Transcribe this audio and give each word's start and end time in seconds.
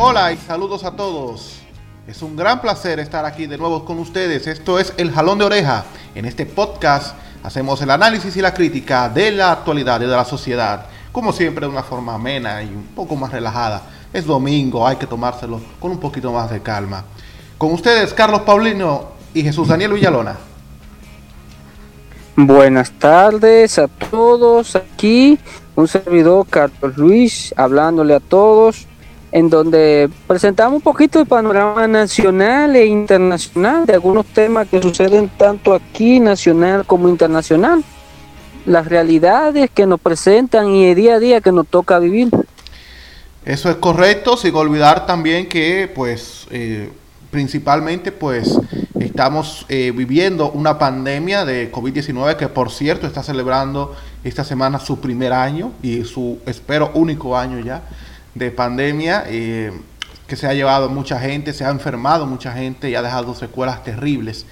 Hola 0.00 0.32
y 0.32 0.36
saludos 0.36 0.84
a 0.84 0.92
todos. 0.92 1.56
Es 2.06 2.22
un 2.22 2.36
gran 2.36 2.60
placer 2.60 3.00
estar 3.00 3.24
aquí 3.24 3.46
de 3.46 3.58
nuevo 3.58 3.84
con 3.84 3.98
ustedes. 3.98 4.46
Esto 4.46 4.78
es 4.78 4.94
El 4.96 5.10
Jalón 5.10 5.38
de 5.38 5.44
Oreja. 5.44 5.84
En 6.14 6.24
este 6.24 6.46
podcast 6.46 7.16
hacemos 7.42 7.82
el 7.82 7.90
análisis 7.90 8.36
y 8.36 8.40
la 8.40 8.54
crítica 8.54 9.08
de 9.08 9.32
la 9.32 9.50
actualidad 9.50 10.00
y 10.00 10.06
de 10.06 10.16
la 10.16 10.24
sociedad, 10.24 10.86
como 11.10 11.32
siempre 11.32 11.66
de 11.66 11.72
una 11.72 11.82
forma 11.82 12.14
amena 12.14 12.62
y 12.62 12.68
un 12.68 12.86
poco 12.94 13.16
más 13.16 13.32
relajada. 13.32 13.82
Es 14.12 14.24
domingo, 14.24 14.86
hay 14.86 14.96
que 14.96 15.06
tomárselo 15.06 15.60
con 15.80 15.90
un 15.90 15.98
poquito 15.98 16.32
más 16.32 16.48
de 16.50 16.62
calma. 16.62 17.04
Con 17.58 17.72
ustedes, 17.72 18.14
Carlos 18.14 18.42
Paulino 18.42 19.08
y 19.34 19.42
Jesús 19.42 19.68
Daniel 19.68 19.92
Villalona. 19.92 20.47
Buenas 22.40 22.92
tardes 22.92 23.80
a 23.80 23.88
todos. 23.88 24.76
Aquí 24.76 25.40
un 25.74 25.88
servidor, 25.88 26.46
Carlos 26.48 26.96
Luis, 26.96 27.52
hablándole 27.56 28.14
a 28.14 28.20
todos 28.20 28.86
en 29.32 29.50
donde 29.50 30.08
presentamos 30.28 30.76
un 30.76 30.80
poquito 30.82 31.18
el 31.18 31.26
panorama 31.26 31.88
nacional 31.88 32.76
e 32.76 32.86
internacional 32.86 33.86
de 33.86 33.94
algunos 33.94 34.24
temas 34.26 34.68
que 34.68 34.80
suceden 34.80 35.28
tanto 35.36 35.74
aquí 35.74 36.20
nacional 36.20 36.84
como 36.86 37.08
internacional, 37.08 37.82
las 38.66 38.86
realidades 38.86 39.68
que 39.74 39.86
nos 39.86 39.98
presentan 39.98 40.68
y 40.68 40.84
el 40.84 40.94
día 40.94 41.16
a 41.16 41.18
día 41.18 41.40
que 41.40 41.50
nos 41.50 41.66
toca 41.66 41.98
vivir. 41.98 42.28
Eso 43.44 43.68
es 43.68 43.76
correcto, 43.78 44.36
sin 44.36 44.54
olvidar 44.54 45.06
también 45.06 45.48
que 45.48 45.90
pues 45.92 46.46
eh, 46.52 46.88
principalmente 47.30 48.12
pues 48.12 48.58
estamos 48.98 49.66
eh, 49.68 49.92
viviendo 49.94 50.50
una 50.50 50.78
pandemia 50.78 51.44
de 51.44 51.70
COVID-19 51.70 52.36
que 52.36 52.48
por 52.48 52.70
cierto 52.70 53.06
está 53.06 53.22
celebrando 53.22 53.94
esta 54.24 54.44
semana 54.44 54.78
su 54.78 55.00
primer 55.00 55.32
año 55.32 55.72
y 55.82 56.04
su 56.04 56.38
espero 56.46 56.90
único 56.94 57.36
año 57.36 57.58
ya 57.60 57.82
de 58.34 58.50
pandemia 58.50 59.24
eh, 59.26 59.72
que 60.26 60.36
se 60.36 60.46
ha 60.46 60.54
llevado 60.54 60.88
mucha 60.90 61.18
gente, 61.18 61.52
se 61.52 61.64
ha 61.64 61.70
enfermado 61.70 62.26
mucha 62.26 62.52
gente 62.52 62.90
y 62.90 62.94
ha 62.94 63.02
dejado 63.02 63.34
secuelas 63.34 63.82
terribles. 63.82 64.44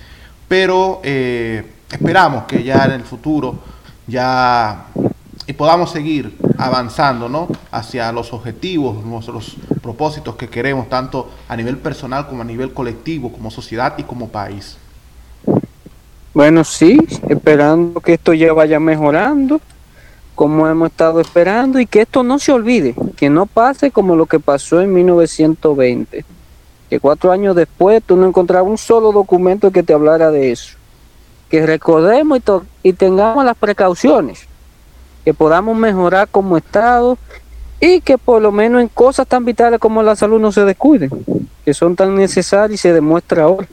Pero 0.49 1.01
eh, 1.05 1.71
esperamos 1.91 2.45
que 2.45 2.63
ya 2.63 2.85
en 2.87 2.93
el 2.93 3.03
futuro 3.03 3.59
ya 4.07 4.87
y 5.47 5.53
podamos 5.53 5.91
seguir 5.91 6.37
avanzando 6.59 7.29
¿no? 7.29 7.49
hacia 7.71 8.11
los 8.11 8.33
objetivos, 8.33 9.05
nuestros 9.05 9.57
propósitos 9.87 10.34
que 10.34 10.48
queremos, 10.48 10.89
tanto 10.89 11.31
a 11.48 11.56
nivel 11.56 11.79
personal 11.79 12.27
como 12.27 12.42
a 12.42 12.45
nivel 12.45 12.73
colectivo, 12.73 13.31
como 13.31 13.53
sociedad 13.53 13.95
y 13.98 14.03
como 14.03 14.28
país. 14.28 14.77
Bueno, 16.34 16.65
sí, 16.65 16.98
esperando 17.28 18.01
que 18.01 18.15
esto 18.15 18.34
ya 18.34 18.53
vaya 18.53 18.81
mejorando 18.81 19.61
como 20.34 20.69
hemos 20.69 20.91
estado 20.91 21.19
esperando 21.19 21.81
y 21.81 21.87
que 21.87 22.03
esto 22.03 22.23
no 22.23 22.39
se 22.39 22.53
olvide, 22.53 22.95
que 23.17 23.31
no 23.31 23.47
pase 23.47 23.91
como 23.91 24.15
lo 24.17 24.27
que 24.27 24.39
pasó 24.39 24.83
en 24.83 24.93
1920, 24.93 26.25
que 26.91 27.00
cuatro 27.00 27.33
años 27.33 27.56
después 27.56 28.03
tú 28.05 28.17
no 28.17 28.27
encontrabas 28.27 28.69
un 28.69 28.77
solo 28.77 29.12
documento 29.12 29.71
que 29.71 29.83
te 29.83 29.95
hablara 29.95 30.31
de 30.31 30.53
eso. 30.53 30.77
Que 31.48 31.65
recordemos 31.65 32.39
y, 32.83 32.89
y 32.91 32.93
tengamos 32.93 33.47
las 33.47 33.56
precauciones, 33.56 34.47
que 35.25 35.33
podamos 35.33 35.75
mejorar 35.77 36.28
como 36.28 36.59
Estado 36.59 37.17
y 37.81 38.01
que 38.01 38.19
por 38.19 38.41
lo 38.41 38.53
menos 38.53 38.81
en 38.81 38.89
cosas 38.89 39.27
tan 39.27 39.45
vitales 39.45 39.79
como 39.81 40.03
la 40.03 40.17
salud 40.17 40.41
no 40.41 40.53
se 40.53 40.65
descuiden, 40.65 41.11
que 41.65 41.75
son 41.75 41.97
tan 41.97 42.15
necesarias 42.15 42.81
y 42.81 42.83
se 42.83 42.93
demuestra 42.93 43.45
ahora. 43.45 43.69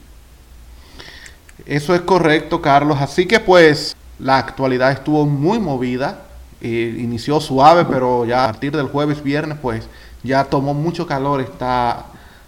Eso 1.66 1.94
es 1.94 2.02
correcto, 2.02 2.60
Carlos. 2.60 2.98
Así 3.00 3.26
que 3.26 3.40
pues 3.40 3.96
la 4.18 4.38
actualidad 4.38 4.92
estuvo 4.92 5.24
muy 5.24 5.58
movida 5.58 6.24
inició 6.68 7.40
suave, 7.40 7.84
pero 7.84 8.24
ya 8.24 8.44
a 8.44 8.46
partir 8.46 8.76
del 8.76 8.88
jueves, 8.88 9.22
viernes, 9.22 9.58
pues 9.60 9.86
ya 10.22 10.44
tomó 10.44 10.74
mucho 10.74 11.06
calor 11.06 11.40
esta 11.40 12.06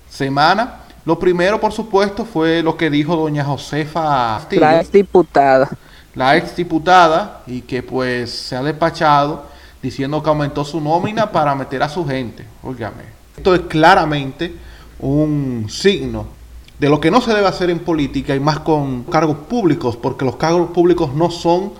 semana. 0.08 0.80
Lo 1.04 1.18
primero, 1.18 1.60
por 1.60 1.72
supuesto, 1.72 2.24
fue 2.24 2.62
lo 2.62 2.76
que 2.76 2.90
dijo 2.90 3.16
doña 3.16 3.44
Josefa 3.44 4.40
La 4.50 4.80
ex 4.80 4.90
diputada. 4.90 5.68
La 6.14 6.36
ex 6.36 6.56
diputada, 6.56 7.42
y 7.46 7.60
que 7.60 7.82
pues 7.82 8.30
se 8.30 8.56
ha 8.56 8.62
despachado 8.62 9.44
diciendo 9.86 10.20
que 10.22 10.28
aumentó 10.28 10.64
su 10.64 10.80
nómina 10.80 11.30
para 11.30 11.54
meter 11.54 11.82
a 11.82 11.88
su 11.88 12.04
gente. 12.04 12.44
Óigame, 12.62 13.04
esto 13.36 13.54
es 13.54 13.62
claramente 13.62 14.52
un 14.98 15.66
signo 15.68 16.26
de 16.78 16.88
lo 16.88 17.00
que 17.00 17.10
no 17.10 17.20
se 17.20 17.32
debe 17.32 17.46
hacer 17.46 17.70
en 17.70 17.78
política 17.78 18.34
y 18.34 18.40
más 18.40 18.58
con 18.60 19.04
cargos 19.04 19.38
públicos, 19.48 19.96
porque 19.96 20.24
los 20.24 20.36
cargos 20.36 20.70
públicos 20.70 21.14
no 21.14 21.30
son 21.30 21.72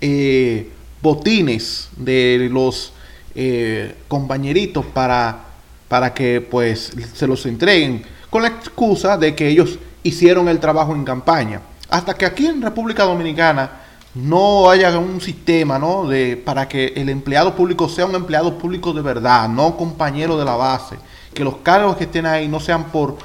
eh, 0.00 0.70
botines 1.00 1.90
de 1.96 2.48
los 2.50 2.92
eh, 3.36 3.94
compañeritos 4.08 4.84
para, 4.86 5.44
para 5.88 6.12
que 6.12 6.40
pues 6.40 6.92
se 7.14 7.26
los 7.26 7.46
entreguen 7.46 8.04
con 8.30 8.42
la 8.42 8.48
excusa 8.48 9.16
de 9.16 9.34
que 9.36 9.48
ellos 9.48 9.78
hicieron 10.02 10.48
el 10.48 10.58
trabajo 10.58 10.94
en 10.94 11.04
campaña. 11.04 11.60
Hasta 11.88 12.14
que 12.14 12.26
aquí 12.26 12.46
en 12.46 12.60
República 12.60 13.04
Dominicana 13.04 13.83
no 14.14 14.70
haya 14.70 14.96
un 14.98 15.20
sistema 15.20 15.78
¿no? 15.78 16.06
de, 16.06 16.36
para 16.36 16.68
que 16.68 16.92
el 16.96 17.08
empleado 17.08 17.54
público 17.54 17.88
sea 17.88 18.06
un 18.06 18.14
empleado 18.14 18.58
público 18.58 18.92
de 18.92 19.02
verdad, 19.02 19.48
no 19.48 19.76
compañero 19.76 20.38
de 20.38 20.44
la 20.44 20.54
base, 20.54 20.96
que 21.32 21.44
los 21.44 21.56
cargos 21.58 21.96
que 21.96 22.04
estén 22.04 22.26
ahí 22.26 22.46
no 22.46 22.60
sean 22.60 22.84
por 22.84 23.16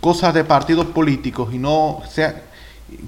cosas 0.00 0.34
de 0.34 0.44
partidos 0.44 0.86
políticos 0.86 1.54
y 1.54 1.58
no 1.58 2.02
sea, 2.10 2.42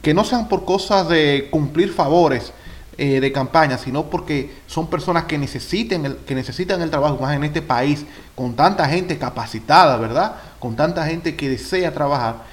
que 0.02 0.14
no 0.14 0.24
sean 0.24 0.48
por 0.48 0.64
cosas 0.64 1.08
de 1.08 1.48
cumplir 1.50 1.92
favores 1.92 2.52
eh, 2.96 3.20
de 3.20 3.32
campaña, 3.32 3.76
sino 3.76 4.04
porque 4.04 4.54
son 4.66 4.86
personas 4.86 5.24
que 5.24 5.36
necesiten 5.36 6.06
el, 6.06 6.16
que 6.18 6.34
necesitan 6.34 6.80
el 6.80 6.90
trabajo, 6.90 7.18
más 7.20 7.34
en 7.34 7.44
este 7.44 7.60
país, 7.60 8.06
con 8.34 8.54
tanta 8.54 8.88
gente 8.88 9.18
capacitada, 9.18 9.98
¿verdad? 9.98 10.36
Con 10.58 10.76
tanta 10.76 11.04
gente 11.06 11.36
que 11.36 11.50
desea 11.50 11.92
trabajar, 11.92 12.44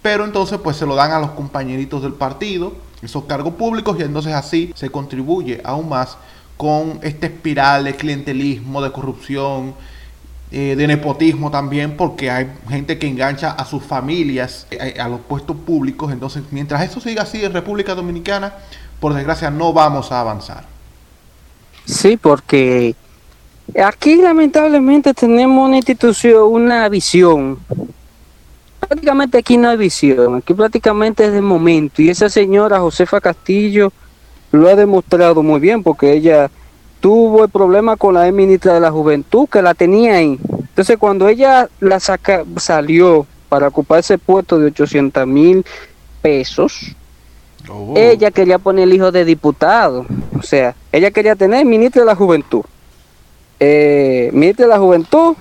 pero 0.00 0.24
entonces 0.24 0.58
pues 0.62 0.76
se 0.76 0.86
lo 0.86 0.94
dan 0.94 1.10
a 1.10 1.18
los 1.18 1.32
compañeritos 1.32 2.00
del 2.00 2.14
partido, 2.14 2.72
esos 3.02 3.24
cargos 3.24 3.54
públicos, 3.54 3.96
y 3.98 4.02
entonces 4.02 4.34
así 4.34 4.72
se 4.74 4.90
contribuye 4.90 5.60
aún 5.64 5.88
más 5.88 6.16
con 6.56 6.98
esta 7.02 7.26
espiral 7.26 7.84
de 7.84 7.96
clientelismo, 7.96 8.82
de 8.82 8.92
corrupción, 8.92 9.74
eh, 10.52 10.74
de 10.76 10.86
nepotismo 10.86 11.50
también, 11.50 11.96
porque 11.96 12.30
hay 12.30 12.48
gente 12.68 12.98
que 12.98 13.06
engancha 13.06 13.52
a 13.52 13.64
sus 13.64 13.82
familias 13.82 14.66
eh, 14.70 14.96
a 15.00 15.08
los 15.08 15.20
puestos 15.20 15.56
públicos. 15.56 16.12
Entonces, 16.12 16.42
mientras 16.50 16.82
eso 16.82 17.00
siga 17.00 17.22
así 17.22 17.44
en 17.44 17.52
República 17.52 17.94
Dominicana, 17.94 18.54
por 18.98 19.14
desgracia 19.14 19.50
no 19.50 19.72
vamos 19.72 20.10
a 20.12 20.20
avanzar. 20.20 20.64
Sí, 21.86 22.16
porque 22.16 22.94
aquí 23.82 24.16
lamentablemente 24.16 25.14
tenemos 25.14 25.68
una 25.68 25.76
institución, 25.76 26.42
una 26.42 26.88
visión. 26.88 27.58
Prácticamente 28.90 29.38
aquí 29.38 29.56
no 29.56 29.68
hay 29.68 29.76
visión, 29.76 30.34
aquí 30.34 30.52
prácticamente 30.52 31.24
es 31.24 31.32
de 31.32 31.40
momento. 31.40 32.02
Y 32.02 32.08
esa 32.08 32.28
señora 32.28 32.80
Josefa 32.80 33.20
Castillo 33.20 33.92
lo 34.50 34.68
ha 34.68 34.74
demostrado 34.74 35.44
muy 35.44 35.60
bien 35.60 35.84
porque 35.84 36.12
ella 36.12 36.50
tuvo 36.98 37.44
el 37.44 37.50
problema 37.50 37.96
con 37.96 38.14
la 38.14 38.28
ministra 38.32 38.74
de 38.74 38.80
la 38.80 38.90
Juventud 38.90 39.48
que 39.48 39.62
la 39.62 39.74
tenía 39.74 40.16
ahí. 40.16 40.40
Entonces 40.58 40.96
cuando 40.98 41.28
ella 41.28 41.68
la 41.78 42.00
saca, 42.00 42.44
salió 42.56 43.28
para 43.48 43.68
ocupar 43.68 44.00
ese 44.00 44.18
puesto 44.18 44.58
de 44.58 44.66
800 44.66 45.24
mil 45.24 45.64
pesos, 46.20 46.96
Oh. 47.68 47.94
Ella 47.94 48.30
quería 48.32 48.58
poner 48.58 48.84
el 48.84 48.94
hijo 48.94 49.12
de 49.12 49.24
diputado, 49.24 50.06
o 50.36 50.42
sea, 50.42 50.74
ella 50.90 51.10
quería 51.10 51.36
tener 51.36 51.64
ministro 51.66 52.00
de 52.00 52.06
la 52.06 52.16
juventud, 52.16 52.62
eh, 53.60 54.30
ministro 54.32 54.64
de 54.64 54.70
la 54.70 54.78
juventud, 54.78 55.36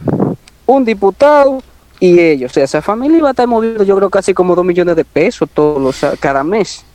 un 0.68 0.86
diputado 0.86 1.64
y 2.00 2.20
ellos, 2.20 2.52
o 2.52 2.54
sea, 2.54 2.64
esa 2.64 2.82
familia 2.82 3.18
iba 3.18 3.28
a 3.28 3.32
estar 3.32 3.48
moviendo 3.48 3.84
yo 3.84 3.96
creo 3.98 4.10
casi 4.10 4.34
como 4.34 4.56
dos 4.56 4.66
millones 4.66 4.96
de 4.96 5.06
pesos 5.06 5.50
todos 5.54 5.82
los, 5.82 6.20
cada 6.20 6.44
mes. 6.44 6.86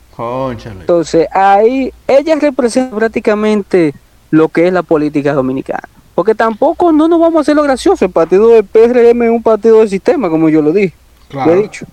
Entonces, 0.79 1.27
ahí 1.31 1.91
ella 2.07 2.35
representa 2.35 2.95
prácticamente 2.95 3.93
lo 4.31 4.47
que 4.47 4.67
es 4.67 4.73
la 4.73 4.81
política 4.81 5.33
dominicana. 5.33 5.87
Porque 6.15 6.33
tampoco 6.33 6.93
no 6.93 7.09
nos 7.09 7.19
vamos 7.19 7.39
a 7.39 7.41
hacer 7.41 7.55
lo 7.55 7.63
gracioso. 7.63 8.05
El 8.05 8.11
partido 8.11 8.47
del 8.47 8.63
PRM 8.63 9.23
es 9.23 9.29
un 9.29 9.43
partido 9.43 9.79
del 9.79 9.89
sistema, 9.89 10.29
como 10.29 10.47
yo 10.47 10.61
lo 10.61 10.71
dije. 10.71 10.93
Lo 11.31 11.51
he 11.51 11.63
dicho. 11.63 11.85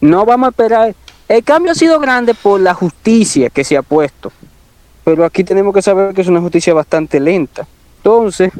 No 0.00 0.24
vamos 0.24 0.46
a 0.46 0.50
esperar 0.50 0.94
el 1.28 1.44
cambio 1.44 1.72
ha 1.72 1.74
sido 1.74 2.00
grande 2.00 2.32
por 2.32 2.58
la 2.58 2.72
justicia 2.72 3.50
que 3.50 3.62
se 3.62 3.76
ha 3.76 3.82
puesto, 3.82 4.32
pero 5.04 5.26
aquí 5.26 5.44
tenemos 5.44 5.74
que 5.74 5.82
saber 5.82 6.14
que 6.14 6.22
es 6.22 6.28
una 6.28 6.40
justicia 6.40 6.72
bastante 6.72 7.20
lenta. 7.20 7.66
Entonces, 7.98 8.50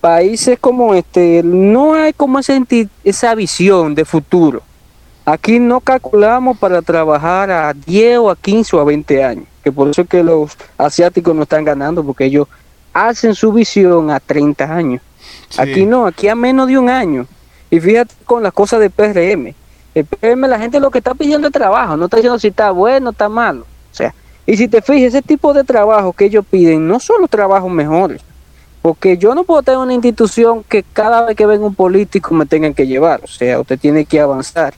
países 0.00 0.58
como 0.58 0.94
este, 0.94 1.42
no 1.44 1.94
hay 1.94 2.12
como 2.12 2.38
esa, 2.38 2.58
esa 3.04 3.34
visión 3.34 3.94
de 3.94 4.04
futuro. 4.04 4.62
Aquí 5.24 5.58
no 5.58 5.80
calculamos 5.80 6.58
para 6.58 6.82
trabajar 6.82 7.50
a 7.50 7.72
10 7.72 8.18
o 8.18 8.30
a 8.30 8.36
15 8.36 8.76
o 8.76 8.80
a 8.80 8.84
20 8.84 9.24
años, 9.24 9.44
que 9.62 9.70
por 9.70 9.88
eso 9.88 10.02
es 10.02 10.08
que 10.08 10.24
los 10.24 10.56
asiáticos 10.78 11.34
no 11.34 11.42
están 11.42 11.64
ganando, 11.64 12.02
porque 12.02 12.24
ellos 12.24 12.48
hacen 12.92 13.34
su 13.34 13.52
visión 13.52 14.10
a 14.10 14.18
30 14.18 14.64
años. 14.64 15.02
Aquí 15.58 15.84
no, 15.84 16.06
aquí 16.06 16.28
a 16.28 16.34
menos 16.34 16.66
de 16.68 16.78
un 16.78 16.88
año. 16.88 17.26
Y 17.70 17.78
fíjate 17.78 18.14
con 18.24 18.42
las 18.42 18.52
cosas 18.52 18.80
de 18.80 18.90
PRM 18.90 19.54
El 19.94 20.04
PM, 20.04 20.48
la 20.48 20.58
gente 20.58 20.80
lo 20.80 20.90
que 20.90 20.98
está 20.98 21.14
pidiendo 21.14 21.46
es 21.46 21.52
trabajo, 21.52 21.96
no 21.96 22.06
está 22.06 22.16
diciendo 22.16 22.38
si 22.38 22.48
está 22.48 22.70
bueno 22.72 23.10
o 23.10 23.12
está 23.12 23.28
malo. 23.28 23.60
O 23.62 23.94
sea, 23.94 24.14
y 24.46 24.56
si 24.56 24.66
te 24.66 24.82
fijas, 24.82 25.14
ese 25.14 25.22
tipo 25.22 25.52
de 25.52 25.62
trabajo 25.62 26.12
que 26.12 26.24
ellos 26.24 26.44
piden 26.50 26.88
no 26.88 26.98
son 26.98 27.20
los 27.20 27.30
trabajos 27.30 27.70
mejores. 27.70 28.22
Porque 28.82 29.18
yo 29.18 29.34
no 29.34 29.44
puedo 29.44 29.62
tener 29.62 29.78
una 29.78 29.92
institución 29.92 30.64
que 30.64 30.82
cada 30.82 31.26
vez 31.26 31.36
que 31.36 31.46
venga 31.46 31.66
un 31.66 31.74
político 31.74 32.34
me 32.34 32.46
tengan 32.46 32.72
que 32.72 32.86
llevar. 32.86 33.20
O 33.22 33.26
sea, 33.26 33.60
usted 33.60 33.78
tiene 33.78 34.04
que 34.06 34.20
avanzar. 34.20 34.74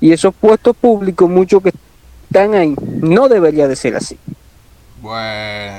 Y 0.00 0.12
esos 0.12 0.34
puestos 0.34 0.76
públicos, 0.76 1.28
muchos 1.28 1.62
que 1.62 1.72
están 2.24 2.54
ahí, 2.54 2.74
no 3.00 3.28
debería 3.28 3.68
de 3.68 3.76
ser 3.76 3.96
así. 3.96 4.18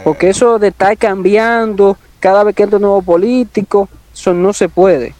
Porque 0.04 0.30
eso 0.30 0.60
de 0.60 0.68
estar 0.68 0.96
cambiando 0.98 1.98
cada 2.20 2.44
vez 2.44 2.56
que 2.56 2.64
entra 2.64 2.78
un 2.78 2.84
nuevo 2.84 3.02
político, 3.02 3.90
eso 4.14 4.34
no 4.34 4.54
se 4.54 4.70
puede. 4.70 5.16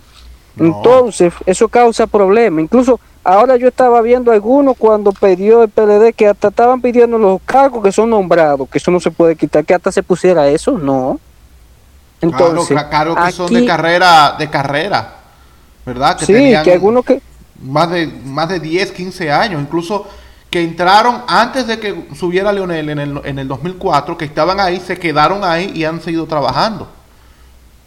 Entonces, 0.58 1.34
eso 1.46 1.68
causa 1.68 2.08
problemas. 2.08 2.64
Incluso 2.64 3.00
ahora 3.24 3.58
yo 3.58 3.68
estaba 3.68 4.02
viendo 4.02 4.32
algunos 4.32 4.78
cuando 4.78 5.12
pidió 5.12 5.64
el 5.64 5.70
PLD 5.70 6.14
que 6.14 6.28
hasta 6.28 6.50
estaban 6.50 6.82
pidiendo 6.82 7.18
los 7.18 7.42
cargos 7.46 7.84
que 7.84 7.92
son 7.92 8.12
nombrados, 8.12 8.70
que 8.70 8.78
eso 8.78 8.92
no 8.92 9.00
se 9.00 9.12
puede 9.12 9.36
quitar, 9.36 9.66
que 9.66 9.74
hasta 9.74 9.92
se 9.92 10.04
pusiera 10.04 10.48
eso, 10.48 10.78
no. 10.78 11.20
Entonces, 12.22 12.78
claro, 12.90 13.16
que 13.16 13.32
son 13.32 13.54
de 13.54 13.66
carrera, 13.66 14.36
de 14.38 14.50
carrera, 14.50 15.16
¿verdad? 15.86 16.18
Que 16.18 16.26
sí, 16.26 16.34
que 16.64 16.74
algunos 16.74 17.06
que... 17.06 17.22
Más 17.62 17.90
de, 17.90 18.08
más 18.08 18.50
de 18.50 18.60
10, 18.60 18.92
15 18.92 19.32
años, 19.32 19.62
incluso 19.62 20.06
que 20.50 20.62
entraron 20.62 21.24
antes 21.28 21.68
de 21.68 21.80
que 21.80 22.08
subiera 22.16 22.52
Leonel 22.52 22.90
en 22.90 23.00
el, 23.00 23.22
en 23.24 23.40
el 23.40 23.48
2004, 23.48 24.18
que 24.18 24.26
estaban 24.26 24.60
ahí, 24.60 24.80
se 24.80 24.98
quedaron 24.98 25.44
ahí 25.44 25.72
y 25.74 25.86
han 25.86 26.02
seguido 26.02 26.26
trabajando. 26.26 26.88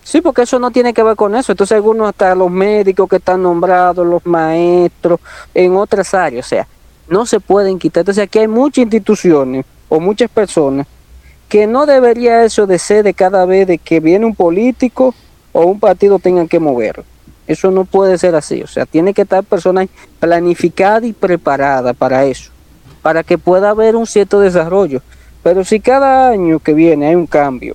Sí, 0.02 0.22
porque 0.22 0.42
eso 0.42 0.58
no 0.58 0.70
tiene 0.70 0.94
que 0.94 1.02
ver 1.02 1.16
con 1.16 1.34
eso. 1.34 1.52
Entonces 1.52 1.74
algunos 1.74 2.08
hasta 2.08 2.34
los 2.34 2.50
médicos 2.50 3.08
que 3.10 3.16
están 3.16 3.42
nombrados, 3.42 4.06
los 4.06 4.24
maestros, 4.24 5.20
en 5.52 5.76
otras 5.76 6.14
áreas. 6.14 6.46
O 6.46 6.48
sea, 6.48 6.66
no 7.08 7.26
se 7.26 7.40
pueden 7.40 7.78
quitar. 7.78 8.00
Entonces 8.00 8.24
aquí 8.24 8.38
hay 8.38 8.48
muchas 8.48 8.84
instituciones 8.84 9.66
o 9.88 10.00
muchas 10.00 10.30
personas 10.30 10.86
que 11.48 11.66
no 11.66 11.86
debería 11.86 12.44
eso 12.44 12.66
de 12.66 12.78
ser 12.78 13.04
de 13.04 13.14
cada 13.14 13.44
vez 13.46 13.66
de 13.66 13.78
que 13.78 14.00
viene 14.00 14.26
un 14.26 14.34
político 14.34 15.14
o 15.52 15.62
un 15.62 15.80
partido 15.80 16.18
tengan 16.18 16.48
que 16.48 16.60
moverlo. 16.60 17.04
Eso 17.46 17.70
no 17.70 17.84
puede 17.84 18.18
ser 18.18 18.34
así. 18.34 18.62
O 18.62 18.66
sea, 18.66 18.84
tiene 18.84 19.14
que 19.14 19.22
estar 19.22 19.42
personas 19.42 19.88
planificadas 20.20 21.04
y 21.04 21.14
preparadas 21.14 21.96
para 21.96 22.24
eso, 22.26 22.50
para 23.00 23.22
que 23.22 23.38
pueda 23.38 23.70
haber 23.70 23.96
un 23.96 24.06
cierto 24.06 24.40
desarrollo. 24.40 25.00
Pero 25.42 25.64
si 25.64 25.80
cada 25.80 26.28
año 26.28 26.58
que 26.58 26.74
viene 26.74 27.06
hay 27.06 27.14
un 27.14 27.26
cambio 27.26 27.74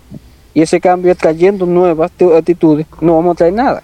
y 0.54 0.62
ese 0.62 0.80
cambio 0.80 1.12
está 1.12 1.30
trayendo 1.30 1.66
nuevas 1.66 2.12
actitudes, 2.38 2.86
no 3.02 3.16
vamos 3.16 3.34
a 3.34 3.38
traer 3.38 3.54
nada. 3.54 3.84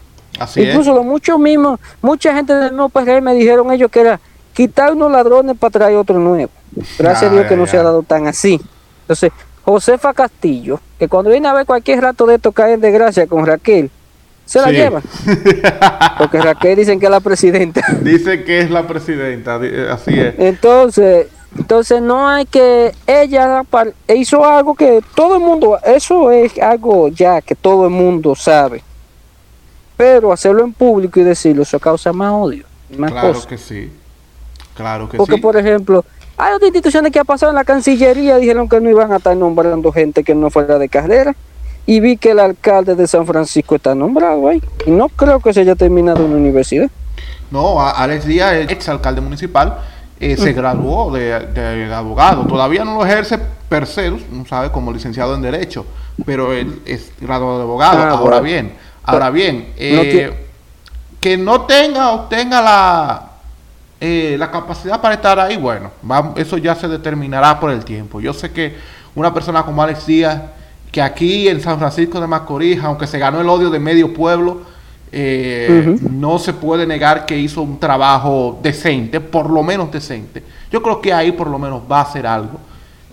Incluso 0.56 0.94
lo 0.94 1.04
mucho 1.04 1.40
mismo, 1.40 1.80
mucha 2.02 2.36
gente 2.36 2.54
del 2.54 2.76
nuevo 2.76 2.90
PRM 2.90 3.24
me 3.24 3.34
dijeron 3.34 3.72
ellos 3.72 3.90
que 3.90 4.02
era 4.02 4.20
quitar 4.54 4.94
unos 4.94 5.12
ladrones 5.12 5.58
para 5.58 5.72
traer 5.72 5.98
otro 5.98 6.20
nuevo. 6.20 6.52
Gracias 6.98 7.32
a 7.32 7.34
Dios 7.34 7.48
que 7.48 7.58
no 7.58 7.66
se 7.66 7.78
ha 7.78 7.84
dado 7.84 8.04
tan 8.04 8.28
así. 8.28 8.62
Entonces, 9.02 9.32
Josefa 9.70 10.14
Castillo, 10.14 10.80
que 10.98 11.08
cuando 11.08 11.30
viene 11.30 11.48
a 11.48 11.54
ver 11.54 11.66
cualquier 11.66 12.02
rato 12.02 12.26
de 12.26 12.36
esto 12.36 12.52
cae 12.52 12.74
en 12.74 12.82
desgracia 12.82 13.28
con 13.28 13.46
Raquel, 13.46 13.92
se 14.46 14.60
la 14.60 14.72
lleva. 14.72 15.02
Porque 16.18 16.42
Raquel 16.42 16.76
dicen 16.76 17.00
que 17.00 17.06
es 17.06 17.12
la 17.12 17.20
presidenta. 17.20 17.82
Dice 18.02 18.44
que 18.44 18.62
es 18.62 18.72
la 18.72 18.88
presidenta, 18.88 19.60
así 19.92 20.20
es. 20.20 20.34
Entonces, 20.40 21.28
entonces 21.56 22.02
no 22.02 22.28
hay 22.28 22.48
que 22.48 22.92
ella 23.06 23.64
hizo 24.08 24.44
algo 24.44 24.74
que 24.74 25.04
todo 25.14 25.36
el 25.36 25.42
mundo, 25.42 25.78
eso 25.86 26.32
es 26.32 26.58
algo 26.58 27.10
ya 27.10 27.42
que 27.42 27.54
todo 27.54 27.86
el 27.86 27.92
mundo 27.92 28.34
sabe. 28.36 28.84
Pero 29.96 30.34
hacerlo 30.34 30.64
en 30.64 30.74
público 30.74 31.20
y 31.20 31.24
decirlo, 31.24 31.62
eso 31.62 31.80
causa 31.80 32.12
más 32.12 32.32
odio, 32.34 32.66
más 32.98 33.12
claro 33.12 33.40
que 33.48 33.58
sí. 33.58 33.92
Claro 34.74 35.10
que 35.10 35.18
Porque, 35.18 35.38
por 35.38 35.58
ejemplo, 35.58 36.06
hay 36.40 36.54
otras 36.54 36.70
instituciones 36.70 37.12
que 37.12 37.20
ha 37.20 37.26
pasado 37.26 37.52
en 37.52 37.58
la 37.58 37.66
Cancillería, 37.66 38.38
dijeron 38.38 38.70
que 38.70 38.80
no 38.80 38.90
iban 38.90 39.12
a 39.12 39.18
estar 39.18 39.36
nombrando 39.36 39.92
gente 39.92 40.24
que 40.24 40.34
no 40.34 40.50
fuera 40.50 40.80
de 40.80 40.88
carrera. 40.88 41.36
Y 41.86 42.00
vi 42.00 42.16
que 42.16 42.32
el 42.32 42.40
alcalde 42.40 42.96
de 42.96 43.08
San 43.08 43.28
Francisco 43.28 43.76
está 43.76 43.94
nombrado 43.94 44.48
ahí. 44.48 44.62
Y 44.86 44.92
no 44.92 45.10
creo 45.10 45.42
que 45.42 45.52
se 45.52 45.62
haya 45.62 45.76
terminado 45.76 46.24
una 46.24 46.38
universidad. 46.38 46.90
No, 47.52 47.82
Alex 47.86 48.26
Díaz, 48.26 48.54
el 48.54 48.72
ex 48.72 48.88
alcalde 48.88 49.20
municipal, 49.20 49.80
eh, 50.18 50.38
se 50.38 50.54
graduó 50.54 51.12
de, 51.12 51.92
abogado. 51.94 52.46
Todavía 52.46 52.86
no 52.86 52.96
lo 52.96 53.06
ejerce 53.06 53.38
per 53.68 53.86
se, 53.86 54.10
no 54.10 54.46
sabe, 54.48 54.72
como 54.72 54.94
licenciado 54.94 55.36
en 55.36 55.42
Derecho, 55.42 55.86
pero 56.26 56.54
él 56.54 56.82
es 56.86 57.12
graduado 57.20 57.58
de 57.58 57.64
abogado. 57.64 57.98
Ah, 58.02 58.10
ahora 58.12 58.40
bien, 58.40 58.76
ahora 59.04 59.30
bien, 59.30 59.74
eh, 59.76 60.48
que 61.20 61.38
no 61.38 61.64
tenga 61.64 62.12
o 62.12 62.20
tenga 62.26 62.62
la, 62.62 63.29
eh, 64.02 64.36
la 64.40 64.50
capacidad 64.50 65.02
para 65.02 65.16
estar 65.16 65.40
ahí, 65.40 65.58
bueno, 65.58 65.92
eso 66.36 66.58
ya 66.58 66.74
se 66.76 66.88
determinará 66.88 67.60
por 67.60 67.72
el 67.72 67.84
tiempo. 67.84 68.22
Yo 68.22 68.34
sé 68.34 68.52
que 68.52 68.76
una 69.14 69.34
persona 69.34 69.64
como 69.64 69.84
Alex 69.84 70.06
Díaz, 70.06 70.42
que 70.92 71.02
aquí 71.02 71.48
en 71.50 71.60
San 71.62 71.78
Francisco 71.78 72.22
de 72.22 72.28
Macorís, 72.28 72.82
aunque 72.82 73.08
se 73.08 73.20
ganó 73.20 73.42
el 73.42 73.50
odio 73.50 73.70
de 73.70 73.80
medio 73.80 74.14
pueblo, 74.14 74.62
eh, 75.12 75.98
no 76.10 76.40
se 76.40 76.54
puede 76.54 76.86
negar 76.86 77.26
que 77.26 77.38
hizo 77.38 77.62
un 77.62 77.80
trabajo 77.80 78.60
decente, 78.62 79.20
por 79.20 79.50
lo 79.50 79.64
menos 79.64 79.92
decente. 79.92 80.44
Yo 80.72 80.82
creo 80.82 81.02
que 81.02 81.12
ahí 81.12 81.32
por 81.32 81.50
lo 81.50 81.60
menos 81.60 81.82
va 81.92 82.00
a 82.00 82.04
hacer 82.04 82.26
algo. 82.26 82.60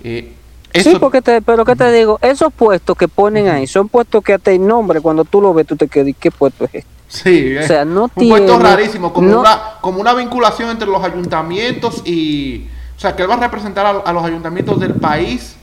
Eh, 0.05 0.35
sí, 0.75 0.97
porque 1.01 1.21
te, 1.21 1.43
pero 1.43 1.65
que 1.65 1.75
te 1.75 1.91
digo, 1.91 2.19
esos 2.23 2.53
puestos 2.53 2.97
que 2.97 3.09
ponen 3.09 3.49
ahí 3.49 3.67
son 3.67 3.89
puestos 3.89 4.23
que 4.23 4.35
hasta 4.35 4.53
el 4.53 4.65
nombre, 4.65 5.01
cuando 5.01 5.25
tú 5.25 5.41
lo 5.41 5.53
ves, 5.53 5.67
tú 5.67 5.75
te 5.75 5.89
quedas, 5.89 6.15
¿qué 6.21 6.31
puesto 6.31 6.65
es 6.67 6.77
este? 6.77 6.96
Sí, 7.09 7.57
o 7.57 7.67
sea, 7.67 7.85
no 7.85 8.11
un 8.15 8.29
puesto 8.29 8.59
rarísimo, 8.59 9.13
como, 9.13 9.41
una, 9.41 9.75
como 9.81 10.01
una 10.01 10.13
vinculación 10.15 10.71
entre 10.71 10.89
los 10.89 11.03
ayuntamientos 11.03 12.03
y... 12.05 12.69
O 12.97 12.99
sea, 12.99 13.15
que 13.15 13.23
él 13.23 13.31
va 13.31 13.35
a 13.35 13.41
representar 13.41 14.03
a, 14.05 14.13
los 14.13 14.25
ayuntamientos 14.25 14.81
del 14.81 14.95
país 14.95 15.55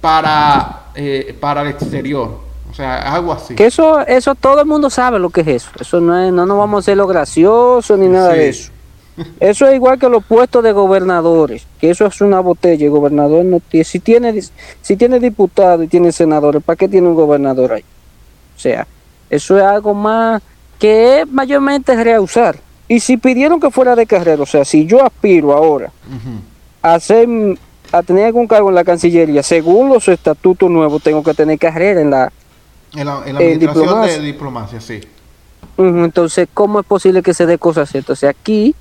para, 0.00 0.84
eh, 0.94 1.36
para 1.38 1.60
el 1.60 1.68
exterior. 1.68 2.40
O 2.70 2.74
sea, 2.74 3.12
algo 3.12 3.32
así. 3.32 3.54
Que 3.54 3.66
eso, 3.66 4.00
eso 4.00 4.34
todo 4.34 4.60
el 4.60 4.66
mundo 4.66 4.88
sabe 4.88 5.18
lo 5.18 5.28
que 5.28 5.42
es 5.42 5.48
eso. 5.48 5.70
Eso 5.78 6.00
no 6.00 6.18
es, 6.18 6.32
no 6.32 6.46
nos 6.46 6.58
vamos 6.58 6.78
a 6.78 6.80
hacer 6.80 6.96
lo 6.96 7.06
gracioso 7.06 7.96
ni 7.98 8.08
nada 8.08 8.32
de 8.32 8.48
eso. 8.48 8.72
Eso 9.40 9.66
es 9.66 9.74
igual 9.74 9.98
que 9.98 10.08
los 10.08 10.24
puestos 10.24 10.62
de 10.62 10.72
gobernadores, 10.72 11.66
que 11.80 11.90
eso 11.90 12.06
es 12.06 12.20
una 12.20 12.40
botella. 12.40 12.84
El 12.84 12.90
gobernador 12.90 13.44
no 13.44 13.60
tiene, 13.60 13.84
si 13.84 13.98
tiene, 13.98 14.42
si 14.80 14.96
tiene 14.96 15.18
diputados 15.18 15.84
y 15.84 15.88
tiene 15.88 16.12
senadores, 16.12 16.62
¿para 16.62 16.76
qué 16.76 16.88
tiene 16.88 17.08
un 17.08 17.14
gobernador 17.14 17.72
ahí? 17.72 17.84
O 18.56 18.60
sea, 18.60 18.86
eso 19.30 19.58
es 19.58 19.64
algo 19.64 19.94
más 19.94 20.42
que 20.78 21.20
es 21.20 21.28
mayormente 21.28 22.02
reusar. 22.02 22.58
Y 22.88 23.00
si 23.00 23.16
pidieron 23.16 23.60
que 23.60 23.70
fuera 23.70 23.94
de 23.94 24.06
carrera, 24.06 24.42
o 24.42 24.46
sea, 24.46 24.64
si 24.64 24.86
yo 24.86 25.04
aspiro 25.04 25.52
ahora 25.52 25.92
a 26.80 26.94
hacer 26.94 27.28
a 27.90 28.02
tener 28.02 28.26
algún 28.26 28.46
cargo 28.46 28.68
en 28.68 28.74
la 28.74 28.84
Cancillería, 28.84 29.42
según 29.42 29.88
los 29.88 30.08
estatutos 30.08 30.70
nuevos, 30.70 31.02
tengo 31.02 31.22
que 31.22 31.34
tener 31.34 31.58
carrera 31.58 32.00
en 32.00 32.10
la 32.10 32.32
en 32.94 33.06
la, 33.06 33.16
administración 33.18 34.02
de 34.06 34.20
diplomacia, 34.20 34.80
sí. 34.80 35.00
entonces, 35.76 36.48
¿cómo 36.54 36.80
es 36.80 36.86
posible 36.86 37.22
que 37.22 37.34
se 37.34 37.44
dé 37.44 37.58
cosas 37.58 37.88
así? 37.88 37.98
Entonces, 37.98 38.30
aquí 38.30 38.74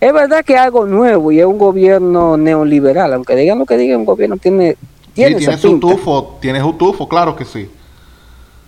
es 0.00 0.12
verdad 0.12 0.44
que 0.44 0.54
es 0.54 0.60
algo 0.60 0.86
nuevo 0.86 1.30
y 1.30 1.40
es 1.40 1.46
un 1.46 1.58
gobierno 1.58 2.38
neoliberal, 2.38 3.12
aunque 3.12 3.36
digan 3.36 3.58
lo 3.58 3.66
que 3.66 3.76
digan, 3.76 4.00
un 4.00 4.06
gobierno 4.06 4.36
tiene... 4.36 4.76
Tiene, 5.12 5.36
tiene 5.36 5.56
su 5.58 5.78
tufo, 5.78 6.38
tiene 6.40 6.60
su 6.60 6.72
tufo, 6.72 7.08
claro 7.08 7.36
que 7.36 7.44
sí. 7.44 7.70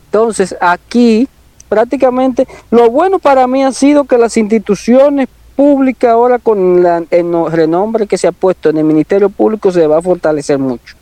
Entonces, 0.06 0.56
aquí 0.60 1.28
prácticamente 1.68 2.46
lo 2.70 2.90
bueno 2.90 3.18
para 3.18 3.46
mí 3.46 3.62
ha 3.64 3.72
sido 3.72 4.04
que 4.04 4.18
las 4.18 4.36
instituciones 4.36 5.28
públicas 5.56 6.10
ahora 6.10 6.38
con 6.38 6.82
la, 6.82 7.02
el 7.10 7.32
renombre 7.50 8.06
que 8.06 8.18
se 8.18 8.28
ha 8.28 8.32
puesto 8.32 8.68
en 8.70 8.78
el 8.78 8.84
Ministerio 8.84 9.30
Público 9.30 9.72
se 9.72 9.86
va 9.86 9.98
a 9.98 10.02
fortalecer 10.02 10.58
mucho. 10.58 10.94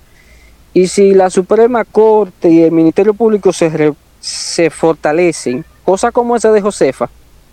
Y 0.73 0.89
si 0.89 1.15
la 1.15 1.31
Suprema 1.31 1.85
Corte 1.85 2.49
y 2.51 2.63
el 2.63 2.73
Ministerio 2.73 3.15
Público 3.15 3.53
se, 3.53 3.95
se 4.21 4.71
fortalecen, 4.71 5.65
cosas 5.85 6.13
como 6.13 6.35
esa 6.35 6.51
de 6.51 6.61
Josefa, 6.61 7.09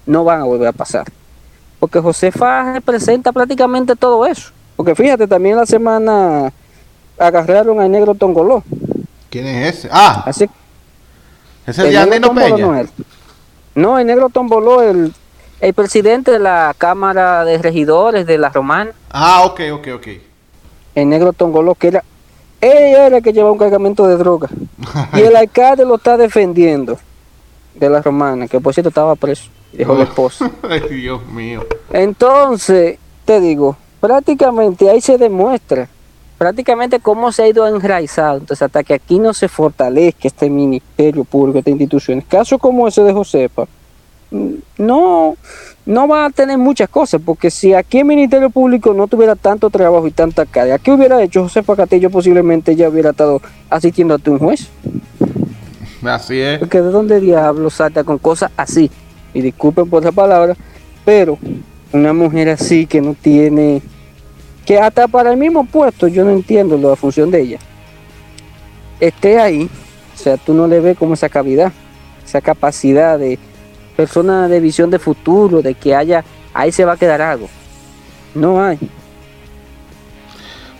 no 0.06 0.24
van 0.24 0.42
a 0.42 0.44
volver 0.46 0.70
a 0.70 0.72
pasar. 0.72 1.06
Porque 1.80 2.00
Josefa 2.00 2.74
representa 2.74 3.32
prácticamente 3.32 3.96
todo 3.96 4.26
eso. 4.26 4.52
Porque 4.76 4.96
fíjate, 4.96 5.28
también 5.28 5.58
la 5.58 5.66
semana 5.66 6.52
agarraron 7.18 7.80
al 7.80 7.92
negro 7.92 8.16
Tongoló. 8.16 8.64
¿Quién 9.30 9.48
es 9.48 9.78
ese? 9.78 9.90
Ah, 9.92 10.24
Así, 10.26 10.50
¿Es 11.72 11.80
el, 11.80 12.10
de 12.10 12.30
Peña? 12.30 12.86
No, 13.76 13.98
el 13.98 14.08
negro 14.08 14.30
Tomboló, 14.30 14.82
el, 14.82 15.14
el 15.60 15.74
presidente 15.74 16.32
de 16.32 16.40
la 16.40 16.76
Cámara 16.78 17.46
de 17.46 17.58
Regidores 17.58 18.26
de 18.26 18.38
la 18.38 18.50
Romana. 18.50 18.92
Ah, 19.10 19.44
ok, 19.46 19.62
ok, 19.74 19.88
ok. 19.96 20.08
El 20.96 21.10
negro 21.10 21.32
Tongoló, 21.32 21.76
que 21.76 21.88
era 21.88 22.04
ella 22.62 23.08
era 23.08 23.18
el 23.18 23.24
que 23.24 23.34
llevaba 23.34 23.52
un 23.52 23.58
cargamento 23.58 24.08
de 24.08 24.18
droga. 24.18 24.48
y 25.14 25.22
el 25.22 25.36
alcalde 25.36 25.84
lo 25.84 25.96
está 25.96 26.16
defendiendo 26.16 27.00
de 27.74 27.90
la 27.90 28.02
romana, 28.02 28.48
que 28.48 28.60
por 28.60 28.74
cierto 28.74 28.90
estaba 28.90 29.16
preso, 29.16 29.50
dijo 29.74 29.96
la 29.96 30.04
esposa. 30.04 30.52
Ay, 30.70 30.82
Dios 30.90 31.26
mío. 31.26 31.66
Entonces, 31.92 33.00
te 33.26 33.40
digo, 33.40 33.78
prácticamente 34.00 34.90
ahí 34.90 35.02
se 35.02 35.18
demuestra 35.18 35.90
prácticamente 36.42 37.00
cómo 37.00 37.32
se 37.32 37.44
ha 37.44 37.48
ido 37.48 37.68
enraizado. 37.68 38.40
Entonces, 38.40 38.64
hasta 38.64 38.84
que 38.84 38.96
aquí 38.96 39.20
no 39.20 39.32
se 39.32 39.48
fortalezca 39.48 40.28
este 40.28 40.50
ministerio 40.50 41.24
público, 41.24 41.60
estas 41.60 41.74
instituciones, 41.74 42.26
casos 42.26 42.60
como 42.60 42.88
ese 42.88 43.04
de 43.04 43.14
Josepa, 43.14 43.68
no, 44.80 45.36
no 45.86 46.08
va 46.08 46.26
a 46.26 46.30
tener 46.32 46.58
muchas 46.58 46.90
cosas, 46.90 47.22
porque 47.24 47.52
si 47.52 47.76
aquí 47.76 48.00
el 48.00 48.06
Ministerio 48.06 48.50
Público 48.50 48.92
no 48.92 49.06
tuviera 49.06 49.36
tanto 49.36 49.70
trabajo 49.70 50.08
y 50.08 50.12
tanta 50.12 50.48
carga, 50.48 50.80
¿qué 50.80 50.92
hubiera 50.92 51.22
hecho 51.22 51.44
José 51.44 51.62
Castillo? 51.62 52.10
Posiblemente 52.10 52.76
ya 52.76 52.90
hubiera 52.90 53.12
estado 53.12 53.40
asistiendo 53.70 54.16
a 54.16 54.20
un 54.32 54.40
juez. 54.40 54.68
Así 56.04 56.40
es. 56.40 56.58
Porque 56.58 56.82
de 56.82 56.90
dónde 56.90 57.20
diablo 57.20 57.70
salta 57.70 58.04
con 58.04 58.18
cosas 58.18 58.50
así. 58.58 58.90
Y 59.36 59.42
disculpen 59.42 59.88
por 59.92 60.02
esa 60.02 60.12
palabra, 60.12 60.56
pero 61.06 61.38
una 61.94 62.14
mujer 62.14 62.50
así 62.50 62.88
que 62.88 63.00
no 63.00 63.14
tiene, 63.14 63.84
que 64.66 64.80
hasta 64.80 65.08
para 65.08 65.32
el 65.32 65.38
mismo 65.38 65.66
puesto, 65.66 66.08
yo 66.08 66.24
no 66.24 66.32
entiendo 66.32 66.78
la 66.78 66.96
función 66.96 67.32
de 67.32 67.42
ella, 67.42 67.60
esté 69.00 69.40
ahí, 69.40 69.70
o 70.14 70.18
sea, 70.18 70.38
tú 70.38 70.54
no 70.54 70.68
le 70.68 70.80
ves 70.80 70.98
como 70.98 71.16
esa 71.16 71.30
cavidad, 71.30 71.72
esa 72.26 72.42
capacidad 72.42 73.18
de 73.18 73.40
persona 73.96 74.48
de 74.48 74.60
visión 74.60 74.90
de 74.90 75.00
futuro, 75.00 75.62
de 75.62 75.74
que 75.74 75.96
haya, 75.96 76.24
ahí 76.54 76.72
se 76.72 76.86
va 76.86 76.94
a 76.94 76.98
quedar 76.98 77.22
algo. 77.22 77.50
No 78.34 78.64
hay. 78.64 78.80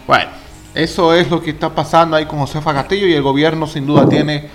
Bueno, 0.08 0.30
eso 0.74 1.14
es 1.14 1.30
lo 1.30 1.42
que 1.42 1.52
está 1.52 1.74
pasando 1.74 2.16
ahí 2.16 2.26
con 2.26 2.40
Josefa 2.40 2.74
Castillo 2.74 3.08
y 3.08 3.14
el 3.14 3.22
gobierno 3.22 3.68
sin 3.68 3.86
duda 3.86 4.08
tiene 4.08 4.50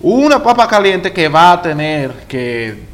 una 0.00 0.42
papa 0.42 0.68
caliente 0.68 1.12
que 1.12 1.28
va 1.28 1.52
a 1.52 1.62
tener 1.62 2.12
que 2.28 2.84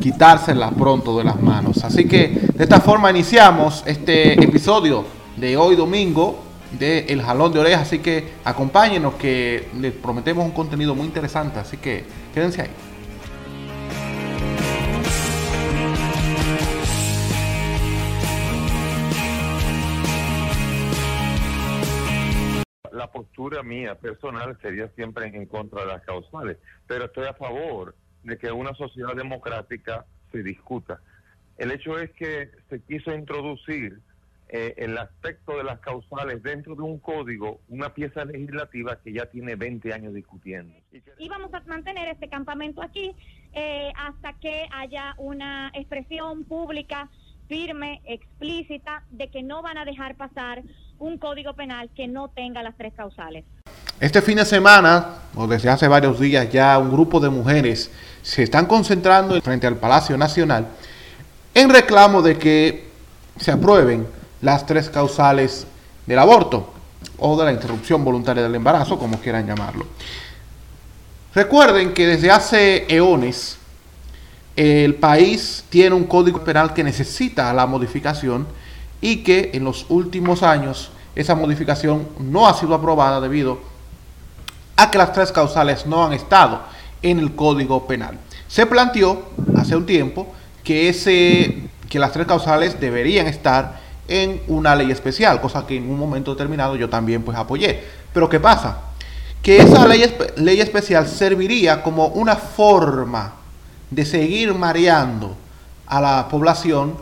quitársela 0.00 0.70
pronto 0.70 1.16
de 1.18 1.24
las 1.24 1.40
manos. 1.40 1.84
Así 1.84 2.06
que 2.06 2.28
de 2.28 2.64
esta 2.64 2.80
forma 2.80 3.10
iniciamos 3.10 3.82
este 3.86 4.34
episodio 4.42 5.04
de 5.36 5.56
hoy 5.56 5.76
domingo 5.76 6.44
de 6.72 7.06
El 7.08 7.22
Jalón 7.22 7.52
de 7.52 7.60
Orejas. 7.60 7.82
Así 7.82 7.98
que 8.00 8.34
acompáñenos 8.44 9.14
que 9.14 9.68
les 9.78 9.92
prometemos 9.92 10.44
un 10.44 10.52
contenido 10.52 10.94
muy 10.94 11.06
interesante. 11.06 11.58
Así 11.58 11.76
que 11.76 12.04
quédense 12.34 12.62
ahí. 12.62 12.70
la 22.98 23.06
postura 23.12 23.62
mía 23.62 23.94
personal 23.94 24.58
sería 24.60 24.88
siempre 24.96 25.28
en 25.28 25.46
contra 25.46 25.82
de 25.82 25.86
las 25.86 26.02
causales, 26.02 26.58
pero 26.86 27.04
estoy 27.04 27.26
a 27.26 27.32
favor 27.32 27.94
de 28.28 28.38
que 28.38 28.52
una 28.52 28.74
sociedad 28.74 29.14
democrática 29.16 30.06
se 30.30 30.42
discuta. 30.42 31.00
El 31.56 31.72
hecho 31.72 31.98
es 31.98 32.10
que 32.12 32.50
se 32.68 32.80
quiso 32.82 33.12
introducir 33.12 34.00
eh, 34.50 34.74
el 34.78 34.96
aspecto 34.96 35.58
de 35.58 35.64
las 35.64 35.80
causales 35.80 36.42
dentro 36.42 36.74
de 36.74 36.82
un 36.82 36.98
código, 36.98 37.60
una 37.68 37.92
pieza 37.92 38.24
legislativa 38.24 38.98
que 39.00 39.12
ya 39.12 39.26
tiene 39.26 39.56
20 39.56 39.92
años 39.92 40.14
discutiendo. 40.14 40.74
Y 41.18 41.28
vamos 41.28 41.52
a 41.52 41.60
mantener 41.66 42.08
este 42.08 42.28
campamento 42.28 42.80
aquí 42.80 43.14
eh, 43.52 43.92
hasta 43.96 44.34
que 44.34 44.66
haya 44.72 45.14
una 45.18 45.70
expresión 45.74 46.44
pública 46.44 47.10
firme, 47.48 48.00
explícita, 48.04 49.04
de 49.10 49.28
que 49.28 49.42
no 49.42 49.62
van 49.62 49.78
a 49.78 49.84
dejar 49.84 50.16
pasar 50.16 50.62
un 50.98 51.18
código 51.18 51.54
penal 51.54 51.90
que 51.94 52.06
no 52.08 52.28
tenga 52.28 52.62
las 52.62 52.76
tres 52.76 52.94
causales. 52.94 53.44
Este 54.00 54.22
fin 54.22 54.36
de 54.36 54.44
semana, 54.44 55.06
o 55.34 55.48
desde 55.48 55.68
hace 55.68 55.88
varios 55.88 56.20
días 56.20 56.48
ya, 56.52 56.78
un 56.78 56.92
grupo 56.92 57.18
de 57.18 57.30
mujeres 57.30 57.90
se 58.22 58.44
están 58.44 58.66
concentrando 58.66 59.40
frente 59.42 59.66
al 59.66 59.76
Palacio 59.76 60.16
Nacional 60.16 60.68
en 61.52 61.68
reclamo 61.68 62.22
de 62.22 62.38
que 62.38 62.88
se 63.40 63.50
aprueben 63.50 64.06
las 64.40 64.66
tres 64.66 64.88
causales 64.88 65.66
del 66.06 66.20
aborto 66.20 66.72
o 67.18 67.36
de 67.36 67.46
la 67.46 67.52
interrupción 67.52 68.04
voluntaria 68.04 68.44
del 68.44 68.54
embarazo, 68.54 69.00
como 69.00 69.18
quieran 69.18 69.48
llamarlo. 69.48 69.84
Recuerden 71.34 71.92
que 71.92 72.06
desde 72.06 72.30
hace 72.30 72.86
eones 72.88 73.58
el 74.54 74.94
país 74.94 75.64
tiene 75.70 75.96
un 75.96 76.04
código 76.04 76.44
penal 76.44 76.72
que 76.72 76.84
necesita 76.84 77.52
la 77.52 77.66
modificación 77.66 78.46
y 79.00 79.24
que 79.24 79.50
en 79.54 79.64
los 79.64 79.86
últimos 79.88 80.44
años 80.44 80.92
esa 81.16 81.34
modificación 81.34 82.06
no 82.20 82.46
ha 82.46 82.54
sido 82.54 82.74
aprobada 82.74 83.20
debido 83.20 83.54
a 83.54 83.77
que 84.86 84.98
las 84.98 85.12
tres 85.12 85.32
causales 85.32 85.86
no 85.86 86.04
han 86.04 86.12
estado 86.12 86.60
en 87.02 87.18
el 87.18 87.34
código 87.34 87.86
penal. 87.86 88.18
Se 88.46 88.64
planteó 88.64 89.22
hace 89.56 89.76
un 89.76 89.84
tiempo 89.84 90.26
que, 90.64 90.88
ese, 90.88 91.68
que 91.88 91.98
las 91.98 92.12
tres 92.12 92.26
causales 92.26 92.80
deberían 92.80 93.26
estar 93.26 93.80
en 94.06 94.40
una 94.48 94.74
ley 94.74 94.90
especial, 94.90 95.40
cosa 95.40 95.66
que 95.66 95.76
en 95.76 95.90
un 95.90 95.98
momento 95.98 96.32
determinado 96.32 96.76
yo 96.76 96.88
también 96.88 97.22
pues 97.22 97.36
apoyé. 97.36 97.82
Pero 98.14 98.28
¿qué 98.28 98.40
pasa? 98.40 98.78
Que 99.42 99.58
esa 99.58 99.86
ley, 99.86 100.16
ley 100.36 100.60
especial 100.60 101.06
serviría 101.08 101.82
como 101.82 102.06
una 102.06 102.36
forma 102.36 103.34
de 103.90 104.04
seguir 104.04 104.54
mareando 104.54 105.36
a 105.86 106.00
la 106.00 106.28
población 106.28 106.96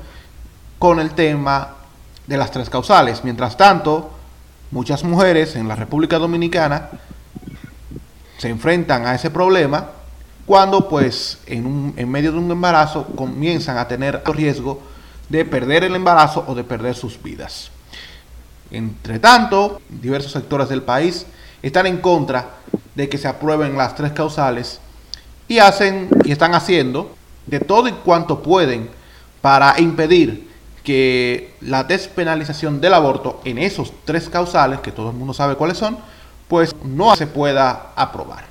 con 0.79 1.01
el 1.01 1.11
tema 1.11 1.75
de 2.27 2.37
las 2.37 2.51
tres 2.51 2.69
causales. 2.69 3.23
Mientras 3.25 3.57
tanto, 3.57 4.11
muchas 4.71 5.05
mujeres 5.05 5.57
en 5.57 5.69
la 5.69 5.77
República 5.77 6.19
Dominicana 6.19 6.91
se 8.39 8.49
enfrentan 8.49 9.07
a 9.07 9.15
ese 9.15 9.31
problema 9.31 9.91
cuando 10.45 10.89
pues 10.89 11.39
en, 11.47 11.95
en 11.97 12.11
medio 12.11 12.33
de 12.33 12.39
un 12.39 12.51
embarazo 12.51 13.07
comienzan 13.17 13.79
a 13.79 13.89
tener 13.89 14.23
riesgo 14.27 14.81
de 15.29 15.45
perder 15.45 15.85
el 15.85 15.97
embarazo 15.97 16.45
o 16.47 16.55
de 16.55 16.65
perder 16.65 16.95
sus 16.95 17.21
vidas. 17.21 17.71
Entre 18.71 19.19
tanto, 19.19 19.81
diversos 19.89 20.33
sectores 20.33 20.69
del 20.69 20.83
país 20.83 21.27
están 21.63 21.87
en 21.87 21.99
contra 21.99 22.51
de 22.95 23.09
que 23.09 23.19
se 23.19 23.29
aprueben 23.29 23.77
las 23.77 23.95
tres 23.95 24.13
causales 24.13 24.81
y 25.49 25.59
hacen 25.59 26.09
y 26.25 26.33
están 26.33 26.55
haciendo 26.55 27.15
de 27.47 27.61
todo 27.61 27.89
y 27.89 27.93
cuanto 27.93 28.43
pueden 28.43 28.91
para 29.41 29.79
impedir 29.81 30.51
que 30.83 31.55
la 31.61 31.85
despenalización 31.85 32.81
del 32.81 32.95
aborto 32.95 33.41
en 33.45 33.59
esos 33.59 33.93
tres 34.05 34.29
causales, 34.29 34.81
que 34.81 34.93
todo 34.93 35.11
el 35.11 35.17
mundo 35.17 35.35
sabe 35.35 35.57
cuáles 35.57 35.79
son, 35.79 35.99
pues 36.49 36.75
no 36.85 37.17
se 37.17 37.27
pueda 37.27 37.93
aprobar. 37.97 38.45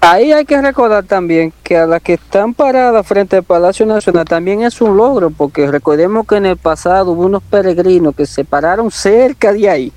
Ahí 0.00 0.32
hay 0.32 0.44
que 0.44 0.60
recordar 0.60 1.04
también 1.04 1.52
que 1.62 1.78
a 1.78 1.86
las 1.86 2.02
que 2.02 2.14
están 2.14 2.54
paradas 2.54 3.06
frente 3.06 3.36
al 3.36 3.42
Palacio 3.42 3.86
Nacional 3.86 4.24
también 4.24 4.62
es 4.62 4.80
un 4.80 4.96
logro, 4.96 5.30
porque 5.30 5.66
recordemos 5.66 6.26
que 6.26 6.36
en 6.36 6.46
el 6.46 6.56
pasado 6.56 7.12
hubo 7.12 7.24
unos 7.24 7.42
peregrinos 7.42 8.14
que 8.14 8.26
se 8.26 8.44
pararon 8.44 8.90
cerca 8.90 9.52
de 9.52 9.68
ahí 9.68 9.92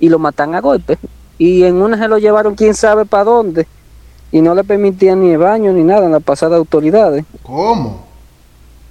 y 0.00 0.08
lo 0.08 0.18
matan 0.18 0.54
a 0.54 0.60
golpe. 0.60 0.98
Y 1.38 1.64
en 1.64 1.82
una 1.82 1.98
se 1.98 2.08
lo 2.08 2.18
llevaron 2.18 2.54
quién 2.54 2.74
sabe 2.74 3.04
para 3.04 3.24
dónde 3.24 3.66
y 4.30 4.40
no 4.40 4.54
le 4.54 4.64
permitían 4.64 5.20
ni 5.20 5.32
el 5.32 5.38
baño 5.38 5.72
ni 5.72 5.82
nada 5.82 6.06
en 6.06 6.12
las 6.12 6.22
pasadas 6.22 6.58
autoridades. 6.58 7.24
¿Cómo? 7.42 8.06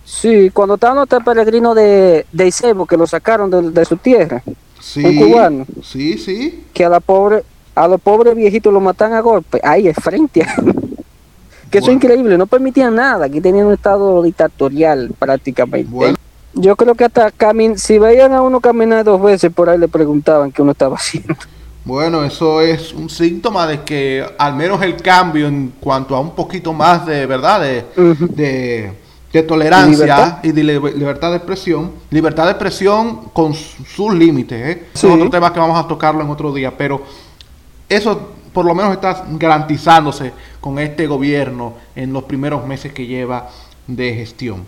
Sí, 0.03 0.49
cuando 0.51 0.75
estaban 0.75 0.97
los 0.97 1.23
peregrinos 1.23 1.75
de, 1.75 2.25
de 2.31 2.47
Isebo, 2.47 2.85
que 2.85 2.97
lo 2.97 3.05
sacaron 3.05 3.73
de, 3.73 3.85
su 3.85 3.97
tierra, 3.97 4.41
sí, 4.79 5.03
un 5.03 5.15
cubano. 5.15 5.65
Sí, 5.83 6.17
sí. 6.17 6.63
Que 6.73 6.85
a 6.85 6.89
la 6.89 6.99
pobre, 6.99 7.43
a 7.75 7.87
los 7.87 8.01
pobres 8.01 8.35
viejitos 8.35 8.73
lo 8.73 8.79
matan 8.79 9.13
a 9.13 9.21
golpe, 9.21 9.59
ahí 9.63 9.87
es 9.87 9.95
frente 9.95 10.43
a 10.43 10.55
Que 11.69 11.79
eso 11.79 11.89
es 11.89 11.95
increíble, 11.95 12.37
no 12.37 12.47
permitían 12.47 12.95
nada, 12.95 13.25
aquí 13.25 13.41
tenían 13.41 13.67
un 13.67 13.73
estado 13.73 14.23
dictatorial 14.23 15.11
prácticamente. 15.19 15.89
Bueno. 15.91 16.17
Yo 16.53 16.75
creo 16.75 16.95
que 16.95 17.03
hasta 17.03 17.29
camin 17.29 17.77
si 17.77 17.99
veían 17.99 18.33
a 18.33 18.41
uno 18.41 18.61
caminar 18.61 19.03
dos 19.03 19.21
veces, 19.21 19.51
por 19.53 19.69
ahí 19.69 19.77
le 19.77 19.87
preguntaban 19.89 20.51
qué 20.51 20.61
uno 20.61 20.71
estaba 20.71 20.95
haciendo. 20.97 21.35
Bueno, 21.83 22.23
eso 22.23 22.61
es 22.61 22.93
un 22.93 23.09
síntoma 23.09 23.65
de 23.65 23.81
que 23.81 24.25
al 24.37 24.55
menos 24.55 24.81
el 24.81 24.97
cambio 24.97 25.47
en 25.47 25.73
cuanto 25.79 26.15
a 26.15 26.19
un 26.19 26.35
poquito 26.35 26.73
más 26.73 27.05
de 27.05 27.25
verdad, 27.25 27.61
de, 27.61 27.85
de, 27.95 28.91
tolerancia 29.43 30.39
y 30.43 30.51
de 30.51 30.63
libertad 30.63 31.31
de 31.31 31.37
expresión, 31.37 31.91
libertad 32.09 32.45
de 32.45 32.51
expresión 32.51 33.29
con 33.33 33.53
sus 33.53 34.13
límites, 34.13 34.77
¿eh? 34.77 34.83
son 34.93 35.13
otros 35.13 35.31
temas 35.31 35.51
que 35.51 35.59
vamos 35.59 35.83
a 35.83 35.87
tocarlo 35.87 36.21
en 36.21 36.29
otro 36.29 36.53
día, 36.53 36.75
pero 36.77 37.01
eso 37.89 38.31
por 38.53 38.65
lo 38.65 38.73
menos 38.73 38.93
está 38.93 39.25
garantizándose 39.31 40.31
con 40.59 40.79
este 40.79 41.07
gobierno 41.07 41.73
en 41.95 42.13
los 42.13 42.23
primeros 42.23 42.65
meses 42.65 42.93
que 42.93 43.05
lleva 43.05 43.49
de 43.85 44.13
gestión. 44.13 44.65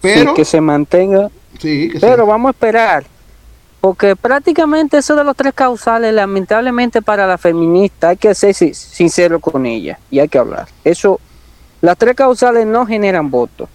Pero 0.00 0.34
que 0.34 0.44
se 0.44 0.60
mantenga. 0.60 1.28
Sí, 1.58 1.92
pero 2.00 2.24
vamos 2.24 2.48
a 2.48 2.50
esperar 2.52 3.04
porque 3.80 4.14
prácticamente 4.14 4.98
eso 4.98 5.16
de 5.16 5.24
los 5.24 5.34
tres 5.34 5.54
causales, 5.54 6.12
lamentablemente 6.12 7.00
para 7.00 7.26
la 7.26 7.38
feminista, 7.38 8.10
hay 8.10 8.16
que 8.18 8.34
ser 8.34 8.54
sincero 8.54 9.40
con 9.40 9.64
ella 9.64 9.98
y 10.10 10.18
hay 10.18 10.28
que 10.28 10.38
hablar. 10.38 10.68
Eso, 10.84 11.18
las 11.80 11.96
tres 11.96 12.14
causales 12.14 12.66
no 12.66 12.84
generan 12.84 13.30
votos. 13.30 13.68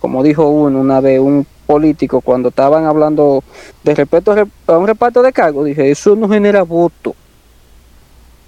Como 0.00 0.22
dijo 0.22 0.48
uno 0.48 0.80
una 0.80 1.00
vez, 1.00 1.20
un 1.20 1.46
político, 1.66 2.20
cuando 2.20 2.48
estaban 2.48 2.84
hablando 2.84 3.44
de 3.84 3.94
respeto 3.94 4.34
a 4.66 4.78
un 4.78 4.86
reparto 4.86 5.22
de 5.22 5.32
cargos, 5.32 5.66
dije, 5.66 5.90
eso 5.90 6.16
no 6.16 6.28
genera 6.28 6.62
voto. 6.62 7.10
O 7.10 7.14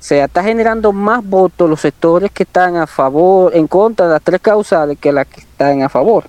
sea, 0.05 0.25
está 0.25 0.43
generando 0.43 0.93
más 0.93 1.25
votos 1.25 1.71
los 1.71 1.81
sectores 1.81 2.31
que 2.33 2.43
están 2.43 2.77
a 2.77 2.87
favor, 2.87 3.55
en 3.55 3.69
contra 3.69 4.07
de 4.07 4.13
las 4.15 4.23
tres 4.23 4.41
causales 4.41 4.99
que 4.99 5.13
las 5.13 5.27
que 5.27 5.41
están 5.41 5.83
a 5.83 5.89
favor 5.89 6.25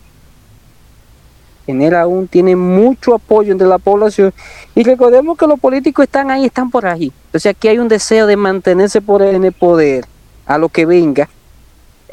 genera 1.65 2.01
aún 2.01 2.27
tiene 2.27 2.57
mucho 2.57 3.15
apoyo 3.15 3.53
entre 3.53 3.67
la 3.67 3.77
población 3.77 4.33
y 4.75 4.83
recordemos 4.83 5.37
que 5.37 5.47
los 5.47 5.57
políticos 5.57 6.03
están 6.03 6.29
ahí, 6.29 6.45
están 6.45 6.69
por 6.69 6.85
ahí. 6.85 7.11
Entonces 7.27 7.49
aquí 7.51 7.69
hay 7.69 7.79
un 7.79 7.87
deseo 7.87 8.27
de 8.27 8.35
mantenerse 8.35 8.99
por 9.01 9.21
en 9.21 9.45
el 9.45 9.53
poder 9.53 10.05
a 10.45 10.57
lo 10.57 10.67
que 10.67 10.85
venga 10.85 11.29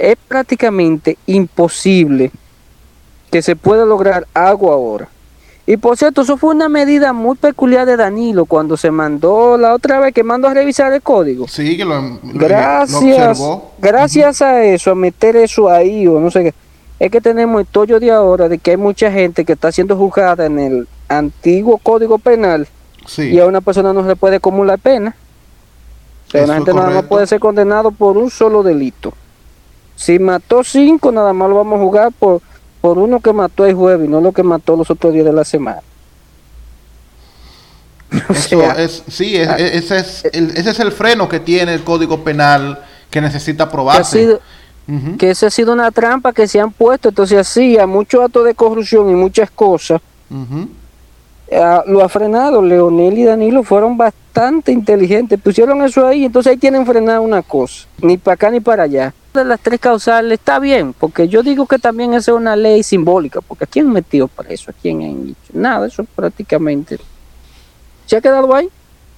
es 0.01 0.17
prácticamente 0.17 1.19
imposible 1.27 2.31
que 3.31 3.43
se 3.43 3.57
pueda 3.57 3.85
lograr 3.85 4.27
algo 4.35 4.73
ahora. 4.73 5.09
Y 5.67 5.77
por 5.77 5.97
cierto, 5.97 6.23
eso 6.23 6.37
fue 6.37 6.51
una 6.55 6.69
medida 6.69 7.13
muy 7.13 7.37
peculiar 7.37 7.87
de 7.87 7.97
Danilo 7.97 8.45
cuando 8.45 8.77
se 8.77 8.91
mandó 8.91 9.57
la 9.57 9.73
otra 9.75 10.01
vez 10.01 10.13
que 10.13 10.25
mandó 10.25 10.49
a 10.49 10.55
revisar 10.55 10.93
el 10.93 11.01
código. 11.03 11.47
Sí, 11.47 11.77
que 11.77 11.85
lo, 11.85 12.01
lo- 12.01 12.11
lo 12.25 12.33
Gracias, 12.33 13.41
gracias 13.79 14.43
a 14.43 14.65
eso, 14.65 14.91
a 14.91 14.95
meter 14.97 15.37
eso 15.37 15.69
ahí 15.69 16.07
o 16.09 16.19
no 16.19 16.31
sé 16.31 16.43
qué. 16.45 16.55
Es 16.99 17.11
que 17.11 17.21
tenemos 17.21 17.61
el 17.61 17.67
tollo 17.67 18.01
de 18.01 18.11
ahora 18.11 18.49
de 18.49 18.59
que 18.59 18.73
hay 18.73 18.77
mucha 18.77 19.13
gente 19.13 19.45
que 19.45 19.53
está 19.53 19.71
siendo 19.71 19.97
juzgada 19.97 20.45
en 20.47 20.59
el 20.59 20.89
antiguo 21.09 21.79
código 21.79 22.19
penal 22.19 22.67
Sí. 23.07 23.23
y 23.31 23.39
a 23.41 23.47
una 23.47 23.61
persona 23.61 23.93
no 23.93 24.03
se 24.03 24.09
le 24.09 24.17
puede 24.17 24.37
acumular 24.37 24.79
pena. 24.79 25.15
O 26.29 26.31
sea, 26.31 26.47
gente 26.55 26.75
nada 26.75 26.91
más 26.91 27.05
puede 27.05 27.27
ser 27.27 27.41
condenado 27.41 27.91
por 27.91 28.17
un 28.19 28.31
solo 28.31 28.63
delito. 28.63 29.13
Si 29.97 30.19
mató 30.19 30.63
cinco, 30.65 31.11
nada 31.13 31.33
más 31.33 31.49
lo 31.49 31.57
vamos 31.57 31.79
a 31.79 31.83
jugar 31.83 32.13
por, 32.19 32.41
por 32.81 32.99
uno 32.99 33.21
que 33.21 33.33
mató 33.33 33.67
el 33.67 33.75
jueves 33.75 34.07
y 34.09 34.11
no 34.11 34.21
lo 34.21 34.33
que 34.33 34.43
mató 34.43 34.77
los 34.77 34.91
otros 34.91 35.13
días 35.13 35.25
de 35.27 35.33
la 35.33 35.45
semana. 35.45 35.83
O 38.29 38.33
Eso 38.33 38.73
es, 38.77 39.03
sí, 39.09 39.37
es- 39.37 39.49
ah, 39.49 39.57
es- 39.59 39.91
ese, 39.91 39.99
es 39.99 40.25
el, 40.35 40.51
ese 40.57 40.71
es 40.71 40.81
el 40.81 40.91
freno 40.93 41.29
que 41.29 41.41
tiene 41.41 41.75
el 41.75 41.85
Código 41.85 42.25
Penal 42.25 42.79
que 43.11 43.21
necesita 43.21 43.69
que, 43.69 43.77
ha 44.01 44.05
que 45.19 45.31
esa 45.31 45.47
ha 45.47 45.51
sido 45.51 45.73
una 45.73 45.91
trampa 45.91 46.33
que 46.33 46.49
se 46.49 46.59
han 46.61 46.73
puesto. 46.73 47.09
Entonces, 47.11 47.39
así, 47.39 47.79
a 47.79 47.87
muchos 47.87 48.25
actos 48.25 48.45
de 48.45 48.55
corrupción 48.55 49.11
y 49.11 49.15
muchas 49.15 49.51
cosas, 49.51 50.01
ah, 51.53 51.83
lo 51.87 52.03
ha 52.05 52.09
frenado. 52.09 52.63
Leonel 52.63 53.19
y 53.19 53.25
Danilo 53.25 53.63
fueron 53.63 53.97
bastante 53.97 54.73
inteligentes. 54.73 55.39
Pusieron 55.41 55.83
eso 55.83 56.07
ahí, 56.07 56.25
entonces 56.25 56.53
ahí 56.53 56.57
tienen 56.57 56.87
frenado 56.87 57.23
una 57.23 57.43
cosa. 57.43 57.87
Ni 58.01 58.17
para 58.17 58.35
acá 58.35 58.51
ni 58.51 58.61
para 58.61 58.85
allá. 58.85 59.13
De 59.33 59.45
las 59.45 59.61
tres 59.61 59.79
causales 59.79 60.41
está 60.41 60.59
bien, 60.59 60.93
porque 60.93 61.29
yo 61.29 61.43
digo 61.43 61.67
que 61.67 61.79
también 61.79 62.15
esa 62.15 62.33
es 62.33 62.37
una 62.37 62.57
ley 62.57 62.83
simbólica, 62.83 63.41
porque 63.41 63.65
¿a 63.65 63.67
quién 63.67 63.89
metido 63.93 64.27
preso? 64.27 64.73
¿A 64.73 64.75
quién 64.75 65.03
han 65.03 65.27
dicho? 65.27 65.53
Nada, 65.53 65.87
eso 65.87 66.05
prácticamente 66.17 66.99
se 68.07 68.17
ha 68.17 68.21
quedado 68.21 68.53
ahí. 68.55 68.69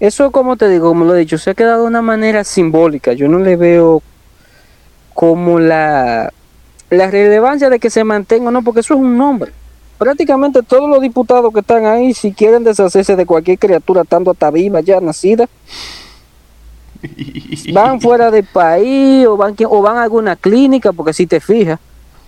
Eso, 0.00 0.30
como 0.30 0.56
te 0.56 0.68
digo, 0.68 0.88
como 0.88 1.04
lo 1.06 1.14
he 1.14 1.20
dicho, 1.20 1.38
se 1.38 1.50
ha 1.50 1.54
quedado 1.54 1.82
de 1.82 1.88
una 1.88 2.02
manera 2.02 2.44
simbólica. 2.44 3.14
Yo 3.14 3.28
no 3.28 3.38
le 3.38 3.56
veo 3.56 4.02
como 5.14 5.58
la, 5.58 6.32
la 6.90 7.10
relevancia 7.10 7.70
de 7.70 7.78
que 7.78 7.88
se 7.88 8.04
mantenga, 8.04 8.50
no, 8.50 8.62
porque 8.62 8.80
eso 8.80 8.94
es 8.94 9.00
un 9.00 9.16
nombre. 9.16 9.52
Prácticamente 9.96 10.62
todos 10.62 10.90
los 10.90 11.00
diputados 11.00 11.54
que 11.54 11.60
están 11.60 11.86
ahí, 11.86 12.12
si 12.12 12.32
quieren 12.32 12.64
deshacerse 12.64 13.16
de 13.16 13.24
cualquier 13.24 13.58
criatura, 13.58 14.02
estando 14.02 14.32
hasta 14.32 14.50
viva, 14.50 14.80
ya 14.80 15.00
nacida, 15.00 15.48
van 17.72 18.00
fuera 18.00 18.30
del 18.30 18.44
país 18.44 19.26
o 19.26 19.36
van, 19.36 19.54
o 19.68 19.82
van 19.82 19.96
a 19.96 20.02
alguna 20.02 20.36
clínica, 20.36 20.92
porque 20.92 21.12
si 21.12 21.26
te 21.26 21.40
fijas, 21.40 21.78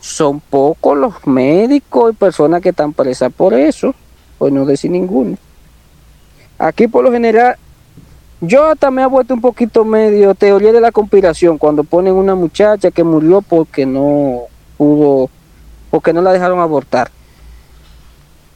son 0.00 0.40
pocos 0.40 0.97
los 0.99 1.26
médicos 1.26 2.12
y 2.12 2.16
personas 2.16 2.61
que 2.61 2.71
están 2.71 2.93
presas 2.93 3.33
por 3.33 3.54
eso, 3.54 3.95
pues 4.38 4.52
no 4.52 4.64
decir 4.64 4.90
ninguno. 4.90 5.37
Aquí 6.59 6.88
por 6.88 7.04
lo 7.04 7.11
general, 7.11 7.57
yo 8.40 8.66
hasta 8.66 8.90
me 8.90 9.02
he 9.02 9.07
vuelto 9.07 9.35
un 9.35 9.40
poquito 9.40 9.85
medio 9.85 10.35
teoría 10.35 10.73
de 10.73 10.81
la 10.81 10.93
conspiración 10.93 11.57
cuando 11.57 11.85
ponen 11.85 12.14
una 12.14 12.35
muchacha 12.35 12.90
que 12.90 13.02
murió 13.02 13.40
porque 13.40 13.87
no 13.87 14.43
pudo, 14.76 15.31
porque 15.90 16.12
no 16.12 16.21
la 16.21 16.33
dejaron 16.33 16.61
abortar. 16.61 17.11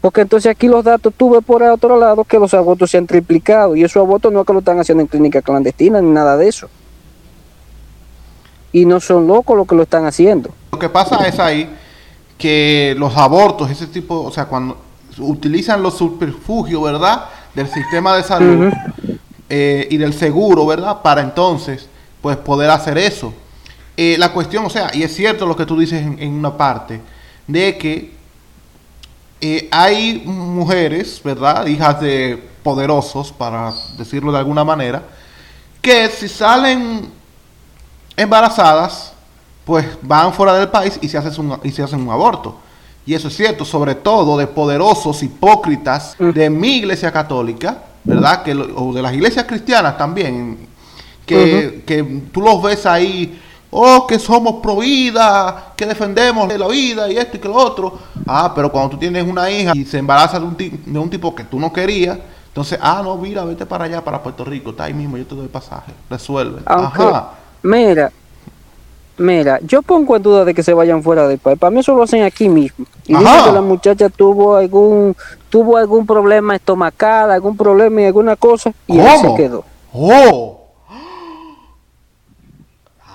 Porque 0.00 0.20
entonces 0.20 0.50
aquí 0.50 0.68
los 0.68 0.84
datos 0.84 1.12
tuve 1.16 1.42
por 1.42 1.62
el 1.62 1.70
otro 1.70 1.98
lado 1.98 2.24
que 2.24 2.38
los 2.38 2.54
abortos 2.54 2.90
se 2.90 2.98
han 2.98 3.06
triplicado 3.06 3.74
y 3.74 3.82
esos 3.82 4.00
abortos 4.00 4.32
no 4.32 4.40
es 4.40 4.46
que 4.46 4.52
lo 4.52 4.60
están 4.60 4.78
haciendo 4.78 5.02
en 5.02 5.08
clínicas 5.08 5.42
clandestinas 5.42 6.02
ni 6.02 6.10
nada 6.10 6.36
de 6.36 6.48
eso. 6.48 6.68
Y 8.72 8.84
no 8.84 9.00
son 9.00 9.26
locos 9.26 9.56
los 9.56 9.66
que 9.66 9.74
lo 9.74 9.82
están 9.82 10.06
haciendo. 10.06 10.50
Lo 10.70 10.78
que 10.78 10.88
pasa 10.88 11.26
es 11.26 11.40
ahí 11.40 11.68
que 12.36 12.94
los 12.96 13.16
abortos, 13.16 13.70
ese 13.70 13.88
tipo, 13.88 14.22
o 14.22 14.30
sea, 14.30 14.44
cuando 14.44 14.78
utilizan 15.18 15.82
los 15.82 15.94
subterfugios, 15.96 16.80
¿verdad? 16.80 17.24
Del 17.54 17.66
sistema 17.66 18.16
de 18.16 18.22
salud 18.22 18.72
eh, 19.48 19.88
y 19.90 19.96
del 19.96 20.14
seguro, 20.14 20.64
¿verdad? 20.64 21.02
Para 21.02 21.22
entonces, 21.22 21.88
pues 22.22 22.36
poder 22.36 22.70
hacer 22.70 22.98
eso. 22.98 23.34
Eh, 23.96 24.14
la 24.16 24.32
cuestión, 24.32 24.64
o 24.64 24.70
sea, 24.70 24.90
y 24.94 25.02
es 25.02 25.12
cierto 25.12 25.44
lo 25.44 25.56
que 25.56 25.66
tú 25.66 25.76
dices 25.76 26.00
en, 26.00 26.20
en 26.20 26.34
una 26.34 26.56
parte, 26.56 27.00
de 27.48 27.76
que 27.76 28.17
eh, 29.40 29.68
hay 29.70 30.22
mujeres, 30.24 31.20
¿verdad? 31.22 31.66
Hijas 31.66 32.00
de 32.00 32.42
poderosos, 32.62 33.32
para 33.32 33.72
decirlo 33.96 34.32
de 34.32 34.38
alguna 34.38 34.64
manera, 34.64 35.02
que 35.80 36.08
si 36.08 36.28
salen 36.28 37.08
embarazadas, 38.16 39.12
pues 39.64 39.86
van 40.02 40.32
fuera 40.32 40.54
del 40.54 40.68
país 40.68 40.98
y 41.00 41.08
se 41.08 41.18
hacen 41.18 41.50
un, 41.50 41.60
y 41.62 41.70
se 41.70 41.82
hacen 41.82 42.00
un 42.00 42.10
aborto. 42.10 42.58
Y 43.06 43.14
eso 43.14 43.28
es 43.28 43.36
cierto, 43.36 43.64
sobre 43.64 43.94
todo 43.94 44.36
de 44.36 44.46
poderosos 44.46 45.22
hipócritas 45.22 46.16
de 46.18 46.50
mi 46.50 46.76
iglesia 46.76 47.10
católica, 47.12 47.84
¿verdad? 48.04 48.42
Que, 48.42 48.52
o 48.52 48.92
de 48.92 49.00
las 49.00 49.14
iglesias 49.14 49.46
cristianas 49.46 49.96
también, 49.96 50.68
que, 51.24 51.84
que 51.86 52.02
tú 52.32 52.40
los 52.40 52.62
ves 52.62 52.84
ahí, 52.86 53.40
oh, 53.70 54.06
que 54.06 54.18
somos 54.18 54.56
pro 54.62 54.76
vida, 54.76 55.72
que 55.76 55.86
defendemos 55.86 56.48
la 56.52 56.68
vida 56.68 57.10
y 57.10 57.16
esto 57.16 57.36
y 57.36 57.40
que 57.40 57.48
lo 57.48 57.54
otro. 57.56 57.98
Ah, 58.26 58.52
pero 58.54 58.70
cuando 58.70 58.90
tú 58.90 58.98
tienes 58.98 59.26
una 59.26 59.50
hija 59.50 59.72
y 59.74 59.84
se 59.84 59.98
embaraza 59.98 60.38
de 60.38 60.46
un, 60.46 60.56
de 60.56 60.98
un 60.98 61.10
tipo 61.10 61.34
que 61.34 61.44
tú 61.44 61.58
no 61.58 61.72
querías, 61.72 62.18
entonces, 62.48 62.78
ah, 62.82 63.02
no, 63.04 63.16
mira, 63.16 63.44
vete 63.44 63.66
para 63.66 63.84
allá, 63.84 64.02
para 64.02 64.22
Puerto 64.22 64.44
Rico, 64.44 64.70
está 64.70 64.84
ahí 64.84 64.94
mismo, 64.94 65.16
yo 65.16 65.26
te 65.26 65.34
doy 65.34 65.46
pasaje, 65.48 65.92
resuelve. 66.10 66.60
Ajá. 66.66 67.30
mira, 67.62 68.10
mira, 69.16 69.60
yo 69.62 69.80
pongo 69.82 70.16
en 70.16 70.22
duda 70.22 70.44
de 70.44 70.54
que 70.54 70.62
se 70.62 70.74
vayan 70.74 71.02
fuera 71.02 71.28
del 71.28 71.38
país. 71.38 71.58
Para 71.58 71.70
mí 71.70 71.80
eso 71.80 71.94
lo 71.94 72.02
hacen 72.02 72.24
aquí 72.24 72.48
mismo. 72.48 72.84
Y 73.06 73.14
Ajá. 73.14 73.22
dicen 73.24 73.44
que 73.44 73.52
la 73.52 73.60
muchacha 73.60 74.08
tuvo 74.08 74.56
algún, 74.56 75.14
tuvo 75.50 75.76
algún 75.76 76.04
problema 76.04 76.56
estomacal, 76.56 77.30
algún 77.30 77.56
problema 77.56 78.00
y 78.00 78.04
alguna 78.06 78.34
cosa, 78.34 78.72
y 78.88 78.98
ahí 78.98 79.18
se 79.18 79.26
¿Cómo? 79.26 79.36
quedó. 79.36 79.64
¡Oh! 79.92 80.60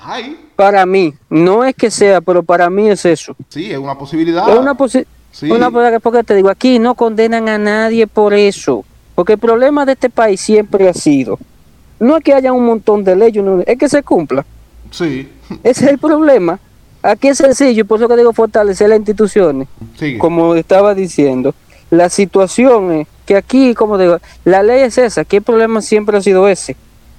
¡Ay! 0.05 0.42
Para 0.55 0.85
mí, 0.85 1.13
no 1.29 1.63
es 1.63 1.75
que 1.75 1.89
sea, 1.89 2.21
pero 2.21 2.43
para 2.43 2.69
mí 2.69 2.89
es 2.89 3.05
eso. 3.05 3.35
Sí, 3.49 3.71
es 3.71 3.77
una 3.77 3.97
posibilidad. 3.97 4.47
Es 4.49 4.57
una 4.59 4.75
posi- 4.75 5.05
Sí. 5.31 5.49
una 5.49 5.71
posibilidad, 5.71 5.99
porque 6.01 6.23
te 6.23 6.35
digo, 6.35 6.49
aquí 6.49 6.77
no 6.79 6.93
condenan 6.95 7.49
a 7.49 7.57
nadie 7.57 8.05
por 8.07 8.33
eso. 8.33 8.85
Porque 9.15 9.33
el 9.33 9.39
problema 9.39 9.85
de 9.85 9.93
este 9.93 10.09
país 10.09 10.39
siempre 10.41 10.87
ha 10.89 10.93
sido, 10.93 11.39
no 11.99 12.17
es 12.17 12.23
que 12.23 12.33
haya 12.33 12.51
un 12.53 12.65
montón 12.65 13.03
de 13.03 13.15
leyes, 13.15 13.43
no, 13.43 13.61
es 13.65 13.77
que 13.77 13.89
se 13.89 14.03
cumpla. 14.03 14.45
Sí. 14.91 15.27
Ese 15.63 15.85
es 15.85 15.91
el 15.91 15.97
problema. 15.97 16.59
Aquí 17.01 17.27
es 17.29 17.37
sencillo, 17.37 17.81
y 17.81 17.83
por 17.83 17.99
eso 17.99 18.07
que 18.07 18.15
digo 18.15 18.31
fortalecer 18.33 18.89
las 18.89 18.99
instituciones. 18.99 19.67
Sigue. 19.97 20.17
Como 20.19 20.55
estaba 20.55 20.93
diciendo, 20.95 21.53
la 21.89 22.09
situación 22.09 22.91
es 22.93 23.07
que 23.25 23.35
aquí, 23.35 23.73
como 23.73 23.97
digo, 23.97 24.19
la 24.45 24.63
ley 24.63 24.81
es 24.83 24.97
esa, 24.97 25.21
aquí 25.21 25.37
el 25.37 25.41
problema 25.43 25.81
siempre 25.81 26.17
ha 26.17 26.21
sido 26.21 26.47
ese. 26.47 26.75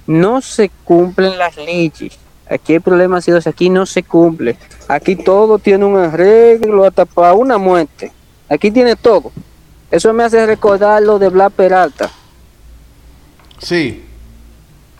No 0.07 0.41
se 0.41 0.69
cumplen 0.83 1.37
las 1.37 1.55
leyes. 1.57 2.17
Aquí 2.49 2.75
el 2.75 2.81
problema 2.81 3.17
ha 3.17 3.21
sido 3.21 3.39
aquí 3.45 3.69
no 3.69 3.85
se 3.85 4.03
cumple. 4.03 4.55
Aquí 4.87 5.15
todo 5.15 5.57
tiene 5.57 5.83
un 5.85 5.97
arreglo 5.97 6.85
hasta 6.85 7.05
para 7.05 7.33
una 7.33 7.57
muerte. 7.57 8.11
Aquí 8.49 8.69
tiene 8.71 8.95
todo. 8.95 9.31
Eso 9.89 10.13
me 10.13 10.23
hace 10.23 10.45
recordar 10.45 11.01
lo 11.01 11.17
de 11.19 11.29
Blas 11.29 11.51
Peralta, 11.53 12.09
Sí. 13.59 14.03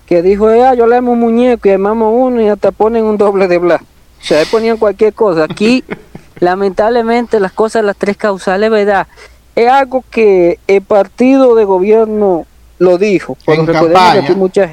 que 0.05 0.21
dijo, 0.21 0.47
ah, 0.47 0.73
yo 0.75 0.87
le 0.87 0.95
amo 0.97 1.11
un 1.13 1.19
muñeco 1.19 1.67
y 1.67 1.71
armamos 1.71 2.13
uno 2.15 2.41
y 2.41 2.47
hasta 2.47 2.71
ponen 2.71 3.03
un 3.03 3.17
doble 3.17 3.47
de 3.47 3.57
Blas. 3.57 3.81
O 3.81 4.23
sea, 4.25 4.39
ahí 4.39 4.45
ponían 4.45 4.77
cualquier 4.77 5.13
cosa. 5.13 5.43
Aquí, 5.43 5.83
lamentablemente, 6.39 7.39
las 7.39 7.51
cosas, 7.51 7.83
las 7.83 7.95
tres 7.97 8.17
causales, 8.17 8.69
¿verdad? 8.69 9.07
Es 9.55 9.69
algo 9.69 10.03
que 10.09 10.59
el 10.67 10.81
partido 10.81 11.55
de 11.55 11.63
gobierno 11.65 12.45
lo 12.79 12.97
dijo. 12.97 13.37
En 13.47 13.65
campaña. 13.65 14.21
aquí 14.21 14.35
mucha, 14.35 14.69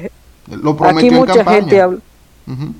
Lo 0.47 0.71
aquí 0.71 0.79
prometió 0.79 1.09
en 1.11 1.15
mucha 1.15 1.35
campaña. 1.35 1.57
gente 1.57 1.81
habla. 1.81 1.99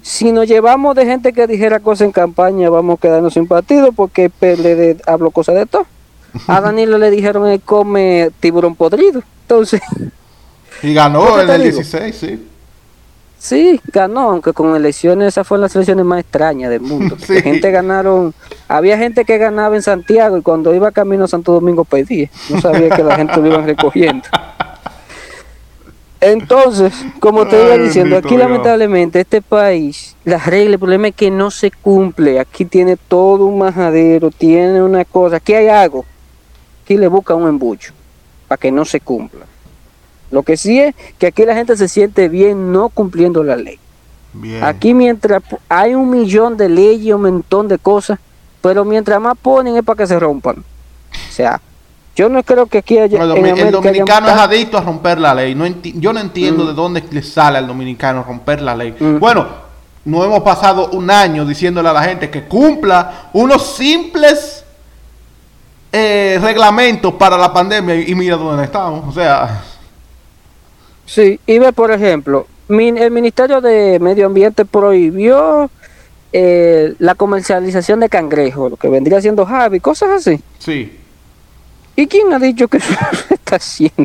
Si 0.02 0.32
nos 0.32 0.48
llevamos 0.48 0.96
de 0.96 1.06
gente 1.06 1.32
que 1.34 1.48
dijera 1.48 1.80
cosas 1.80 2.06
en 2.06 2.12
campaña, 2.12 2.70
vamos 2.70 2.98
a 2.98 3.02
quedarnos 3.02 3.34
sin 3.34 3.48
partido 3.48 3.92
porque 3.94 4.30
PLD 4.30 5.02
habló 5.08 5.32
cosas 5.32 5.56
de 5.56 5.66
todo. 5.66 5.86
A 6.48 6.60
Danilo 6.62 6.98
le 6.98 7.12
dijeron 7.12 7.48
él 7.48 7.62
come 7.62 8.32
tiburón 8.40 8.76
podrido. 8.76 9.22
Entonces, 9.44 9.82
Y 10.82 10.94
ganó 10.94 11.36
¿Qué 11.36 11.44
en 11.44 11.50
el 11.50 11.64
digo? 11.64 11.76
16, 11.78 12.16
sí. 12.16 12.48
sí, 13.38 13.82
ganó, 13.92 14.32
aunque 14.32 14.52
con 14.52 14.76
elecciones, 14.76 15.30
esas 15.30 15.48
fueron 15.48 15.62
las 15.62 15.76
elecciones 15.76 16.06
más 16.06 16.20
extrañas 16.20 16.70
del 16.70 16.82
mundo. 16.82 17.16
Sí. 17.26 17.40
Gente 17.42 17.72
ganaron, 17.72 18.34
había 18.68 18.98
gente 18.98 19.24
que 19.26 19.38
ganaba 19.38 19.76
en 19.76 19.82
Santiago 19.82 20.38
y 20.38 20.42
cuando 20.42 20.74
iba 20.76 20.92
camino 20.92 21.26
a 21.26 21.28
Santo 21.28 21.54
Domingo 21.54 21.86
perdía. 21.86 22.30
No 22.50 22.60
sabía 22.60 22.90
que 22.90 23.04
la 23.04 23.16
gente 23.16 23.38
lo 23.38 23.48
iban 23.48 23.66
recogiendo. 23.68 24.28
Entonces, 26.26 26.94
como 27.20 27.46
te 27.48 27.62
iba 27.62 27.78
diciendo, 27.78 28.18
aquí 28.18 28.38
lamentablemente 28.38 29.20
este 29.20 29.42
país, 29.42 30.16
las 30.24 30.46
reglas, 30.46 30.74
el 30.74 30.80
problema 30.80 31.10
es 31.10 31.16
que 31.16 31.30
no 31.30 31.52
se 31.52 31.70
cumple. 31.70 32.40
Aquí 32.40 32.64
tiene 32.64 32.96
todo 32.96 33.46
un 33.46 33.58
majadero, 33.58 34.32
tiene 34.32 34.82
una 34.82 35.04
cosa, 35.04 35.38
aquí 35.38 35.54
hay 35.54 35.68
algo. 35.68 36.06
Aquí 36.84 36.98
le 36.98 37.08
busca 37.08 37.36
un 37.36 37.48
embucho 37.48 37.94
para 38.48 38.58
que 38.58 38.72
no 38.72 38.86
se 38.86 39.02
cumpla. 39.02 39.46
Lo 40.32 40.44
que 40.44 40.56
sí 40.56 40.80
es 40.80 40.96
que 41.20 41.28
aquí 41.28 41.46
la 41.46 41.56
gente 41.56 41.76
se 41.76 41.88
siente 41.88 42.30
bien 42.30 42.72
no 42.72 42.90
cumpliendo 42.90 43.44
la 43.44 43.56
ley. 43.58 43.78
Bien. 44.34 44.64
Aquí 44.64 44.94
mientras 44.94 45.44
hay 45.68 45.94
un 45.94 46.10
millón 46.10 46.58
de 46.58 46.70
leyes, 46.70 47.14
un 47.14 47.22
montón 47.22 47.68
de 47.68 47.78
cosas, 47.78 48.18
pero 48.62 48.86
mientras 48.86 49.20
más 49.20 49.38
ponen 49.38 49.76
es 49.76 49.84
para 49.84 49.98
que 49.98 50.08
se 50.08 50.18
rompan. 50.18 50.58
O 50.58 51.32
sea, 51.32 51.62
yo 52.16 52.30
no 52.30 52.44
creo 52.44 52.66
que 52.68 52.80
aquí 52.80 52.98
haya... 53.00 53.24
el, 53.24 53.32
en 53.38 53.46
el 53.46 53.54
haya 53.54 53.72
dominicano 53.72 54.28
es 54.28 54.34
adicto 54.36 54.78
a 54.78 54.82
romper 54.82 55.20
la 55.20 55.34
ley. 55.34 55.56
No 55.56 55.66
yo 55.66 56.14
no 56.14 56.20
entiendo 56.20 56.64
Mm. 56.64 56.68
de 56.68 56.74
dónde 56.74 57.04
le 57.12 57.24
sale 57.24 57.58
al 57.58 57.68
dominicano 57.68 58.24
romper 58.24 58.62
la 58.62 58.76
ley. 58.76 58.96
Mm. 59.00 59.18
Bueno, 59.20 59.48
no 60.06 60.24
hemos 60.24 60.42
pasado 60.44 60.90
un 60.92 61.10
año 61.10 61.46
diciéndole 61.46 61.90
a 61.90 61.94
la 61.94 62.04
gente 62.04 62.30
que 62.30 62.44
cumpla 62.44 63.30
unos 63.34 63.76
simples 63.76 64.64
eh, 65.92 66.40
reglamentos 66.42 67.14
para 67.14 67.38
la 67.38 67.54
pandemia 67.54 67.96
y 67.96 68.14
mira 68.16 68.36
dónde 68.36 68.64
estamos. 68.64 69.08
O 69.08 69.12
sea, 69.12 69.64
Sí, 71.06 71.40
y 71.46 71.60
ve, 71.60 71.74
por 71.74 71.92
ejemplo, 71.92 72.48
el 72.70 73.12
Ministerio 73.12 73.60
de 73.62 74.00
Medio 74.00 74.26
Ambiente 74.26 74.64
prohibió 74.66 75.70
eh, 76.32 76.94
la 76.98 77.14
comercialización 77.16 78.00
de 78.00 78.10
cangrejos, 78.10 78.72
lo 78.72 78.78
que 78.78 78.88
vendría 78.90 79.22
siendo 79.22 79.46
Javi, 79.46 79.80
cosas 79.80 80.10
así. 80.12 80.42
sí. 80.60 81.00
¿Y 81.96 82.08
quién 82.08 82.34
ha 82.34 82.40
dicho 82.40 82.68
que 82.68 82.78
eso 82.80 82.94
se 83.28 83.34
está 83.36 83.58
haciendo? 83.58 84.04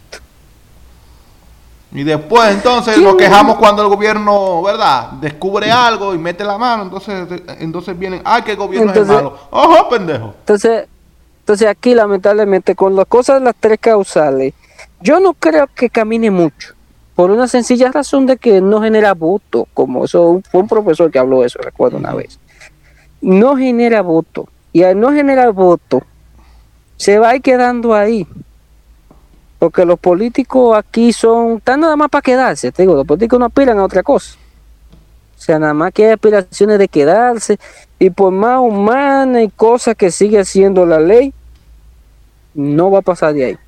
Y 1.90 2.04
después 2.04 2.50
entonces 2.54 2.98
nos 2.98 3.16
quejamos 3.16 3.56
cuando 3.56 3.82
el 3.82 3.88
gobierno, 3.88 4.60
¿verdad? 4.62 5.12
Descubre 5.12 5.70
algo 5.70 6.14
y 6.14 6.18
mete 6.18 6.44
la 6.44 6.58
mano, 6.58 6.82
entonces 6.82 7.26
entonces 7.58 7.98
vienen, 7.98 8.20
ay, 8.24 8.42
que 8.42 8.50
el 8.52 8.56
gobierno 8.58 8.88
Entonces- 8.90 9.16
es 9.16 9.22
malo. 9.22 9.38
Ojo, 9.50 9.88
pendejo. 9.88 10.34
Entonces, 10.40 10.86
entonces 11.40 11.66
aquí 11.66 11.94
lamentablemente 11.94 12.74
con 12.74 12.94
las 12.94 13.06
cosas 13.06 13.38
de 13.38 13.46
las 13.46 13.54
tres 13.58 13.78
causales, 13.80 14.52
yo 15.00 15.18
no 15.18 15.32
creo 15.32 15.66
que 15.74 15.88
camine 15.88 16.30
mucho, 16.30 16.74
por 17.14 17.30
una 17.30 17.48
sencilla 17.48 17.90
razón 17.90 18.26
de 18.26 18.36
que 18.36 18.60
no 18.60 18.82
genera 18.82 19.14
voto, 19.14 19.66
como 19.72 20.04
eso 20.04 20.42
fue 20.50 20.60
un 20.60 20.68
profesor 20.68 21.10
que 21.10 21.18
habló 21.18 21.42
eso, 21.42 21.58
recuerdo 21.62 21.96
una 21.96 22.12
vez. 22.12 22.38
No 23.22 23.56
genera 23.56 24.02
voto, 24.02 24.46
y 24.74 24.82
al 24.82 25.00
no 25.00 25.10
generar 25.10 25.52
voto, 25.52 26.02
se 26.98 27.18
va 27.18 27.30
a 27.30 27.36
ir 27.36 27.42
quedando 27.42 27.94
ahí. 27.94 28.26
Porque 29.58 29.84
los 29.84 29.98
políticos 29.98 30.76
aquí 30.76 31.12
son, 31.12 31.56
están 31.56 31.80
nada 31.80 31.96
más 31.96 32.10
para 32.10 32.22
quedarse, 32.22 32.70
te 32.70 32.82
digo, 32.82 32.94
los 32.94 33.06
políticos 33.06 33.38
no 33.40 33.46
aspiran 33.46 33.78
a 33.78 33.84
otra 33.84 34.02
cosa. 34.02 34.36
O 35.36 35.40
sea, 35.40 35.58
nada 35.58 35.72
más 35.72 35.92
que 35.92 36.04
hay 36.04 36.12
aspiraciones 36.12 36.78
de 36.78 36.88
quedarse 36.88 37.58
y 37.98 38.10
por 38.10 38.32
más 38.32 38.60
humana 38.60 39.42
y 39.42 39.48
cosas 39.48 39.96
que 39.96 40.10
sigue 40.10 40.38
haciendo 40.38 40.84
la 40.84 41.00
ley, 41.00 41.32
no 42.54 42.90
va 42.90 42.98
a 42.98 43.02
pasar 43.02 43.34
de 43.34 43.44
ahí. 43.44 43.58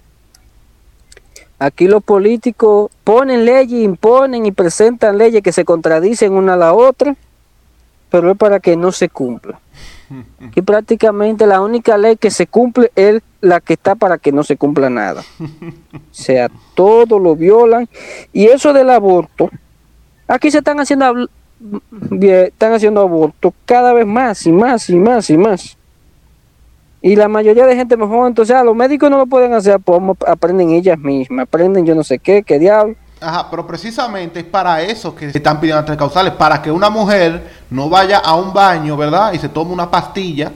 Aquí 1.59 1.87
los 1.87 2.03
políticos 2.03 2.91
ponen 3.05 3.45
leyes, 3.45 3.83
imponen 3.83 4.47
y 4.47 4.53
presentan 4.53 5.19
leyes 5.19 5.43
que 5.43 5.53
se 5.53 5.65
contradicen 5.65 6.33
una 6.33 6.55
a 6.55 6.57
la 6.57 6.73
otra, 6.73 7.17
pero 8.11 8.31
es 8.31 8.37
para 8.37 8.61
que 8.61 8.77
no 8.77 8.93
se 8.93 9.09
cumpla. 9.09 9.61
Aquí 10.47 10.63
prácticamente 10.63 11.47
la 11.47 11.61
única 11.61 11.97
ley 11.97 12.17
que 12.17 12.31
se 12.31 12.47
cumple 12.47 12.91
es 12.95 13.23
la 13.41 13.61
que 13.61 13.75
está 13.75 13.95
para 13.95 14.19
que 14.19 14.33
no 14.33 14.43
se 14.43 14.57
cumpla 14.57 14.91
nada. 14.91 15.23
O 15.93 16.23
sea, 16.23 16.51
todo 16.75 17.19
lo 17.19 17.37
violan. 17.37 17.89
Y 18.33 18.47
eso 18.47 18.73
del 18.73 18.91
aborto, 18.91 19.49
aquí 20.27 20.51
se 20.51 20.59
están 20.59 20.81
haciendo 20.81 21.29
bien, 21.91 22.47
están 22.47 22.73
haciendo 22.73 23.01
aborto 23.01 23.55
cada 23.65 23.93
vez 23.93 24.07
más 24.07 24.45
y 24.45 24.53
más 24.53 24.91
y 24.91 24.97
más 24.97 25.31
y 25.31 25.39
más. 25.39 25.79
Y 27.01 27.17
la 27.17 27.29
mayoría 27.29 27.67
de 27.67 27.77
gente 27.77 27.97
mejor, 27.97 28.27
entonces 28.27 28.55
a 28.55 28.65
los 28.65 28.77
médicos 28.77 29.11
no 29.11 29.19
lo 29.19 29.27
pueden 29.27 29.55
hacer, 29.55 29.79
pues 29.81 30.01
aprenden 30.27 30.71
ellas 30.71 30.99
mismas, 30.99 31.45
aprenden 31.45 31.87
yo 31.87 31.95
no 31.95 32.03
sé 32.03 32.19
qué, 32.19 32.43
qué 32.43 32.59
diablo. 32.59 32.97
Ajá, 33.21 33.49
pero 33.51 33.67
precisamente 33.67 34.41
es 34.41 34.47
para 34.47 34.81
eso 34.83 35.15
que 35.15 35.31
se 35.31 35.39
están 35.39 35.61
pidiendo 35.61 35.77
las 35.81 35.87
tres 35.87 35.99
causales, 35.99 36.33
para 36.35 36.63
que 36.63 36.71
una 36.71 36.89
mujer 36.89 37.51
no 37.71 37.89
vaya 37.91 38.19
a 38.19 38.35
un 38.35 38.53
baño, 38.53 38.97
¿verdad? 38.97 39.33
Y 39.35 39.39
se 39.39 39.49
tome 39.51 39.73
una 39.73 39.91
pastilla, 39.91 40.53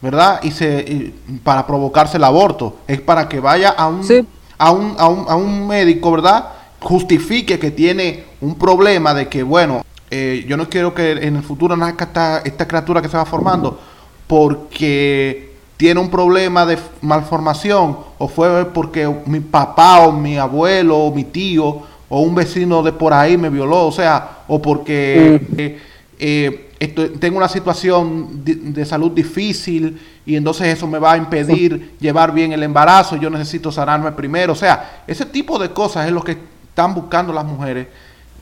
¿verdad? 0.00 0.40
Y 0.42 0.52
se 0.52 0.80
y 0.80 1.40
para 1.42 1.66
provocarse 1.66 2.16
el 2.16 2.24
aborto. 2.24 2.78
Es 2.86 3.00
para 3.00 3.28
que 3.28 3.40
vaya 3.40 3.70
a 3.70 3.88
un, 3.88 4.04
Sí. 4.04 4.24
a 4.58 4.70
un, 4.70 4.94
a 4.98 5.08
un, 5.08 5.26
a 5.28 5.34
un 5.34 5.66
médico, 5.66 6.12
¿verdad? 6.12 6.44
Justifique 6.80 7.58
que 7.58 7.70
tiene 7.72 8.24
un 8.40 8.54
problema 8.54 9.12
de 9.12 9.28
que, 9.28 9.42
bueno, 9.42 9.84
eh, 10.10 10.44
yo 10.48 10.56
no 10.56 10.68
quiero 10.68 10.94
que 10.94 11.12
en 11.12 11.36
el 11.36 11.42
futuro 11.42 11.76
nazca 11.76 12.04
esta, 12.04 12.38
esta 12.44 12.66
criatura 12.68 13.02
que 13.02 13.08
se 13.08 13.16
va 13.16 13.24
formando 13.24 13.78
porque 14.26 15.49
tiene 15.80 15.98
un 15.98 16.10
problema 16.10 16.66
de 16.66 16.76
malformación 17.00 17.96
o 18.18 18.28
fue 18.28 18.66
porque 18.66 19.10
mi 19.24 19.40
papá 19.40 20.00
o 20.00 20.12
mi 20.12 20.36
abuelo 20.36 20.94
o 20.98 21.14
mi 21.14 21.24
tío 21.24 21.80
o 22.06 22.20
un 22.20 22.34
vecino 22.34 22.82
de 22.82 22.92
por 22.92 23.14
ahí 23.14 23.38
me 23.38 23.48
violó, 23.48 23.86
o 23.86 23.92
sea, 23.92 24.40
o 24.46 24.60
porque 24.60 25.40
eh, 25.56 25.78
eh, 26.18 26.70
estoy- 26.78 27.16
tengo 27.18 27.38
una 27.38 27.48
situación 27.48 28.44
de, 28.44 28.56
de 28.56 28.84
salud 28.84 29.10
difícil 29.12 29.98
y 30.26 30.36
entonces 30.36 30.66
eso 30.66 30.86
me 30.86 30.98
va 30.98 31.12
a 31.12 31.16
impedir 31.16 31.94
llevar 31.98 32.30
bien 32.34 32.52
el 32.52 32.62
embarazo, 32.62 33.16
yo 33.16 33.30
necesito 33.30 33.72
sanarme 33.72 34.12
primero, 34.12 34.52
o 34.52 34.56
sea, 34.56 35.02
ese 35.06 35.24
tipo 35.24 35.58
de 35.58 35.70
cosas 35.70 36.04
es 36.06 36.12
lo 36.12 36.22
que 36.22 36.36
están 36.68 36.94
buscando 36.94 37.32
las 37.32 37.46
mujeres, 37.46 37.86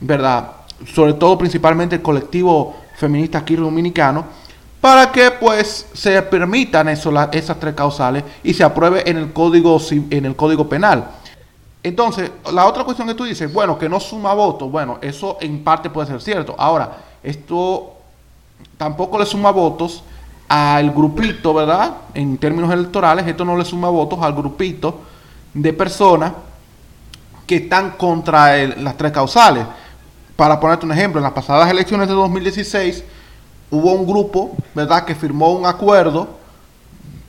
¿verdad? 0.01 0.45
Sobre 0.93 1.13
todo 1.13 1.37
principalmente 1.37 1.95
el 1.95 2.01
colectivo 2.01 2.75
feminista 2.97 3.37
aquí 3.37 3.55
dominicano, 3.55 4.25
para 4.81 5.11
que 5.11 5.31
pues 5.31 5.87
se 5.93 6.21
permitan 6.21 6.87
esas 6.87 7.59
tres 7.59 7.75
causales 7.75 8.23
y 8.43 8.53
se 8.53 8.63
apruebe 8.63 9.09
en 9.09 9.17
el 9.17 9.33
código 9.33 9.79
en 9.91 10.25
el 10.25 10.35
código 10.35 10.69
penal. 10.69 11.09
Entonces, 11.83 12.31
la 12.51 12.65
otra 12.65 12.83
cuestión 12.83 13.07
que 13.07 13.13
tú 13.13 13.23
dices, 13.23 13.51
bueno, 13.51 13.77
que 13.77 13.87
no 13.87 13.99
suma 13.99 14.33
votos, 14.33 14.69
bueno, 14.69 14.97
eso 15.01 15.37
en 15.41 15.63
parte 15.63 15.89
puede 15.89 16.07
ser 16.07 16.21
cierto. 16.21 16.55
Ahora, 16.57 16.97
esto 17.23 17.93
tampoco 18.77 19.17
le 19.17 19.25
suma 19.25 19.51
votos 19.51 20.03
al 20.49 20.91
grupito, 20.91 21.53
¿verdad? 21.53 21.93
En 22.13 22.37
términos 22.37 22.71
electorales, 22.71 23.27
esto 23.27 23.45
no 23.45 23.55
le 23.55 23.63
suma 23.63 23.89
votos 23.89 24.19
al 24.21 24.33
grupito 24.33 25.01
de 25.53 25.73
personas 25.73 26.33
que 27.45 27.57
están 27.57 27.91
contra 27.91 28.57
las 28.67 28.97
tres 28.97 29.11
causales. 29.11 29.65
Para 30.35 30.59
ponerte 30.59 30.85
un 30.85 30.91
ejemplo, 30.91 31.19
en 31.19 31.23
las 31.23 31.33
pasadas 31.33 31.69
elecciones 31.69 32.07
de 32.07 32.13
2016 32.13 33.03
hubo 33.71 33.93
un 33.93 34.05
grupo, 34.07 34.55
¿verdad?, 34.73 35.05
que 35.05 35.15
firmó 35.15 35.51
un 35.53 35.65
acuerdo 35.65 36.27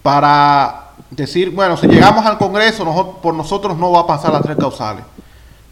para 0.03 0.91
decir, 1.11 1.51
bueno, 1.51 1.77
si 1.77 1.87
llegamos 1.87 2.25
al 2.25 2.39
Congreso, 2.39 3.19
por 3.23 3.35
nosotros 3.35 3.77
no 3.77 3.91
va 3.93 4.01
a 4.01 4.07
pasar 4.07 4.33
las 4.33 4.43
tres 4.43 4.57
causales. 4.57 5.05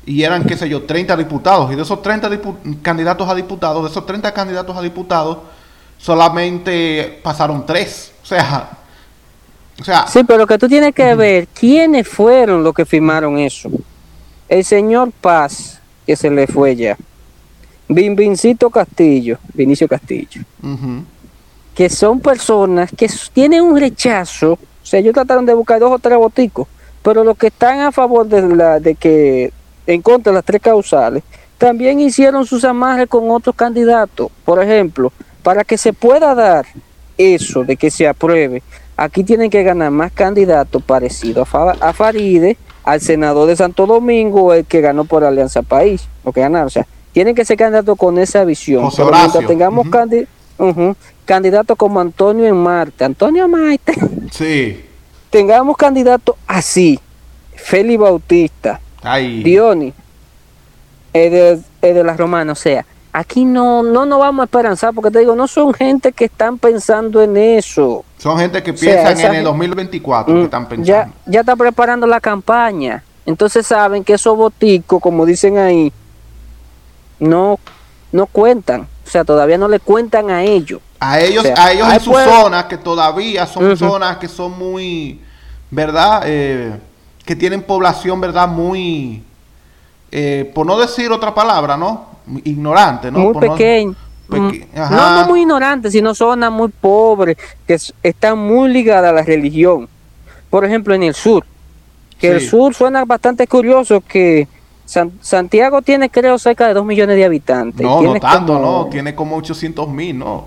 Y 0.04 0.22
eran, 0.22 0.44
qué 0.44 0.56
sé 0.56 0.68
yo, 0.68 0.82
30 0.84 1.16
diputados. 1.16 1.70
Y 1.72 1.76
de 1.76 1.82
esos 1.82 2.00
30 2.02 2.30
dipu- 2.30 2.80
candidatos 2.82 3.28
a 3.28 3.34
diputados, 3.34 3.84
de 3.84 3.90
esos 3.90 4.06
30 4.06 4.32
candidatos 4.32 4.76
a 4.76 4.80
diputados, 4.80 5.38
solamente 5.98 7.20
pasaron 7.22 7.64
tres. 7.66 8.12
O 8.22 8.26
sea, 8.26 8.70
o 9.80 9.84
sea, 9.84 10.06
Sí, 10.06 10.24
pero 10.24 10.46
que 10.46 10.58
tú 10.58 10.68
tienes 10.68 10.94
que 10.94 11.14
ver 11.14 11.46
quiénes 11.48 12.08
fueron 12.08 12.64
los 12.64 12.74
que 12.74 12.84
firmaron 12.86 13.38
eso. 13.38 13.70
El 14.48 14.64
señor 14.64 15.12
Paz, 15.20 15.78
que 16.06 16.16
se 16.16 16.30
le 16.30 16.46
fue 16.46 16.74
ya. 16.74 16.96
Vinvincito 17.88 18.70
Castillo, 18.70 19.38
Vinicio 19.54 19.88
Castillo. 19.88 20.42
que 21.74 21.88
son 21.88 22.20
personas 22.20 22.90
que 22.90 23.08
tienen 23.32 23.62
un 23.62 23.78
rechazo, 23.78 24.52
o 24.54 24.58
sea, 24.82 24.98
ellos 24.98 25.14
trataron 25.14 25.46
de 25.46 25.54
buscar 25.54 25.78
dos 25.78 25.92
o 25.92 25.98
tres 25.98 26.18
boticos, 26.18 26.66
pero 27.02 27.22
los 27.22 27.38
que 27.38 27.46
están 27.46 27.80
a 27.80 27.92
favor 27.92 28.26
de 28.26 28.42
la 28.54 28.80
de 28.80 28.96
que 28.96 29.52
en 29.86 30.02
contra 30.02 30.32
de 30.32 30.36
las 30.38 30.44
tres 30.44 30.60
causales, 30.60 31.22
también 31.56 31.98
hicieron 31.98 32.44
sus 32.46 32.64
amarres 32.64 33.08
con 33.08 33.30
otros 33.30 33.56
candidatos. 33.56 34.30
Por 34.44 34.62
ejemplo, 34.62 35.12
para 35.42 35.64
que 35.64 35.78
se 35.78 35.92
pueda 35.92 36.34
dar 36.34 36.66
eso 37.16 37.64
de 37.64 37.76
que 37.76 37.90
se 37.90 38.06
apruebe, 38.06 38.62
aquí 38.96 39.24
tienen 39.24 39.48
que 39.48 39.62
ganar 39.62 39.90
más 39.90 40.12
candidatos 40.12 40.82
parecidos 40.82 41.48
a 41.52 41.92
Faride, 41.92 42.58
al 42.84 43.00
senador 43.00 43.48
de 43.48 43.56
Santo 43.56 43.86
Domingo, 43.86 44.52
el 44.52 44.64
que 44.64 44.80
ganó 44.80 45.04
por 45.04 45.24
Alianza 45.24 45.62
País, 45.62 46.08
lo 46.24 46.32
que 46.32 46.40
ganaron, 46.40 46.66
o 46.66 46.70
sea, 46.70 46.86
tienen 47.18 47.34
que 47.34 47.44
ser 47.44 47.56
candidatos 47.56 47.98
con 47.98 48.16
esa 48.16 48.44
visión. 48.44 48.84
José 48.84 49.02
Pero 49.04 49.16
mientras 49.16 49.44
tengamos 49.48 49.86
ujú. 49.88 49.90
candi- 49.96 50.26
Ujú. 50.56 50.94
Candidatos 51.24 51.76
como 51.76 51.98
Antonio 51.98 52.46
en 52.46 52.54
Marte, 52.56 53.02
Antonio 53.04 53.48
Marte, 53.48 53.92
sí, 54.30 54.84
tengamos 55.28 55.76
candidatos 55.76 56.36
así, 56.46 57.00
Félix 57.56 57.98
Bautista, 58.00 58.80
ahí. 59.02 59.42
Dioni, 59.42 59.92
el 61.12 61.30
de, 61.32 61.58
el 61.82 61.94
de 61.96 62.04
las 62.04 62.16
romanas, 62.16 62.56
o 62.56 62.62
sea, 62.62 62.86
aquí 63.12 63.44
no, 63.44 63.82
no 63.82 64.06
nos 64.06 64.20
vamos 64.20 64.42
a 64.42 64.44
esperanzar, 64.44 64.94
porque 64.94 65.10
te 65.10 65.18
digo, 65.18 65.34
no 65.34 65.48
son 65.48 65.74
gente 65.74 66.12
que 66.12 66.26
están 66.26 66.56
pensando 66.56 67.20
en 67.20 67.36
eso. 67.36 68.04
Son 68.18 68.38
gente 68.38 68.62
que 68.62 68.70
O 68.70 68.76
sea, 68.76 68.92
piensan 68.94 69.18
en 69.18 69.26
el 69.30 69.34
gen- 69.38 69.44
2024, 69.44 70.34
que 70.34 70.42
están 70.44 70.68
pensando. 70.68 70.86
Ya, 70.86 71.10
ya 71.26 71.40
está 71.40 71.56
preparando 71.56 72.06
la 72.06 72.20
campaña. 72.20 73.02
Entonces 73.26 73.66
saben 73.66 74.04
que 74.04 74.14
esos 74.14 74.36
boticos, 74.36 75.00
como 75.02 75.26
dicen 75.26 75.58
ahí, 75.58 75.92
no, 77.18 77.58
no 78.12 78.26
cuentan. 78.26 78.82
O 79.06 79.10
sea, 79.10 79.24
todavía 79.24 79.58
no 79.58 79.68
le 79.68 79.80
cuentan 79.80 80.30
a 80.30 80.42
ellos. 80.42 80.80
A 81.00 81.20
ellos, 81.20 81.44
O 81.44 81.46
sea, 81.46 81.64
a 81.64 81.72
ellos 81.72 81.92
en 81.92 82.00
sus 82.00 82.16
zonas, 82.16 82.64
que 82.64 82.76
todavía 82.76 83.46
son 83.46 83.76
zonas 83.76 84.16
que 84.18 84.28
son 84.28 84.58
muy, 84.58 85.20
¿verdad? 85.70 86.22
Eh, 86.26 86.72
que 87.24 87.36
tienen 87.36 87.62
población, 87.62 88.20
¿verdad? 88.20 88.48
Muy, 88.48 89.22
eh, 90.10 90.50
por 90.54 90.66
no 90.66 90.78
decir 90.78 91.10
otra 91.12 91.34
palabra, 91.34 91.76
¿no? 91.76 92.06
ignorantes, 92.44 93.10
¿no? 93.10 93.20
muy 93.20 93.32
Por 93.32 93.46
no- 93.46 93.52
pequeños. 93.54 93.96
peque- 94.28 94.68
Mm, 94.74 94.78
Ajá. 94.78 94.94
No, 94.94 95.20
no 95.22 95.28
muy 95.28 95.40
ignorantes, 95.40 95.92
sino 95.92 96.14
zonas 96.14 96.52
muy 96.52 96.68
pobres, 96.68 97.38
que 97.66 97.78
están 98.02 98.38
muy 98.38 98.68
ligadas 98.70 99.08
a 99.10 99.14
la 99.14 99.22
religión. 99.22 99.88
Por 100.50 100.64
ejemplo, 100.66 100.94
en 100.94 101.04
el 101.04 101.14
sur, 101.14 101.46
que 102.18 102.32
el 102.32 102.40
sur 102.46 102.74
suena 102.74 103.06
bastante 103.06 103.46
curioso, 103.46 104.02
que 104.06 104.46
San- 104.88 105.12
Santiago 105.20 105.82
tiene 105.82 106.08
creo 106.08 106.38
cerca 106.38 106.66
de 106.66 106.72
2 106.72 106.82
millones 106.86 107.14
de 107.16 107.24
habitantes. 107.26 107.84
No, 107.84 108.00
no 108.00 108.18
tanto, 108.18 108.54
como- 108.54 108.84
no. 108.84 108.86
Tiene 108.90 109.14
como 109.14 109.36
800 109.36 109.86
mil, 109.86 110.18
¿no? 110.18 110.46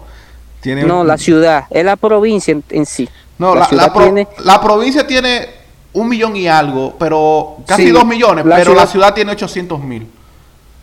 Tiene, 0.62 0.84
No, 0.84 1.04
la 1.04 1.20
ciudad, 1.20 1.66
es 1.70 1.86
la 1.86 1.96
provincia 1.96 2.52
en, 2.52 2.64
en 2.72 2.88
sí. 2.88 3.08
No, 3.38 3.54
la 3.54 3.62
la, 3.62 3.66
ciudad 3.68 3.84
la 3.88 3.94
pro- 3.94 4.04
tiene- 4.06 4.28
la 4.44 4.60
provincia 4.60 5.06
tiene 5.06 5.48
un 5.94 6.10
millón 6.10 6.36
y 6.36 6.48
algo, 6.48 6.96
pero 6.98 7.58
casi 7.68 7.84
Sí, 7.84 7.92
dos 7.92 8.04
millones, 8.04 8.44
pero 8.44 8.74
la 8.74 8.88
ciudad- 8.88 9.14
tiene 9.14 9.32
800 9.34 9.80
mil. 9.80 10.08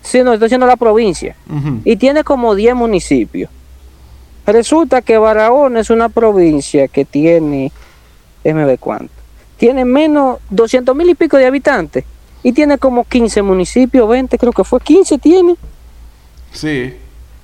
Sí, 0.03 0.23
no, 0.23 0.33
estoy 0.33 0.47
diciendo 0.47 0.67
la 0.67 0.77
provincia. 0.77 1.35
Y 1.85 1.97
tiene 1.97 2.23
como 2.23 2.55
10 2.55 2.77
municipios. 2.77 3.51
Resulta 4.47 5.03
que 5.03 5.19
Barahona 5.19 5.81
es 5.81 5.91
una 5.91 6.09
provincia 6.09 6.87
que 6.87 7.05
tiene, 7.05 7.73
déjame 8.45 8.65
ver 8.65 8.79
cuánto, 8.79 9.13
tiene 9.57 9.85
menos 9.85 10.39
200 10.49 10.95
mil 10.95 11.11
y 11.11 11.15
pico 11.17 11.37
de 11.37 11.47
habitantes 11.47 12.05
y 12.43 12.53
tiene 12.53 12.79
como 12.79 13.05
15 13.05 13.43
municipios, 13.43 14.09
20 14.09 14.39
creo 14.39 14.53
que 14.53 14.65
fue, 14.65 14.81
15 14.81 15.19
tiene. 15.19 15.57
Sí. 16.53 16.95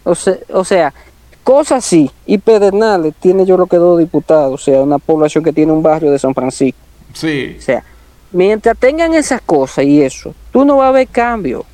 O 0.04 0.14
sea, 0.14 0.36
o 0.52 0.64
sea 0.64 0.92
cosas 1.44 1.84
así. 1.84 2.10
Y 2.26 2.38
Pedernales 2.38 3.14
tiene 3.20 3.46
yo 3.46 3.54
creo 3.54 3.66
que 3.66 3.76
dos 3.76 3.98
diputados, 3.98 4.54
o 4.54 4.64
sea, 4.64 4.80
una 4.82 4.98
población 4.98 5.44
que 5.44 5.52
tiene 5.52 5.70
un 5.72 5.82
barrio 5.82 6.10
de 6.10 6.18
San 6.18 6.34
Francisco. 6.34 6.78
Sí. 7.12 7.56
O 7.58 7.62
sea, 7.62 7.84
mientras 8.32 8.76
tengan 8.76 9.14
esas 9.14 9.40
cosas 9.42 9.84
y 9.84 10.02
eso, 10.02 10.34
tú 10.50 10.64
no 10.64 10.78
vas 10.78 10.88
a 10.88 10.92
ver 10.92 11.06
cambio. 11.06 11.64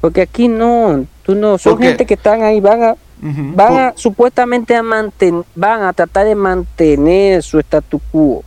Porque 0.00 0.20
aquí 0.20 0.46
no, 0.46 1.04
tú 1.24 1.34
no, 1.34 1.58
son 1.58 1.78
gente 1.78 2.06
que 2.06 2.14
están 2.14 2.42
ahí, 2.42 2.60
van 2.60 2.82
a, 2.82 2.96
van 3.20 3.68
Por- 3.68 3.80
a 3.80 3.92
supuestamente 3.96 4.76
a 4.76 4.82
mantener, 4.82 5.42
van 5.56 5.82
a 5.82 5.92
tratar 5.92 6.26
de 6.26 6.34
mantener 6.34 7.42
su 7.42 7.58
statu 7.58 8.00
quo. 8.12 8.44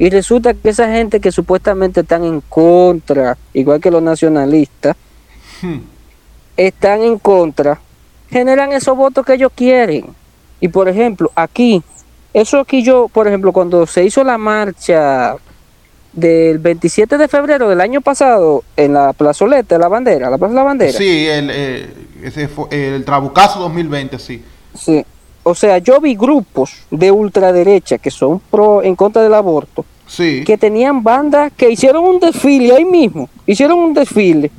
Y 0.00 0.08
resulta 0.08 0.54
que 0.54 0.70
esa 0.70 0.88
gente 0.90 1.20
que 1.20 1.30
supuestamente 1.30 2.00
están 2.00 2.24
en 2.24 2.40
contra, 2.40 3.36
igual 3.52 3.82
que 3.82 3.90
los 3.90 4.02
nacionalistas, 4.02 4.96
Hmm. 5.60 5.80
están 6.56 7.02
en 7.02 7.18
contra, 7.18 7.78
generan 8.30 8.72
esos 8.72 8.96
votos 8.96 9.26
que 9.26 9.34
ellos 9.34 9.52
quieren. 9.54 10.06
Y 10.58 10.68
por 10.68 10.88
ejemplo, 10.88 11.30
aquí, 11.34 11.82
eso 12.32 12.60
aquí 12.60 12.82
yo, 12.82 13.08
por 13.08 13.28
ejemplo, 13.28 13.52
cuando 13.52 13.86
se 13.86 14.02
hizo 14.02 14.24
la 14.24 14.38
marcha 14.38 15.36
del 16.14 16.58
27 16.60 17.18
de 17.18 17.28
febrero 17.28 17.68
del 17.68 17.82
año 17.82 18.00
pasado 18.00 18.64
en 18.78 18.94
la 18.94 19.12
plazoleta 19.12 19.74
de 19.74 19.80
la 19.80 19.88
bandera, 19.88 20.30
la 20.30 20.38
plaza 20.38 20.52
de 20.52 20.56
la 20.56 20.62
bandera. 20.62 20.96
Sí, 20.96 21.26
el, 21.26 21.50
eh, 21.52 21.94
ese 22.22 22.48
fue 22.48 22.68
el 22.70 23.04
Trabucazo 23.04 23.60
2020, 23.60 24.18
sí. 24.18 24.42
Sí. 24.74 25.04
O 25.42 25.54
sea, 25.54 25.78
yo 25.78 26.00
vi 26.00 26.14
grupos 26.14 26.72
de 26.90 27.10
ultraderecha 27.10 27.98
que 27.98 28.10
son 28.10 28.40
pro 28.50 28.82
en 28.82 28.94
contra 28.96 29.22
del 29.22 29.34
aborto, 29.34 29.84
Sí. 30.06 30.42
que 30.44 30.58
tenían 30.58 31.02
bandas 31.02 31.52
que 31.56 31.70
hicieron 31.70 32.04
un 32.04 32.18
desfile 32.20 32.74
ahí 32.74 32.84
mismo, 32.84 33.28
hicieron 33.46 33.78
un 33.78 33.94
desfile 33.94 34.50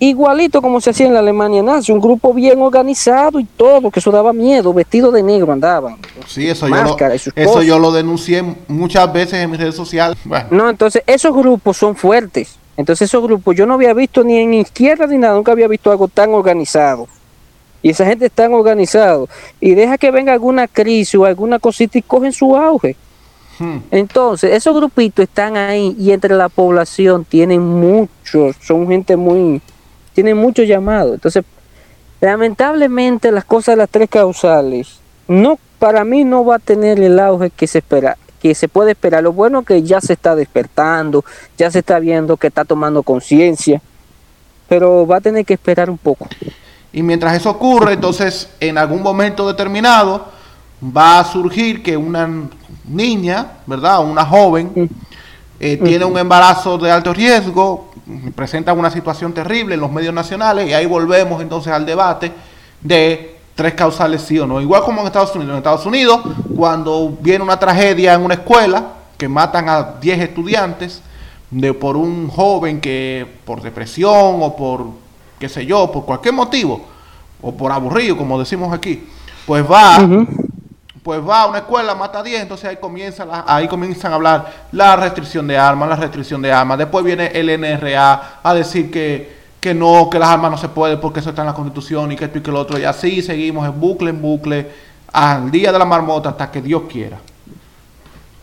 igualito 0.00 0.62
como 0.62 0.80
se 0.80 0.90
hacía 0.90 1.06
en 1.08 1.14
la 1.14 1.18
Alemania 1.18 1.60
nazi, 1.62 1.90
un 1.90 2.00
grupo 2.00 2.32
bien 2.32 2.60
organizado 2.62 3.40
y 3.40 3.44
todo, 3.44 3.90
que 3.90 3.98
eso 3.98 4.12
daba 4.12 4.32
miedo, 4.32 4.72
vestido 4.72 5.10
de 5.10 5.22
negro 5.24 5.52
andaban. 5.52 5.96
Sí, 6.26 6.48
eso, 6.48 6.68
yo 6.68 6.74
lo, 6.84 6.96
eso 7.12 7.30
cosas. 7.34 7.64
yo 7.64 7.78
lo 7.80 7.90
denuncié 7.90 8.44
muchas 8.68 9.12
veces 9.12 9.34
en 9.34 9.50
mis 9.50 9.58
redes 9.58 9.74
sociales. 9.74 10.16
Bueno, 10.24 10.46
No, 10.52 10.70
entonces 10.70 11.02
esos 11.06 11.34
grupos 11.34 11.76
son 11.76 11.96
fuertes. 11.96 12.56
Entonces 12.76 13.08
esos 13.08 13.20
grupos 13.24 13.56
yo 13.56 13.66
no 13.66 13.74
había 13.74 13.92
visto 13.92 14.22
ni 14.22 14.38
en 14.38 14.54
izquierda 14.54 15.08
ni 15.08 15.18
nada, 15.18 15.34
nunca 15.34 15.50
había 15.50 15.66
visto 15.66 15.90
algo 15.90 16.06
tan 16.06 16.32
organizado. 16.32 17.08
Y 17.88 17.92
esa 17.92 18.04
gente 18.04 18.26
es 18.26 18.32
tan 18.32 18.52
organizado. 18.52 19.30
Y 19.62 19.74
deja 19.74 19.96
que 19.96 20.10
venga 20.10 20.34
alguna 20.34 20.68
crisis 20.68 21.14
o 21.14 21.24
alguna 21.24 21.58
cosita 21.58 21.96
y 21.96 22.02
cogen 22.02 22.34
su 22.34 22.54
auge. 22.54 22.96
hmm, 23.58 23.78
Entonces, 23.90 24.52
esos 24.52 24.76
grupitos 24.76 25.22
están 25.22 25.56
ahí 25.56 25.96
y 25.98 26.12
entre 26.12 26.34
la 26.36 26.50
población 26.50 27.24
tienen 27.24 27.62
muchos, 27.62 28.56
son 28.60 28.86
gente 28.88 29.16
muy, 29.16 29.62
tienen 30.12 30.36
mucho 30.36 30.64
llamado. 30.64 31.14
Entonces, 31.14 31.42
lamentablemente 32.20 33.32
las 33.32 33.46
cosas 33.46 33.72
de 33.72 33.76
las 33.78 33.88
tres 33.88 34.10
causales, 34.10 35.00
no, 35.26 35.58
para 35.78 36.04
mí 36.04 36.24
no 36.24 36.44
va 36.44 36.56
a 36.56 36.58
tener 36.58 37.00
el 37.00 37.18
auge 37.18 37.48
que 37.48 37.66
se 37.66 37.78
espera, 37.78 38.18
que 38.42 38.54
se 38.54 38.68
puede 38.68 38.90
esperar. 38.90 39.22
Lo 39.22 39.32
bueno 39.32 39.60
es 39.60 39.66
que 39.66 39.82
ya 39.82 40.02
se 40.02 40.12
está 40.12 40.36
despertando, 40.36 41.24
ya 41.56 41.70
se 41.70 41.78
está 41.78 41.98
viendo 42.00 42.36
que 42.36 42.48
está 42.48 42.66
tomando 42.66 43.02
conciencia, 43.02 43.80
pero 44.68 45.06
va 45.06 45.16
a 45.16 45.20
tener 45.22 45.46
que 45.46 45.54
esperar 45.54 45.88
un 45.88 45.96
poco. 45.96 46.28
Y 46.92 47.02
mientras 47.02 47.34
eso 47.34 47.50
ocurre, 47.50 47.94
entonces 47.94 48.48
en 48.60 48.78
algún 48.78 49.02
momento 49.02 49.46
determinado 49.46 50.26
va 50.82 51.20
a 51.20 51.24
surgir 51.24 51.82
que 51.82 51.96
una 51.96 52.28
niña, 52.86 53.52
¿verdad? 53.66 54.00
Una 54.04 54.24
joven 54.24 54.88
eh, 55.60 55.76
tiene 55.76 56.04
un 56.04 56.16
embarazo 56.16 56.78
de 56.78 56.90
alto 56.90 57.12
riesgo, 57.12 57.90
presenta 58.34 58.72
una 58.72 58.90
situación 58.90 59.32
terrible 59.32 59.74
en 59.74 59.80
los 59.80 59.90
medios 59.90 60.14
nacionales 60.14 60.68
y 60.68 60.72
ahí 60.72 60.86
volvemos 60.86 61.42
entonces 61.42 61.72
al 61.72 61.84
debate 61.84 62.32
de 62.80 63.38
tres 63.54 63.74
causales 63.74 64.22
sí 64.22 64.38
o 64.38 64.46
no. 64.46 64.60
Igual 64.60 64.82
como 64.82 65.00
en 65.00 65.08
Estados 65.08 65.34
Unidos. 65.34 65.52
En 65.52 65.58
Estados 65.58 65.84
Unidos, 65.84 66.20
cuando 66.56 67.16
viene 67.20 67.42
una 67.42 67.58
tragedia 67.58 68.14
en 68.14 68.22
una 68.22 68.34
escuela, 68.34 68.92
que 69.16 69.28
matan 69.28 69.68
a 69.68 69.94
10 70.00 70.20
estudiantes, 70.20 71.02
de 71.50 71.74
por 71.74 71.96
un 71.96 72.28
joven 72.28 72.80
que 72.80 73.26
por 73.44 73.62
depresión 73.62 74.36
o 74.40 74.54
por 74.54 74.86
qué 75.38 75.48
sé 75.48 75.64
yo, 75.66 75.90
por 75.90 76.04
cualquier 76.04 76.34
motivo, 76.34 76.84
o 77.40 77.52
por 77.54 77.70
aburrido, 77.72 78.16
como 78.16 78.38
decimos 78.38 78.72
aquí, 78.72 79.04
pues 79.46 79.64
va, 79.64 79.98
pues 81.02 81.20
va 81.26 81.42
a 81.42 81.46
una 81.46 81.58
escuela, 81.58 81.94
mata 81.94 82.18
a 82.18 82.22
10, 82.22 82.42
entonces 82.42 82.68
ahí 82.68 82.76
comienza 82.76 83.24
la- 83.24 83.44
ahí 83.46 83.66
comienzan 83.68 84.12
a 84.12 84.16
hablar 84.16 84.52
la 84.72 84.96
restricción 84.96 85.46
de 85.46 85.56
armas, 85.56 85.88
la 85.88 85.96
restricción 85.96 86.42
de 86.42 86.52
armas, 86.52 86.76
después 86.78 87.04
viene 87.04 87.28
el 87.28 87.48
NRA 87.48 88.40
a 88.42 88.54
decir 88.54 88.90
que, 88.90 89.38
que 89.60 89.72
no, 89.74 90.08
que 90.10 90.18
las 90.18 90.28
armas 90.28 90.50
no 90.50 90.58
se 90.58 90.68
pueden 90.68 91.00
porque 91.00 91.20
eso 91.20 91.30
está 91.30 91.42
en 91.42 91.46
la 91.48 91.54
constitución 91.54 92.12
y 92.12 92.16
que 92.16 92.26
esto 92.26 92.38
y 92.38 92.42
que 92.42 92.50
lo 92.50 92.60
otro, 92.60 92.78
y 92.78 92.84
así 92.84 93.22
seguimos 93.22 93.66
en 93.66 93.80
bucle 93.80 94.10
en 94.10 94.20
bucle 94.20 94.66
al 95.12 95.50
día 95.50 95.72
de 95.72 95.78
la 95.78 95.84
marmota 95.84 96.30
hasta 96.30 96.50
que 96.50 96.60
Dios 96.60 96.82
quiera. 96.90 97.18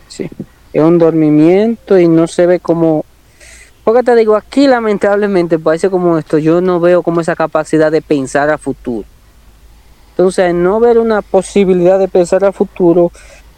Sí, 0.08 0.28
es 0.72 0.82
un 0.82 0.98
dormimiento 0.98 1.98
y 1.98 2.08
no 2.08 2.26
se 2.26 2.46
ve 2.46 2.58
como... 2.60 3.04
Porque 3.86 4.02
te 4.02 4.16
digo, 4.16 4.34
aquí 4.34 4.66
lamentablemente, 4.66 5.60
parece 5.60 5.90
como 5.90 6.18
esto, 6.18 6.38
yo 6.38 6.60
no 6.60 6.80
veo 6.80 7.04
como 7.04 7.20
esa 7.20 7.36
capacidad 7.36 7.92
de 7.92 8.02
pensar 8.02 8.50
a 8.50 8.58
futuro. 8.58 9.06
Entonces, 10.10 10.52
no 10.52 10.80
ver 10.80 10.98
una 10.98 11.22
posibilidad 11.22 11.96
de 11.96 12.08
pensar 12.08 12.44
a 12.44 12.50
futuro, 12.50 13.12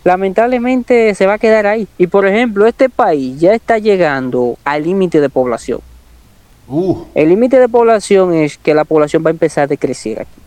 lamentablemente 0.05 1.15
se 1.15 1.27
va 1.27 1.33
a 1.33 1.39
quedar 1.39 1.67
ahí. 1.67 1.89
Y 1.97 2.09
por 2.09 2.27
ejemplo, 2.27 2.67
este 2.67 2.91
país 2.91 3.41
ya 3.41 3.55
está 3.55 3.79
llegando 3.79 4.59
al 4.65 4.83
límite 4.83 5.23
de 5.23 5.31
población. 5.31 5.81
Uh, 6.69 7.05
El 7.15 7.31
límite 7.31 7.59
de 7.59 7.71
población 7.71 8.35
es 8.35 8.59
que 8.59 8.75
la 8.75 8.85
población 8.85 9.25
va 9.25 9.31
a 9.31 9.31
empezar 9.31 9.65
a 9.65 9.67
decrecer 9.67 10.21
aquí. 10.21 10.41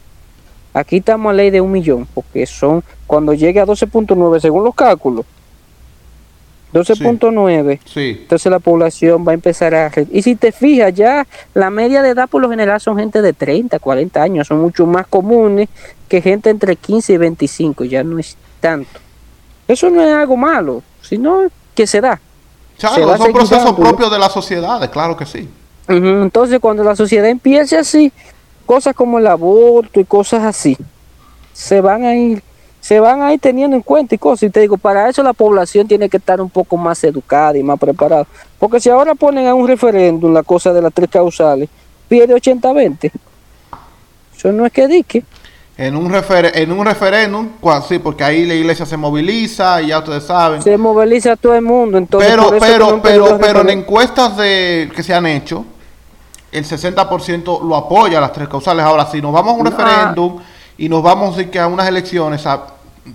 Aquí 0.76 0.98
estamos 0.98 1.32
a 1.32 1.34
ley 1.34 1.50
de 1.50 1.60
un 1.60 1.72
millón, 1.72 2.08
porque 2.14 2.46
son, 2.46 2.84
cuando 3.08 3.34
llegue 3.34 3.60
a 3.60 3.66
12.9 3.66 4.40
según 4.42 4.64
los 4.64 4.76
cálculos, 4.76 5.26
12.9, 6.74 7.80
sí. 7.86 8.20
entonces 8.22 8.50
la 8.50 8.60
población 8.60 9.26
va 9.28 9.32
a 9.32 9.36
empezar 9.36 9.76
a... 9.76 9.92
Y 10.12 10.22
si 10.22 10.36
te 10.36 10.52
fijas, 10.52 10.94
ya 10.94 11.28
la 11.54 11.70
media 11.70 12.02
de 12.02 12.10
edad 12.10 12.30
por 12.30 12.42
lo 12.42 12.50
general 12.50 12.80
son 12.80 12.98
gente 12.98 13.22
de 13.22 13.34
30, 13.34 13.80
40 13.80 14.22
años, 14.22 14.48
son 14.48 14.62
mucho 14.62 14.86
más 14.86 15.06
comunes 15.08 15.68
que 16.08 16.22
gente 16.22 16.50
entre 16.50 16.76
15 16.76 17.14
y 17.14 17.18
25, 17.18 17.84
ya 17.86 18.04
no 18.04 18.20
es 18.20 18.38
tanto. 18.60 19.00
Eso 19.68 19.90
no 19.90 20.02
es 20.02 20.14
algo 20.14 20.38
malo, 20.38 20.84
sino 21.02 21.48
que 21.76 21.88
se 21.88 22.02
da. 22.02 22.20
Claro, 22.78 23.18
son 23.18 23.32
procesos 23.32 23.66
dando. 23.66 23.82
propios 23.82 24.12
de 24.12 24.20
las 24.20 24.32
sociedades, 24.32 24.90
claro 24.90 25.16
que 25.16 25.26
sí. 25.26 25.48
Entonces, 25.88 26.60
cuando 26.60 26.84
la 26.84 26.96
sociedad 26.96 27.30
empiece 27.30 27.78
así, 27.78 28.12
cosas 28.66 28.96
como 28.96 29.20
el 29.20 29.28
aborto 29.28 30.00
y 30.00 30.06
cosas 30.06 30.44
así, 30.44 30.78
se 31.54 31.82
van 31.82 32.04
a 32.04 32.16
ir, 32.16 32.42
se 32.82 33.00
van 33.00 33.22
a 33.22 33.32
ir 33.32 33.40
teniendo 33.40 33.76
en 33.78 33.84
cuenta 33.84 34.16
y 34.16 34.18
cosas. 34.18 34.44
Y 34.44 34.50
te 34.50 34.60
digo, 34.60 34.76
para 34.76 35.08
eso 35.08 35.24
la 35.24 35.34
población 35.34 35.88
tiene 35.88 36.10
que 36.10 36.18
estar 36.18 36.42
un 36.42 36.50
poco 36.50 36.76
más 36.76 37.02
educada 37.04 37.58
y 37.58 37.64
más 37.64 37.80
preparada. 37.80 38.26
Porque 38.60 38.80
si 38.80 38.90
ahora 38.90 39.16
ponen 39.16 39.48
a 39.48 39.54
un 39.54 39.68
referéndum 39.68 40.34
la 40.34 40.44
cosa 40.44 40.74
de 40.74 40.82
las 40.82 40.92
tres 40.92 41.10
causales, 41.10 41.70
pierde 42.10 42.36
80-20. 42.36 43.12
Eso 44.36 44.52
no 44.52 44.66
es 44.66 44.74
que 44.74 44.88
dique. 44.88 45.24
En 45.78 45.96
un, 45.96 46.12
refer 46.12 46.52
en 46.56 46.72
un 46.72 46.86
referéndum, 46.86 47.50
sí, 47.88 48.00
porque 48.00 48.24
ahí 48.24 48.46
la 48.46 48.54
iglesia 48.54 48.86
se 48.86 48.98
moviliza 48.98 49.82
y 49.82 49.88
ya 49.88 50.00
ustedes 50.00 50.24
saben. 50.26 50.62
Se 50.62 50.78
moviliza 50.78 51.36
todo 51.36 51.56
el 51.56 51.62
mundo. 51.62 51.98
Entonces, 51.98 52.30
pero, 52.30 52.52
pero, 52.60 53.02
pero, 53.02 53.38
pero 53.40 53.62
en 53.62 53.70
encuestas 53.70 54.38
de, 54.38 54.92
que 54.96 55.02
se 55.02 55.14
han 55.14 55.26
hecho, 55.26 55.66
el 56.52 56.66
60% 56.66 57.64
lo 57.64 57.76
apoya 57.76 58.18
a 58.18 58.22
las 58.22 58.34
tres 58.34 58.48
causales. 58.50 58.84
Ahora, 58.84 59.06
si 59.10 59.22
nos 59.22 59.32
vamos 59.32 59.54
a 59.54 59.58
un 59.58 59.68
Ah. 59.68 59.70
referéndum 59.70 60.40
y 60.82 60.90
nos 60.90 61.04
vamos 61.04 61.38
a 61.38 61.46
que 61.46 61.60
a 61.60 61.68
unas 61.68 61.88
elecciones, 61.88 62.46
a 62.48 62.66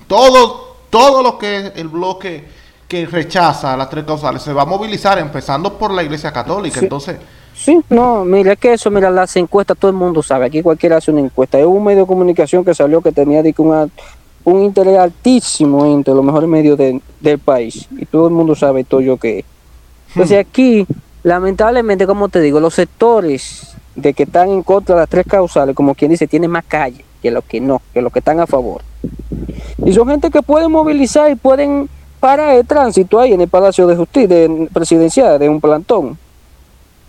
todo, 0.06 0.76
todo 0.88 1.20
lo 1.20 1.36
que 1.36 1.56
es 1.56 1.72
el 1.74 1.88
bloque 1.88 2.44
que 2.86 3.06
rechaza 3.06 3.76
las 3.76 3.90
tres 3.90 4.04
causales 4.04 4.40
se 4.42 4.52
va 4.52 4.62
a 4.62 4.66
movilizar, 4.66 5.18
empezando 5.18 5.76
por 5.76 5.90
la 5.92 6.04
iglesia 6.04 6.30
católica. 6.32 6.78
Sí. 6.78 6.84
Entonces, 6.86 7.16
Sí, 7.56 7.80
no, 7.88 8.22
mira, 8.24 8.52
es 8.52 8.58
que 8.58 8.74
eso, 8.74 8.90
mira, 8.90 9.10
las 9.10 9.34
encuestas, 9.34 9.76
todo 9.78 9.90
el 9.90 9.96
mundo 9.96 10.22
sabe, 10.22 10.44
aquí 10.46 10.62
cualquiera 10.62 10.98
hace 10.98 11.10
una 11.10 11.22
encuesta. 11.22 11.58
Es 11.58 11.64
un 11.66 11.82
medio 11.82 12.02
de 12.02 12.06
comunicación 12.06 12.62
que 12.64 12.74
salió 12.74 13.00
que 13.00 13.10
tenía 13.12 13.42
de 13.42 13.52
una- 13.58 13.88
un 14.44 14.62
interés 14.62 14.98
altísimo 14.98 15.86
entre 15.86 16.12
los 16.14 16.22
mejores 16.22 16.48
medios 16.48 16.76
de- 16.78 17.00
del 17.18 17.38
país. 17.40 17.88
Y 17.98 18.04
todo 18.04 18.28
el 18.28 18.34
mundo 18.34 18.54
sabe 18.54 18.84
todo 18.84 19.00
yo 19.00 19.16
que 19.16 19.38
es. 19.40 19.44
Entonces 20.10 20.38
aquí, 20.46 20.86
lamentablemente, 21.24 22.06
como 22.06 22.28
te 22.28 22.40
digo, 22.40 22.60
los 22.60 22.74
sectores 22.74 23.74
de 23.96 24.12
que 24.14 24.24
están 24.24 24.50
en 24.50 24.62
contra 24.62 24.94
de 24.94 25.00
las 25.00 25.08
tres 25.08 25.24
causales, 25.26 25.74
como 25.74 25.94
quien 25.94 26.10
dice, 26.12 26.28
tienen 26.28 26.50
más 26.50 26.64
calle 26.68 27.05
que 27.26 27.32
los 27.32 27.44
que 27.44 27.60
no, 27.60 27.82
que 27.92 28.00
los 28.02 28.12
que 28.12 28.20
están 28.20 28.38
a 28.38 28.46
favor. 28.46 28.82
Y 29.84 29.92
son 29.92 30.08
gente 30.08 30.30
que 30.30 30.42
pueden 30.42 30.70
movilizar 30.70 31.28
y 31.28 31.34
pueden 31.34 31.88
parar 32.20 32.54
el 32.54 32.64
tránsito 32.64 33.18
ahí 33.18 33.32
en 33.32 33.40
el 33.40 33.48
Palacio 33.48 33.86
de 33.88 33.96
Justicia 33.96 34.28
de 34.28 34.68
presidencial, 34.72 35.38
de 35.40 35.48
un 35.48 35.60
plantón. 35.60 36.16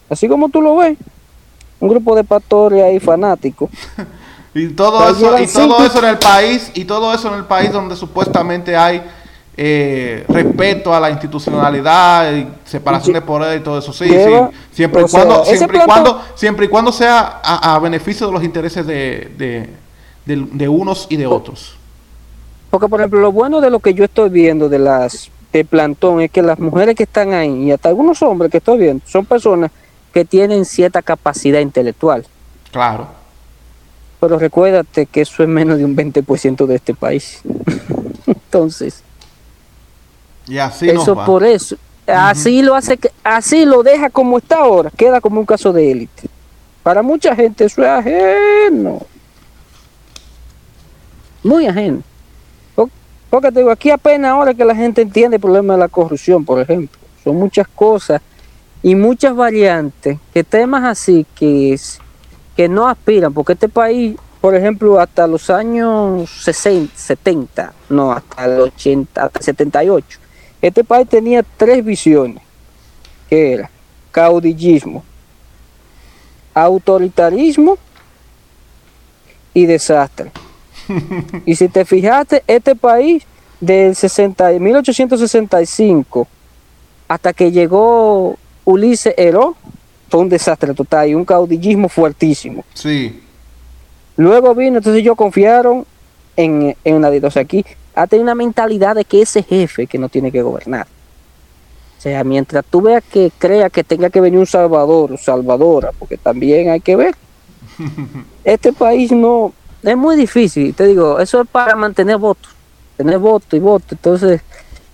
Así 0.10 0.28
como 0.28 0.50
tú 0.50 0.62
lo 0.62 0.78
ves. 0.78 0.98
Un 1.80 1.90
grupo 1.90 2.16
de 2.16 2.24
pastores 2.24 2.84
ahí 2.84 3.00
fanáticos. 3.00 3.70
Y 4.56 4.70
todo 4.70 5.08
eso, 5.08 5.38
y 5.38 5.46
todo 5.46 5.86
eso 5.86 6.00
en 6.00 6.06
el 6.06 6.18
país, 6.18 6.72
y 6.74 6.84
todo 6.86 7.14
eso 7.14 7.28
en 7.28 7.36
el 7.36 7.46
país 7.46 7.72
donde 7.72 7.96
supuestamente 7.96 8.76
hay 8.76 9.04
eh, 9.56 10.26
respeto 10.30 10.96
a 10.96 11.00
la 11.00 11.12
institucionalidad 11.12 12.34
y 12.34 12.48
separación 12.66 13.14
de 13.14 13.22
poder 13.22 13.60
y 13.60 13.64
todo 13.64 13.78
eso. 13.78 13.94
Sí, 13.94 14.06
Lleva- 14.06 14.50
sí. 14.50 14.58
Siempre 14.72 15.04
y 15.04 15.08
sea, 15.08 15.26
cuando, 15.26 15.44
ese 15.44 15.58
siempre 15.58 15.78
y 15.78 15.82
cuando, 15.86 16.22
siempre 16.34 16.66
y 16.66 16.70
cuando 16.70 16.92
sea 16.92 17.40
a, 17.44 17.76
a 17.76 17.80
beneficio 17.80 18.26
de 18.26 18.34
los 18.34 18.44
intereses 18.44 18.88
de, 18.88 19.32
de, 19.38 19.70
de- 20.28 20.48
de 20.52 20.68
unos 20.70 21.08
y 21.10 21.18
de 21.18 21.26
otros. 21.26 21.76
Porque, 22.70 22.88
por 22.88 23.00
ejemplo, 23.00 23.20
lo 23.22 23.32
bueno 23.32 23.62
de 23.62 23.70
lo 23.70 23.80
que 23.80 23.94
yo 23.94 24.04
estoy 24.04 24.30
viendo 24.30 24.70
de 24.70 24.80
las 24.80 25.30
de 25.54 25.63
plantón 25.63 26.22
es 26.22 26.30
que 26.30 26.42
las 26.42 26.60
mujeres 26.60 26.96
que 26.96 27.04
están 27.04 27.34
ahí 27.34 27.63
y 27.63 27.72
hasta 27.72 27.88
algunos 27.90 28.22
hombres 28.22 28.52
que 28.52 28.58
estoy 28.58 28.78
viendo 28.78 29.04
son 29.08 29.26
personas 29.26 29.72
que 30.13 30.26
tienen 30.26 30.66
cierta 30.66 31.02
capacidad 31.02 31.62
intelectual. 31.62 32.26
Claro. 32.72 33.08
Pero 34.20 34.38
recuérdate 34.38 35.06
que 35.06 35.22
eso 35.22 35.42
es 35.44 35.50
menos 35.50 35.78
de 35.78 35.86
un 35.86 35.96
20% 35.96 36.66
de 36.66 36.76
este 36.76 36.94
país. 36.94 37.40
Entonces, 38.28 39.02
Y 40.48 40.58
así 40.58 40.90
eso 40.90 41.06
nos 41.06 41.18
va. 41.20 41.26
por 41.26 41.44
eso. 41.46 41.78
Así 42.06 42.62
lo 42.62 42.74
hace 42.76 42.98
que 42.98 43.12
así 43.24 43.66
lo 43.66 43.84
deja 43.84 44.10
como 44.10 44.38
está 44.38 44.58
ahora, 44.60 44.90
queda 44.96 45.20
como 45.22 45.40
un 45.42 45.46
caso 45.46 45.74
de 45.74 45.92
élite. 45.92 46.30
Para 46.84 47.02
mucha 47.02 47.36
gente 47.36 47.66
eso 47.66 47.82
es 47.84 47.88
ajeno. 47.90 49.02
Muy 51.43 51.67
ajeno. 51.67 52.02
Po- 52.76 52.89
Porque 53.30 53.52
te 53.52 53.60
digo, 53.60 53.71
aquí 53.71 53.89
apenas 53.89 54.32
ahora 54.32 54.54
que 54.54 54.65
la 54.65 54.76
gente 54.76 55.02
entiende 55.02 55.36
el 55.38 55.41
problema 55.41 55.73
de 55.73 55.80
la 55.80 55.88
corrupción, 55.88 56.43
por 56.45 56.60
ejemplo. 56.60 57.00
Son 57.23 57.36
muchas 57.36 57.67
cosas 57.67 58.21
y 58.84 58.95
muchas 58.95 59.36
variantes 59.36 60.17
que 60.34 60.43
temas 60.43 60.84
así 60.84 61.26
que 61.36 61.78
que 62.56 62.67
no 62.67 62.88
aspiran, 62.88 63.32
porque 63.34 63.54
este 63.54 63.69
país, 63.69 64.15
por 64.41 64.56
ejemplo, 64.56 65.00
hasta 65.00 65.28
los 65.28 65.52
años 65.52 66.28
60, 66.41 66.91
70, 66.97 67.71
no, 67.89 68.12
hasta 68.12 68.45
el 68.45 68.60
80, 68.62 69.26
hasta 69.26 69.38
el 69.39 69.45
78, 69.45 70.19
este 70.63 70.84
país 70.84 71.08
tenía 71.08 71.43
tres 71.56 71.86
visiones, 71.86 72.41
que 73.30 73.54
era 73.54 73.69
caudillismo, 74.10 75.04
autoritarismo 76.56 77.78
y 79.54 79.67
desastre. 79.67 80.32
Y 81.45 81.56
si 81.56 81.67
te 81.67 81.86
fijaste, 81.86 82.43
este 82.47 82.76
país 82.76 83.23
del 83.60 83.95
60, 83.95 84.52
1865 84.60 86.28
hasta 87.08 87.34
que 87.34 87.52
llegó 87.52 88.38
Ulises 88.65 89.13
Heró, 89.17 89.56
fue 90.10 90.21
un 90.21 90.30
desastre 90.30 90.73
total 90.73 91.10
y 91.10 91.15
un 91.15 91.26
caudillismo 91.26 91.89
fuertísimo. 91.89 92.63
Sí. 92.73 93.21
Luego 94.17 94.54
vino, 94.56 94.78
entonces 94.78 95.02
ellos 95.02 95.15
confiaron 95.15 95.86
en, 96.36 96.76
en 96.84 96.95
una 96.95 97.10
O 97.10 97.32
sea, 97.32 97.43
aquí 97.43 97.65
ha 97.95 98.08
tenido 98.08 98.23
una 98.23 98.36
mentalidad 98.36 98.95
de 98.95 99.06
que 99.06 99.21
ese 99.21 99.43
jefe 99.43 99.88
que 99.88 99.97
no 99.97 100.10
tiene 100.10 100.32
que 100.32 100.41
gobernar. 100.41 100.88
O 101.97 102.02
sea, 102.02 102.23
mientras 102.23 102.63
tú 102.65 102.82
veas 102.82 103.04
que 103.04 103.32
crea 103.38 103.69
que 103.69 103.84
tenga 103.84 104.10
que 104.10 104.21
venir 104.21 104.39
un 104.39 104.45
salvador 104.45 105.13
o 105.13 105.17
salvadora, 105.17 105.91
porque 105.97 106.17
también 106.17 106.69
hay 106.69 106.80
que 106.80 106.95
ver. 106.95 107.15
Este 108.43 108.71
país 108.71 109.12
no, 109.12 109.52
es 109.84 109.98
muy 109.98 110.16
difícil, 110.16 110.74
te 110.74 110.86
digo, 110.86 111.20
eso 111.20 111.42
es 111.42 111.48
para 111.48 111.76
mantener 111.76 112.18
votos, 112.18 112.52
tener 112.98 113.20
voto 113.20 113.56
y 113.56 113.60
voto. 113.60 113.86
Entonces, 113.92 114.42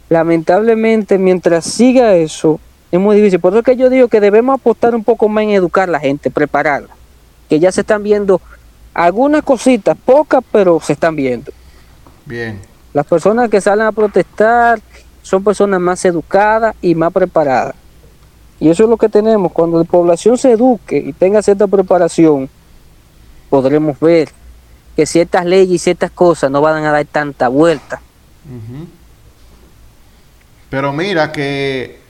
lamentablemente, 0.09 1.17
mientras 1.17 1.65
siga 1.65 2.15
eso, 2.15 2.59
es 2.91 2.99
muy 2.99 3.15
difícil. 3.15 3.39
Por 3.39 3.53
eso 3.53 3.59
es 3.59 3.65
que 3.65 3.75
yo 3.75 3.89
digo 3.89 4.07
que 4.07 4.19
debemos 4.19 4.59
apostar 4.59 4.93
un 4.93 5.03
poco 5.03 5.27
más 5.27 5.43
en 5.45 5.51
educar 5.51 5.89
a 5.89 5.93
la 5.93 5.99
gente, 5.99 6.29
prepararla. 6.29 6.89
Que 7.49 7.59
ya 7.59 7.71
se 7.71 7.81
están 7.81 8.03
viendo 8.03 8.39
algunas 8.93 9.43
cositas, 9.43 9.97
pocas, 10.05 10.43
pero 10.51 10.79
se 10.79 10.93
están 10.93 11.15
viendo. 11.15 11.51
Bien. 12.25 12.59
Las 12.93 13.05
personas 13.07 13.49
que 13.49 13.61
salen 13.61 13.87
a 13.87 13.91
protestar 13.91 14.79
son 15.23 15.43
personas 15.43 15.79
más 15.79 16.05
educadas 16.05 16.75
y 16.81 16.93
más 16.93 17.11
preparadas. 17.11 17.75
Y 18.59 18.69
eso 18.69 18.83
es 18.83 18.89
lo 18.89 18.97
que 18.97 19.09
tenemos. 19.09 19.51
Cuando 19.51 19.79
la 19.79 19.85
población 19.85 20.37
se 20.37 20.51
eduque 20.51 20.97
y 20.97 21.13
tenga 21.13 21.41
cierta 21.41 21.65
preparación, 21.65 22.49
podremos 23.49 23.99
ver 23.99 24.29
que 24.95 25.05
ciertas 25.05 25.45
leyes 25.45 25.75
y 25.75 25.79
ciertas 25.79 26.11
cosas 26.11 26.51
no 26.51 26.61
van 26.61 26.83
a 26.83 26.91
dar 26.91 27.05
tanta 27.05 27.47
vuelta. 27.47 28.01
Pero 30.69 30.93
mira 30.93 31.31
que 31.31 32.01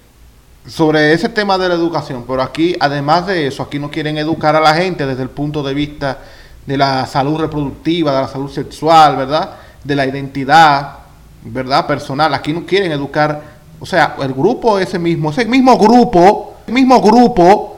sobre 0.67 1.13
ese 1.13 1.29
tema 1.29 1.57
de 1.57 1.69
la 1.69 1.75
educación, 1.75 2.23
pero 2.27 2.41
aquí, 2.41 2.75
además 2.79 3.27
de 3.27 3.47
eso, 3.47 3.63
aquí 3.63 3.79
no 3.79 3.91
quieren 3.91 4.17
educar 4.17 4.55
a 4.55 4.61
la 4.61 4.73
gente 4.73 5.05
desde 5.05 5.23
el 5.23 5.29
punto 5.29 5.61
de 5.63 5.73
vista 5.73 6.19
de 6.65 6.77
la 6.77 7.05
salud 7.05 7.39
reproductiva, 7.39 8.13
de 8.13 8.21
la 8.21 8.27
salud 8.27 8.49
sexual, 8.49 9.17
¿verdad? 9.17 9.57
De 9.83 9.95
la 9.95 10.05
identidad, 10.05 10.99
¿verdad? 11.43 11.85
Personal. 11.85 12.33
Aquí 12.33 12.53
no 12.53 12.65
quieren 12.65 12.91
educar, 12.91 13.41
o 13.79 13.85
sea, 13.85 14.15
el 14.21 14.33
grupo 14.33 14.79
ese 14.79 14.97
mismo, 14.97 15.31
ese 15.31 15.45
mismo 15.45 15.77
grupo, 15.77 16.55
el 16.65 16.73
mismo 16.73 17.01
grupo, 17.01 17.77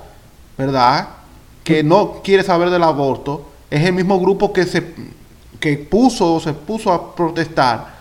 ¿verdad? 0.57 1.07
Que 1.63 1.83
no 1.83 2.21
quiere 2.23 2.43
saber 2.43 2.69
del 2.69 2.83
aborto, 2.83 3.47
es 3.75 3.83
el 3.83 3.93
mismo 3.93 4.19
grupo 4.19 4.53
que 4.53 4.65
se 4.65 4.83
que 5.59 5.77
puso 5.77 6.39
se 6.39 6.53
puso 6.53 6.91
a 6.91 7.15
protestar 7.15 7.95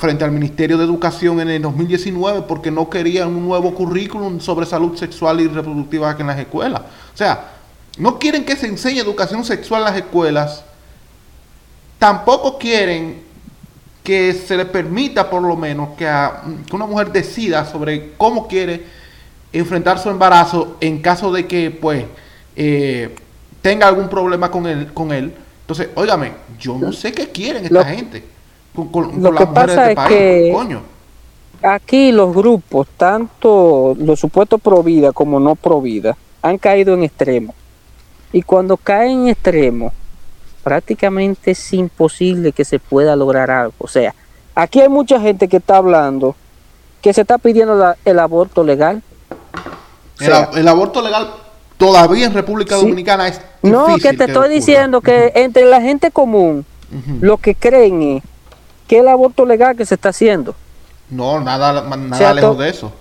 frente 0.00 0.24
al 0.24 0.30
Ministerio 0.30 0.78
de 0.78 0.84
Educación 0.84 1.38
en 1.40 1.50
el 1.50 1.60
2019 1.60 2.42
porque 2.48 2.70
no 2.70 2.88
querían 2.88 3.28
un 3.28 3.44
nuevo 3.44 3.74
currículum 3.74 4.40
sobre 4.40 4.64
salud 4.64 4.96
sexual 4.96 5.40
y 5.40 5.48
reproductiva 5.48 6.08
aquí 6.08 6.22
en 6.22 6.28
las 6.28 6.38
escuelas. 6.38 6.80
O 7.12 7.16
sea, 7.16 7.50
no 7.98 8.18
quieren 8.18 8.46
que 8.46 8.56
se 8.56 8.66
enseñe 8.66 9.00
educación 9.00 9.44
sexual 9.44 9.82
en 9.82 9.84
las 9.84 9.96
escuelas, 9.96 10.64
tampoco 11.98 12.56
quieren 12.56 13.22
que 14.02 14.32
se 14.32 14.56
le 14.56 14.64
permita 14.64 15.28
por 15.28 15.42
lo 15.42 15.56
menos 15.56 15.90
que 15.98 16.06
una 16.72 16.86
mujer 16.86 17.12
decida 17.12 17.66
sobre 17.66 18.12
cómo 18.16 18.48
quiere 18.48 18.86
enfrentar 19.52 19.98
su 19.98 20.08
embarazo 20.08 20.78
en 20.80 21.02
caso 21.02 21.30
de 21.30 21.46
que 21.46 21.70
pues 21.70 22.06
eh, 22.56 23.14
tenga 23.62 23.86
algún 23.88 24.08
problema 24.08 24.50
con 24.50 24.66
él, 24.66 24.92
con 24.92 25.12
él. 25.12 25.32
Entonces, 25.62 25.88
óigame, 25.94 26.32
yo 26.58 26.76
no 26.78 26.92
sé 26.92 27.12
qué 27.12 27.28
quieren 27.28 27.64
esta 27.64 27.74
Lo- 27.74 27.84
gente 27.84 28.24
con, 28.74 28.88
con- 28.88 29.04
lo 29.04 29.10
con 29.10 29.22
que 29.22 29.40
las 29.44 29.48
mujeres 29.48 29.54
pasa 29.54 29.66
de 29.66 29.82
es 29.82 29.88
este 29.88 29.94
país, 29.94 30.08
que- 30.08 30.52
coño. 30.52 30.82
Aquí 31.62 32.10
los 32.12 32.34
grupos, 32.34 32.88
tanto 32.96 33.94
los 33.98 34.18
supuestos 34.18 34.60
pro 34.62 34.82
vida 34.82 35.12
como 35.12 35.38
no 35.38 35.54
pro 35.56 35.80
vida, 35.82 36.16
han 36.42 36.56
caído 36.56 36.94
en 36.94 37.02
extremos. 37.04 37.54
Y 38.32 38.42
cuando 38.42 38.76
caen 38.78 39.22
en 39.22 39.28
extremos, 39.28 39.92
prácticamente 40.64 41.50
es 41.50 41.72
imposible 41.72 42.52
que 42.52 42.64
se 42.64 42.78
pueda 42.78 43.14
lograr 43.16 43.50
algo. 43.50 43.74
O 43.78 43.88
sea, 43.88 44.14
aquí 44.54 44.80
hay 44.80 44.88
mucha 44.88 45.20
gente 45.20 45.48
que 45.48 45.58
está 45.58 45.76
hablando 45.76 46.34
que 47.02 47.12
se 47.12 47.22
está 47.22 47.38
pidiendo 47.38 47.74
la- 47.74 47.96
el 48.04 48.18
aborto 48.18 48.62
legal. 48.64 49.02
O 50.18 50.22
sea, 50.24 50.50
el 50.54 50.68
aborto 50.68 51.00
legal 51.02 51.30
todavía 51.80 52.26
en 52.26 52.34
República 52.34 52.76
Sí. 52.76 52.82
Dominicana 52.82 53.26
es 53.26 53.40
no, 53.62 53.86
difícil 53.88 54.10
que 54.10 54.16
te 54.18 54.24
estoy 54.24 54.50
diciendo 54.50 55.00
que 55.00 55.32
entre 55.34 55.64
la 55.64 55.80
gente 55.80 56.10
común, 56.10 56.64
Ujú. 56.92 57.18
lo 57.20 57.38
que 57.38 57.54
creen 57.54 58.02
es 58.02 58.22
que 58.86 58.98
el 58.98 59.08
aborto 59.08 59.44
legal 59.46 59.74
que 59.76 59.86
se 59.86 59.94
está 59.94 60.10
haciendo. 60.10 60.54
No, 61.08 61.40
nada, 61.40 61.82
nada 61.82 62.16
sea, 62.16 62.34
lejos 62.34 62.58
de 62.58 62.68
eso. 62.68 62.92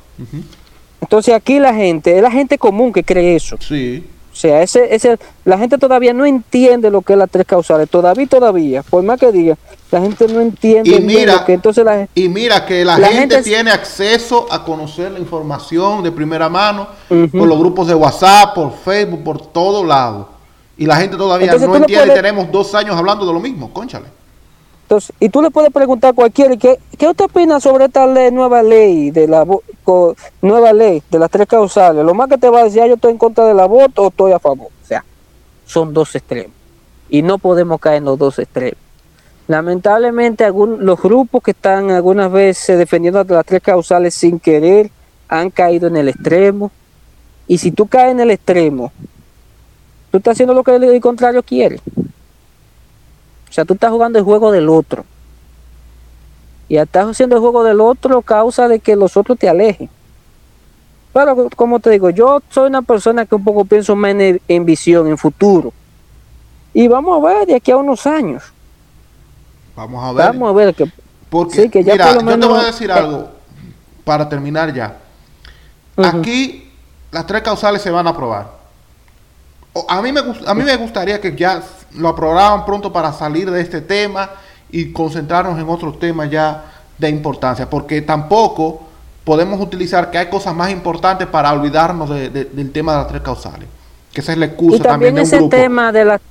Entonces 1.01 1.33
aquí 1.35 1.59
la 1.59 1.73
gente, 1.73 2.15
es 2.15 2.21
la 2.23 2.31
gente 2.31 2.57
común 2.57 2.91
que 2.93 3.03
cree 3.03 3.35
eso. 3.35 3.57
Sí. 3.59 4.07
O 4.31 4.35
sea, 4.35 4.61
ese, 4.61 4.93
ese, 4.95 5.17
la 5.43 5.57
gente 5.57 5.77
todavía 5.77 6.13
no 6.13 6.25
entiende 6.25 6.89
lo 6.89 7.01
que 7.01 7.13
es 7.13 7.19
las 7.19 7.29
tres 7.29 7.45
causales. 7.45 7.89
Todavía, 7.89 8.27
todavía, 8.27 8.83
por 8.83 9.03
más 9.03 9.19
que 9.19 9.31
diga, 9.31 9.57
la 9.91 9.99
gente 10.01 10.27
no 10.27 10.39
entiende 10.39 10.89
Y 10.91 10.99
mira- 11.01 11.43
que 11.45 11.53
entonces 11.53 11.83
la 11.83 11.93
gente... 11.97 12.11
Y 12.15 12.29
mira 12.29 12.65
que 12.65 12.85
la, 12.85 12.97
La 12.99 13.07
gente, 13.07 13.41
tiene 13.41 13.71
acceso 13.71 14.45
a 14.51 14.63
conocer 14.63 15.11
la 15.11 15.19
información 15.19 16.03
de 16.03 16.11
primera 16.11 16.47
mano 16.47 16.87
por 17.09 17.47
los 17.47 17.57
grupos 17.59 17.87
de 17.87 17.95
WhatsApp, 17.95 18.53
por 18.53 18.71
Facebook, 18.77 19.23
por 19.23 19.41
todos 19.47 19.85
lados. 19.85 20.27
Y 20.77 20.85
la 20.85 20.95
gente 20.95 21.17
todavía 21.17 21.47
Entonces 21.47 21.67
no 21.67 21.75
entiende. 21.75 22.05
puedes- 22.05 22.21
Tenemos 22.21 22.51
dos 22.51 22.73
años 22.75 22.95
hablando 22.95 23.25
de 23.25 23.33
lo 23.33 23.39
mismo, 23.41 23.73
conchale. 23.73 24.05
Entonces, 24.83 25.11
y 25.19 25.29
tú 25.29 25.41
le 25.41 25.51
puedes 25.51 25.71
preguntar 25.71 26.11
a 26.11 26.13
cualquiera, 26.13 26.55
¿qué, 26.55 26.79
qué 26.97 27.07
usted 27.07 27.25
opina 27.25 27.59
sobre 27.59 27.85
esta 27.85 28.07
ley- 28.07 28.31
nueva 28.31 28.63
ley 28.63 29.11
de 29.11 29.27
la 29.27 29.45
nueva 30.41 30.73
ley 30.73 31.01
de 31.09 31.19
las 31.19 31.29
tres 31.29 31.47
causales, 31.47 32.03
lo 32.05 32.13
más 32.13 32.29
que 32.29 32.37
te 32.37 32.49
va 32.49 32.61
a 32.61 32.63
decir, 32.63 32.81
"Ah, 32.81 32.87
yo 32.87 32.95
estoy 32.95 33.11
en 33.11 33.17
contra 33.17 33.45
del 33.45 33.59
aborto 33.59 34.03
o 34.03 34.07
estoy 34.09 34.31
a 34.31 34.39
favor. 34.39 34.67
O 34.67 34.85
sea, 34.87 35.03
son 35.65 35.93
dos 35.93 36.15
extremos. 36.15 36.55
Y 37.09 37.21
no 37.21 37.37
podemos 37.37 37.79
caer 37.79 37.97
en 37.97 38.05
los 38.05 38.17
dos 38.17 38.39
extremos. 38.39 38.77
Lamentablemente, 39.47 40.45
algún, 40.45 40.85
los 40.85 41.01
grupos 41.01 41.41
que 41.41 41.51
están 41.51 41.89
algunas 41.89 42.31
veces 42.31 42.77
defendiendo 42.77 43.23
de 43.23 43.33
las 43.33 43.45
tres 43.45 43.61
causales 43.63 44.13
sin 44.13 44.39
querer 44.39 44.91
han 45.27 45.49
caído 45.49 45.87
en 45.87 45.97
el 45.97 46.09
extremo. 46.09 46.71
Y 47.47 47.57
si 47.57 47.71
tú 47.71 47.87
caes 47.87 48.11
en 48.11 48.19
el 48.19 48.29
extremo, 48.29 48.91
tú 50.11 50.17
estás 50.17 50.33
haciendo 50.33 50.53
lo 50.53 50.63
que 50.63 50.75
el 50.75 51.01
contrario 51.01 51.41
quiere. 51.41 51.79
O 53.49 53.51
sea, 53.51 53.65
tú 53.65 53.73
estás 53.73 53.91
jugando 53.91 54.19
el 54.19 54.25
juego 54.25 54.51
del 54.51 54.69
otro. 54.69 55.03
Y 56.69 56.77
estás 56.77 57.07
haciendo 57.07 57.35
el 57.35 57.41
juego 57.41 57.63
del 57.63 57.81
otro 57.81 58.21
causa 58.21 58.67
de 58.69 58.79
que 58.79 58.95
los 58.95 59.17
otros 59.17 59.37
te 59.37 59.49
alejen. 59.49 59.89
Pero 61.11 61.49
como 61.55 61.79
te 61.79 61.89
digo, 61.89 62.11
yo 62.11 62.41
soy 62.49 62.67
una 62.67 62.83
persona 62.83 63.25
que 63.25 63.33
un 63.35 63.43
poco 63.43 63.65
pienso 63.65 63.95
más 63.95 64.11
en, 64.11 64.39
en 64.47 64.65
visión, 64.65 65.07
en 65.07 65.17
futuro. 65.17 65.73
Y 66.73 66.87
vamos 66.87 67.17
a 67.21 67.27
ver 67.27 67.47
de 67.47 67.55
aquí 67.55 67.71
a 67.71 67.77
unos 67.77 68.05
años. 68.05 68.43
Vamos 69.75 70.03
a 70.05 70.11
ver. 70.13 70.27
Vamos 70.27 70.49
a 70.49 70.53
ver 70.53 70.75
que 70.75 70.85
Porque, 71.29 71.63
Sí, 71.63 71.69
que 71.69 71.83
ya 71.83 71.93
mira, 71.93 72.05
por 72.05 72.13
lo 72.15 72.21
yo 72.21 72.25
te 72.27 72.31
menos- 72.37 72.49
voy 72.49 72.59
a 72.59 72.65
decir 72.67 72.89
eh, 72.89 72.93
algo 72.93 73.29
para 74.03 74.29
terminar 74.29 74.71
ya. 74.73 74.95
Aquí 75.97 76.71
las 77.11 77.25
tres 77.25 77.41
causales 77.41 77.81
se 77.81 77.89
van 77.89 78.05
a 78.07 78.11
aprobar. 78.11 78.47
A 79.87 80.01
mí, 80.01 80.11
me, 80.11 80.19
a 80.45 80.53
mí 80.53 80.63
me 80.63 80.75
gustaría 80.77 81.19
que 81.19 81.35
ya 81.35 81.61
lo 81.95 82.09
aprobaran 82.09 82.65
pronto 82.65 82.91
para 82.93 83.11
salir 83.13 83.49
de 83.49 83.61
este 83.61 83.81
tema 83.81 84.29
y 84.71 84.91
concentrarnos 84.93 85.59
en 85.59 85.67
otros 85.69 85.99
temas 85.99 86.29
ya 86.29 86.65
de 86.97 87.09
importancia, 87.09 87.69
porque 87.69 88.01
tampoco 88.01 88.81
podemos 89.23 89.59
utilizar 89.61 90.09
que 90.11 90.17
hay 90.17 90.27
cosas 90.27 90.55
más 90.55 90.71
importantes 90.71 91.27
para 91.27 91.51
olvidarnos 91.53 92.09
de- 92.09 92.29
de- 92.29 92.45
del 92.45 92.71
tema 92.71 92.93
de 92.93 92.97
las 92.99 93.07
tres 93.07 93.21
causales. 93.21 93.67
Que 94.13 94.21
esa 94.21 94.31
es 94.31 94.37
la 94.37 94.45
excusa 94.45 94.77
y 94.77 94.79
también 94.79 95.15
de 95.15 95.21
un 95.21 95.27
ese 95.27 95.37
grupo. 95.37 95.49
tema 95.55 95.91
de, 95.91 96.05
la- 96.05 96.21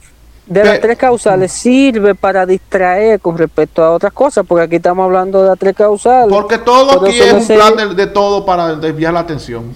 de 0.46 0.64
las 0.64 0.80
tres 0.80 0.98
causales 0.98 1.52
sirve 1.52 2.14
para 2.14 2.44
distraer 2.46 3.20
con 3.20 3.38
respecto 3.38 3.84
a 3.84 3.90
otras 3.92 4.12
cosas, 4.12 4.44
porque 4.46 4.64
aquí 4.64 4.76
estamos 4.76 5.04
hablando 5.04 5.42
de 5.42 5.48
las 5.50 5.58
tres 5.58 5.76
causales. 5.76 6.28
Porque 6.32 6.58
todo 6.58 7.04
aquí 7.06 7.18
es 7.20 7.32
un 7.32 7.46
plan 7.46 7.76
de, 7.76 7.94
de 7.94 8.06
todo 8.08 8.44
para 8.44 8.74
desviar 8.76 9.12
la 9.14 9.20
atención. 9.20 9.72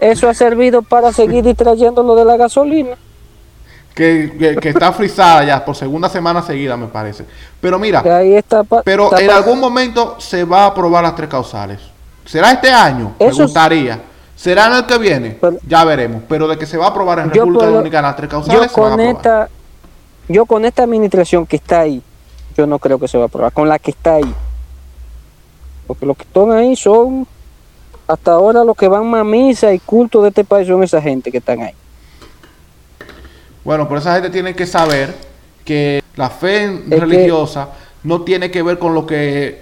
Eso 0.00 0.28
ha 0.28 0.34
servido 0.34 0.82
para 0.82 1.12
seguir 1.12 1.44
distrayendo 1.44 2.02
lo 2.02 2.14
de 2.16 2.24
la 2.24 2.36
gasolina. 2.36 2.96
Que, 3.98 4.32
que- 4.38 4.56
que 4.56 4.68
está 4.68 4.92
frisada 4.92 5.42
ya 5.44 5.64
por 5.64 5.74
segunda 5.74 6.08
semana 6.08 6.40
seguida, 6.40 6.76
me 6.76 6.86
parece. 6.86 7.24
Pero 7.60 7.78
mira, 7.80 8.00
ahí 8.16 8.34
está 8.34 8.62
pero 8.84 9.06
está 9.06 9.20
en 9.20 9.30
algún 9.30 9.58
momento 9.58 10.14
se 10.20 10.44
va 10.44 10.62
a 10.62 10.66
aprobar 10.66 11.02
las 11.02 11.16
tres 11.16 11.28
causales. 11.28 11.80
¿Será 12.24 12.52
este 12.52 12.70
año? 12.70 13.14
Eso 13.18 13.38
me 13.38 13.42
gustaría. 13.44 14.00
¿Será 14.36 14.66
en 14.68 14.74
el 14.74 14.86
que 14.86 14.98
viene? 14.98 15.36
Pero- 15.40 15.56
ya 15.66 15.82
veremos. 15.84 16.22
Pero 16.28 16.46
de 16.46 16.56
que 16.56 16.64
se 16.64 16.76
va 16.76 16.86
a 16.86 16.88
aprobar 16.90 17.18
en 17.18 17.24
Yo 17.32 17.42
República 17.42 17.58
puedo- 17.64 17.72
Dominicana 17.72 18.08
las 18.08 18.16
tres 18.16 18.30
yo 18.30 18.36
causales, 18.38 18.70
se 18.72 18.80
van 18.80 18.92
a 18.92 18.96
con 18.96 19.00
aprobar. 19.00 19.16
esta 19.16 19.48
yo 20.28 20.46
con 20.46 20.64
esta 20.64 20.82
administración 20.84 21.44
que 21.46 21.56
está 21.56 21.80
ahí 21.80 22.00
yo 22.56 22.66
no 22.68 22.78
creo 22.78 22.98
que 23.00 23.08
se 23.08 23.18
va 23.18 23.24
a 23.24 23.26
aprobar 23.26 23.50
con 23.52 23.68
la 23.68 23.78
que 23.80 23.90
está 23.90 24.14
ahí 24.14 24.34
porque 25.88 26.06
los 26.06 26.16
que 26.16 26.22
están 26.24 26.52
ahí 26.52 26.76
son 26.76 27.26
hasta 28.06 28.32
ahora 28.32 28.62
los 28.62 28.76
que 28.76 28.86
van 28.88 29.12
a 29.14 29.24
misa 29.24 29.72
y 29.72 29.78
culto 29.80 30.22
de 30.22 30.28
este 30.28 30.44
país 30.44 30.68
son 30.68 30.82
esa 30.84 31.00
gente 31.02 31.32
que 31.32 31.38
están 31.38 31.62
ahí 31.62 31.72
Bueno, 33.68 33.86
pero 33.86 34.00
esa 34.00 34.14
gente 34.14 34.30
tiene 34.30 34.54
que 34.54 34.64
saber 34.64 35.14
que 35.62 36.02
la 36.16 36.30
fe 36.30 36.84
religiosa 36.88 37.68
no 38.02 38.22
tiene 38.22 38.50
que 38.50 38.62
ver 38.62 38.78
con 38.78 38.94
lo 38.94 39.04
que 39.04 39.60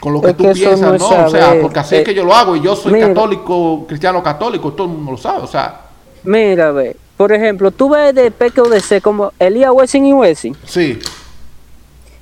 con 0.00 0.14
lo 0.14 0.22
que 0.22 0.32
tú 0.32 0.44
que 0.44 0.52
piensas, 0.54 0.98
no 0.98 1.26
O 1.26 1.28
sea, 1.28 1.60
porque 1.60 1.78
así 1.78 1.96
Eh, 1.96 1.98
es 1.98 2.04
que 2.06 2.14
yo 2.14 2.24
lo 2.24 2.34
hago 2.34 2.56
y 2.56 2.62
yo 2.62 2.74
soy 2.74 2.94
mira. 2.94 3.08
católico, 3.08 3.84
cristiano 3.86 4.22
católico, 4.22 4.72
todo 4.72 4.86
el 4.86 4.94
mundo 4.94 5.10
lo 5.12 5.18
sabe, 5.18 5.42
o 5.42 5.46
sea, 5.46 5.78
mira 6.24 6.72
ve 6.72 6.96
por 7.18 7.30
ejemplo 7.30 7.70
tú 7.70 7.90
ves 7.90 8.14
de 8.14 8.30
PQDC 8.30 9.02
como 9.02 9.30
Elías 9.38 9.72
Wessing 9.74 10.06
y 10.06 10.14
Wessing. 10.14 10.56
Sí. 10.64 10.98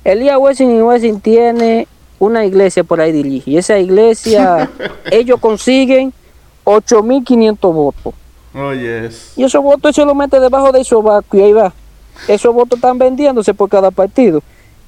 Elías 0.03 0.37
Wessing 0.37 0.77
y 0.77 0.81
Wessing 0.81 1.21
tiene 1.21 1.87
una 2.19 2.43
iglesia 2.43 2.83
por 2.83 2.99
ahí 2.99 3.13
dirige 3.13 3.51
y 3.51 3.57
esa 3.57 3.79
iglesia 3.79 4.69
ellos 5.09 5.39
consiguen 5.39 6.11
8500 6.65 7.73
votos 7.73 8.13
Oh, 8.57 8.73
yes. 8.73 9.33
Y 9.35 9.43
esos 9.43 9.61
votos 9.61 9.95
se 9.95 10.03
los 10.03 10.15
mete 10.15 10.39
debajo 10.39 10.71
de 10.71 10.83
sobaco 10.83 11.37
y 11.37 11.41
ahí 11.41 11.53
va. 11.53 11.71
Esos 12.27 12.53
votos 12.53 12.77
están 12.77 12.97
vendiéndose 12.97 13.53
por 13.53 13.69
cada 13.69 13.91
partido. 13.91 14.41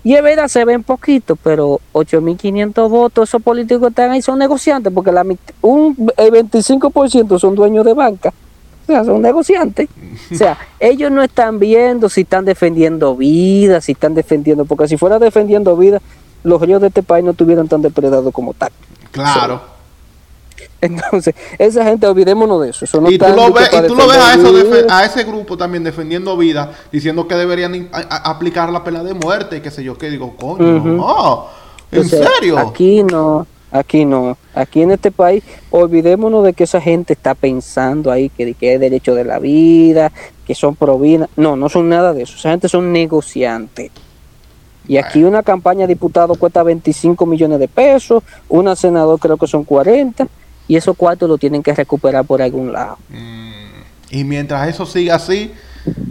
Y 0.04 0.16
es 0.16 0.24
verdad, 0.24 0.48
se 0.48 0.66
ven 0.66 0.82
poquitos, 0.82 1.38
pero 1.44 1.80
8.500 1.94 2.90
votos, 2.90 3.30
esos 3.30 3.42
políticos 3.44 3.82
que 3.82 3.90
están 3.90 4.12
ahí 4.12 4.22
son 4.22 4.40
negociantes, 4.40 4.92
porque 4.92 5.12
la, 5.12 5.24
un, 5.62 6.12
el 6.18 6.32
25% 6.32 7.38
son 7.38 7.54
dueños 7.54 7.86
de 7.86 7.94
banca. 7.94 8.34
O 8.84 8.86
sea, 8.88 9.04
son 9.04 9.22
negociantes. 9.22 9.88
O 10.32 10.36
sea, 10.36 10.58
ellos 10.80 11.12
no 11.12 11.22
están 11.22 11.60
viendo 11.60 12.10
si 12.10 12.22
están 12.22 12.46
defendiendo 12.46 13.16
vida, 13.16 13.82
si 13.82 13.92
están 13.92 14.16
defendiendo, 14.16 14.66
porque 14.66 14.88
si 14.88 14.98
fuera 14.98 15.20
defendiendo 15.20 15.78
vida, 15.78 16.02
los 16.44 16.60
ríos 16.60 16.82
de 16.82 16.88
este 16.88 17.04
país 17.04 17.24
no 17.24 17.32
estuvieran 17.32 17.68
tan 17.68 17.82
depredados 17.84 18.34
como 18.34 18.54
tal. 18.54 18.72
Claro. 19.12 19.79
Entonces, 20.82 21.36
esa 21.58 21.84
gente, 21.84 22.08
olvidémonos 22.08 22.62
de 22.62 22.70
eso. 22.70 22.86
eso 22.86 23.02
no 23.02 23.12
y 23.12 23.18
tú 23.18 23.28
lo 23.28 23.52
ves, 23.52 23.70
y 23.74 23.88
tú 23.88 23.96
lo 23.96 24.08
ves 24.08 24.18
a, 24.18 24.34
eso 24.34 24.54
a 24.90 25.06
ese 25.06 25.24
grupo 25.24 25.58
también 25.58 25.84
defendiendo 25.84 26.38
vida, 26.38 26.72
diciendo 26.92 27.28
que 27.28 27.36
deberían 27.36 27.90
aplicar 27.92 28.72
la 28.72 28.84
pena 28.84 29.04
de 29.04 29.14
muerte 29.14 29.58
y 29.58 29.62
qué 29.62 29.72
sé 29.72 29.84
yo 29.84 29.98
qué. 29.98 30.10
Digo, 30.10 30.36
coño, 30.36 30.80
no, 30.80 31.48
¿en 31.92 32.00
O 32.00 32.04
sea, 32.04 32.28
serio? 32.36 32.58
Aquí 32.58 33.04
no, 33.04 33.46
aquí 33.72 34.06
no. 34.06 34.38
Aquí 34.54 34.82
en 34.82 34.92
este 34.92 35.12
país, 35.12 35.44
olvidémonos 35.70 36.44
de 36.44 36.54
que 36.54 36.64
esa 36.64 36.82
gente 36.82 37.14
está 37.14 37.36
pensando 37.36 38.12
ahí 38.12 38.30
que, 38.30 38.54
que 38.54 38.76
es 38.76 38.80
derecho 38.80 39.16
de 39.16 39.24
la 39.24 39.40
vida, 39.40 40.12
que 40.46 40.56
son 40.56 40.76
provinas. 40.76 41.30
No, 41.36 41.56
no 41.56 41.70
son 41.70 41.90
nada 41.90 42.14
de 42.14 42.24
eso. 42.24 42.36
Esa 42.38 42.52
gente 42.52 42.70
son 42.70 42.92
negociantes. 42.92 43.92
Y 44.90 44.98
aquí 44.98 45.24
una 45.24 45.44
campaña 45.44 45.82
de 45.82 45.94
diputado 45.94 46.34
cuesta 46.34 46.64
25 46.64 47.28
millones 47.28 47.60
de 47.60 47.68
pesos, 47.68 48.24
una 48.50 48.76
senador 48.76 49.20
creo 49.20 49.38
que 49.38 49.46
son 49.46 49.64
40, 49.64 50.28
y 50.70 50.78
esos 50.78 50.96
cuartos 50.96 51.28
lo 51.28 51.38
tienen 51.38 51.64
que 51.64 51.74
recuperar 51.74 52.24
por 52.24 52.42
algún 52.44 52.72
lado. 52.72 53.00
Y 54.12 54.24
mientras 54.24 54.70
eso 54.70 54.86
siga 54.86 55.16
así, 55.16 55.52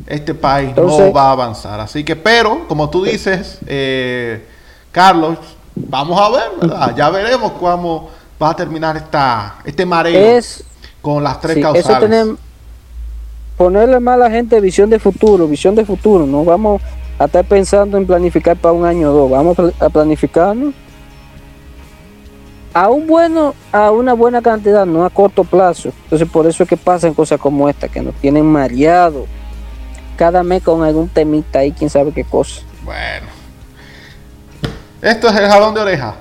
este 0.06 0.34
país 0.34 0.74
no 0.76 1.12
va 1.12 1.28
a 1.28 1.32
avanzar. 1.32 1.78
Así 1.78 2.02
que, 2.02 2.16
pero, 2.16 2.66
como 2.66 2.90
tú 2.90 3.04
dices, 3.04 3.59
eh, 3.66 4.44
Carlos, 4.90 5.38
vamos 5.76 6.20
a 6.20 6.30
ver, 6.30 6.50
¿verdad? 6.61 6.96
Ya 6.96 7.09
veremos 7.09 7.52
cómo 7.52 8.11
va 8.42 8.50
a 8.50 8.56
terminar 8.56 8.96
esta, 8.96 9.59
este 9.64 9.86
mareo 9.86 10.36
Es, 10.36 10.64
con 11.00 11.22
las 11.22 11.40
tres 11.40 11.54
sí, 11.54 11.62
eso 11.74 11.98
tenemos, 12.00 12.38
ponerle 13.56 14.00
más 14.00 14.14
a 14.14 14.18
la 14.18 14.30
gente 14.30 14.61
visión 14.61 14.90
de 14.90 14.98
futuro, 14.98 15.46
visión 15.46 15.76
de 15.76 15.84
futuro, 15.84 16.26
no 16.26 16.44
vamos 16.44 16.82
a 17.16 17.26
estar 17.26 17.44
pensando 17.44 17.96
en 17.96 18.06
planificar 18.06 18.56
para 18.56 18.72
un 18.72 18.84
año 18.84 19.11
o 19.11 19.12
dos, 19.12 19.30
vamos 19.30 19.56
a 19.78 19.88
planificarnos 19.88 20.74
a 22.81 22.91
un 22.91 23.09
bueno, 23.09 23.57
a 23.72 23.91
una 23.91 24.12
buena 24.12 24.41
cantidad, 24.41 24.87
no 24.87 25.05
a 25.05 25.11
corto 25.11 25.43
plazo. 25.43 25.91
Entonces 26.05 26.29
por 26.31 26.47
eso 26.47 26.62
es 26.62 26.68
que 26.68 26.76
pasan 26.76 27.12
cosas 27.12 27.41
como 27.41 27.68
esta, 27.68 27.89
que 27.89 28.01
nos 28.01 28.14
tienen 28.14 28.47
mareado 28.47 29.26
cada 30.16 30.45
mes 30.45 30.62
con 30.62 30.85
algún 30.85 31.09
temita 31.09 31.59
ahí, 31.59 31.72
quién 31.72 31.91
sabe 31.91 32.12
qué 32.12 32.22
cosa. 32.22 32.62
Bueno. 32.85 33.26
Esto 35.03 35.29
es 35.29 35.37
el 35.37 35.49
jalón 35.49 35.74
de 35.74 35.81
oreja. 35.81 36.14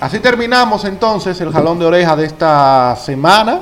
Así 0.00 0.18
terminamos 0.18 0.84
entonces 0.84 1.40
el 1.40 1.52
jalón 1.52 1.78
de 1.78 1.86
oreja 1.86 2.16
de 2.16 2.26
esta 2.26 2.96
semana, 2.96 3.60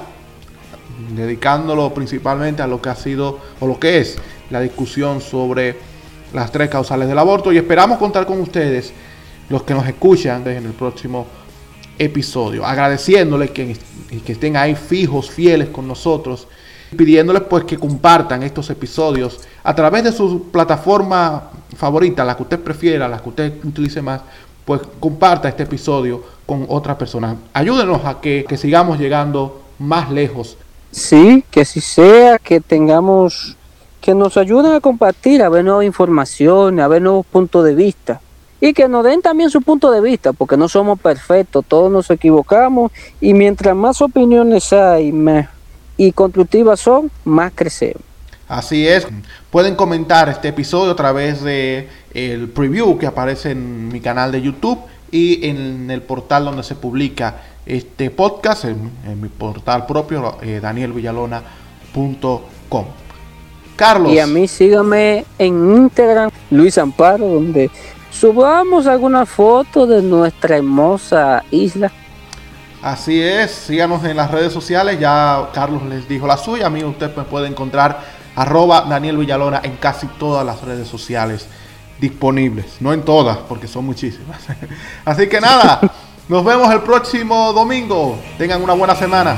dedicándolo 1.10 1.92
principalmente 1.92 2.62
a 2.62 2.66
lo 2.66 2.80
que 2.80 2.88
ha 2.88 2.96
sido 2.96 3.38
o 3.60 3.66
lo 3.66 3.78
que 3.78 3.98
es 3.98 4.16
la 4.50 4.60
discusión 4.60 5.20
sobre 5.20 5.76
las 6.32 6.50
tres 6.50 6.68
causales 6.68 7.08
del 7.08 7.18
aborto 7.18 7.52
y 7.52 7.58
esperamos 7.58 7.98
contar 7.98 8.26
con 8.26 8.40
ustedes, 8.40 8.92
los 9.48 9.62
que 9.62 9.74
nos 9.74 9.86
escuchan 9.86 10.46
en 10.46 10.66
el 10.66 10.72
próximo 10.72 11.26
episodio, 11.98 12.64
agradeciéndoles 12.64 13.50
que, 13.50 13.76
que 14.24 14.32
estén 14.32 14.56
ahí 14.56 14.74
fijos, 14.74 15.30
fieles 15.30 15.68
con 15.68 15.86
nosotros, 15.86 16.48
pidiéndoles 16.96 17.42
pues 17.42 17.64
que 17.64 17.76
compartan 17.76 18.42
estos 18.42 18.68
episodios 18.70 19.40
a 19.62 19.74
través 19.74 20.04
de 20.04 20.12
su 20.12 20.50
plataforma 20.50 21.50
favorita, 21.76 22.24
la 22.24 22.36
que 22.36 22.42
usted 22.42 22.60
prefiera, 22.60 23.08
la 23.08 23.20
que 23.20 23.28
usted 23.28 23.64
utilice 23.64 24.02
más, 24.02 24.22
pues 24.64 24.80
comparta 24.98 25.48
este 25.48 25.64
episodio 25.64 26.22
con 26.46 26.66
otras 26.68 26.96
personas. 26.96 27.36
Ayúdenos 27.52 28.04
a 28.04 28.20
que, 28.20 28.44
que 28.48 28.56
sigamos 28.56 28.98
llegando 28.98 29.62
más 29.78 30.10
lejos. 30.10 30.56
Sí, 30.94 31.44
que 31.50 31.64
si 31.64 31.80
sea, 31.80 32.38
que 32.38 32.60
tengamos, 32.60 33.56
que 34.00 34.14
nos 34.14 34.36
ayuden 34.36 34.74
a 34.74 34.80
compartir, 34.80 35.42
a 35.42 35.48
ver 35.48 35.64
nuevas 35.64 35.84
informaciones, 35.84 36.84
a 36.84 36.86
ver 36.86 37.02
nuevos 37.02 37.26
puntos 37.26 37.64
de 37.64 37.74
vista. 37.74 38.20
Y 38.60 38.72
que 38.72 38.86
nos 38.86 39.04
den 39.04 39.20
también 39.20 39.50
su 39.50 39.60
punto 39.60 39.90
de 39.90 40.00
vista, 40.00 40.32
porque 40.32 40.56
no 40.56 40.68
somos 40.68 41.00
perfectos, 41.00 41.64
todos 41.66 41.90
nos 41.90 42.08
equivocamos 42.10 42.92
y 43.20 43.34
mientras 43.34 43.74
más 43.74 44.00
opiniones 44.00 44.72
hay 44.72 45.10
más, 45.10 45.48
y 45.96 46.12
constructivas 46.12 46.78
son, 46.78 47.10
más 47.24 47.50
crecemos. 47.56 48.04
Así 48.46 48.86
es. 48.86 49.08
Pueden 49.50 49.74
comentar 49.74 50.28
este 50.28 50.48
episodio 50.48 50.92
a 50.92 50.96
través 50.96 51.42
de 51.42 51.88
preview 52.54 52.98
que 52.98 53.06
aparece 53.08 53.50
en 53.50 53.88
mi 53.88 54.00
canal 54.00 54.30
de 54.30 54.42
YouTube 54.42 54.78
y 55.14 55.46
en 55.46 55.90
el 55.92 56.02
portal 56.02 56.44
donde 56.44 56.64
se 56.64 56.74
publica 56.74 57.36
este 57.64 58.10
podcast, 58.10 58.64
en, 58.64 58.90
mi 59.20 59.28
portal 59.28 59.86
propio, 59.86 60.38
eh, 60.42 60.58
danielvillalona.com. 60.60 62.84
Carlos. 63.76 64.12
Y 64.12 64.18
a 64.18 64.26
mí 64.26 64.48
sígame 64.48 65.24
en 65.38 65.76
Instagram, 65.76 66.32
Luis 66.50 66.76
Amparo, 66.78 67.28
donde 67.28 67.70
subamos 68.10 68.88
alguna 68.88 69.24
foto 69.24 69.86
de 69.86 70.02
nuestra 70.02 70.56
hermosa 70.56 71.44
isla. 71.52 71.92
Así 72.82 73.22
es, 73.22 73.52
síganos 73.52 74.04
en 74.04 74.16
las 74.16 74.32
redes 74.32 74.52
sociales, 74.52 74.98
ya 74.98 75.48
Carlos 75.54 75.84
les 75.84 76.08
dijo 76.08 76.26
la 76.26 76.36
suya, 76.36 76.66
a 76.66 76.70
mí 76.70 76.82
usted 76.82 77.16
me 77.16 77.22
puede 77.22 77.46
encontrar 77.46 78.00
arroba 78.34 78.84
Daniel 78.88 79.18
Villalona 79.18 79.60
en 79.62 79.76
casi 79.76 80.08
todas 80.18 80.44
las 80.44 80.60
redes 80.62 80.88
sociales 80.88 81.46
disponibles, 82.00 82.76
no 82.80 82.92
en 82.92 83.02
todas, 83.02 83.38
porque 83.38 83.66
son 83.66 83.84
muchísimas. 83.84 84.40
Así 85.04 85.28
que 85.28 85.40
nada, 85.40 85.80
nos 86.28 86.44
vemos 86.44 86.72
el 86.72 86.80
próximo 86.82 87.52
domingo, 87.52 88.18
tengan 88.38 88.62
una 88.62 88.74
buena 88.74 88.94
semana. 88.94 89.36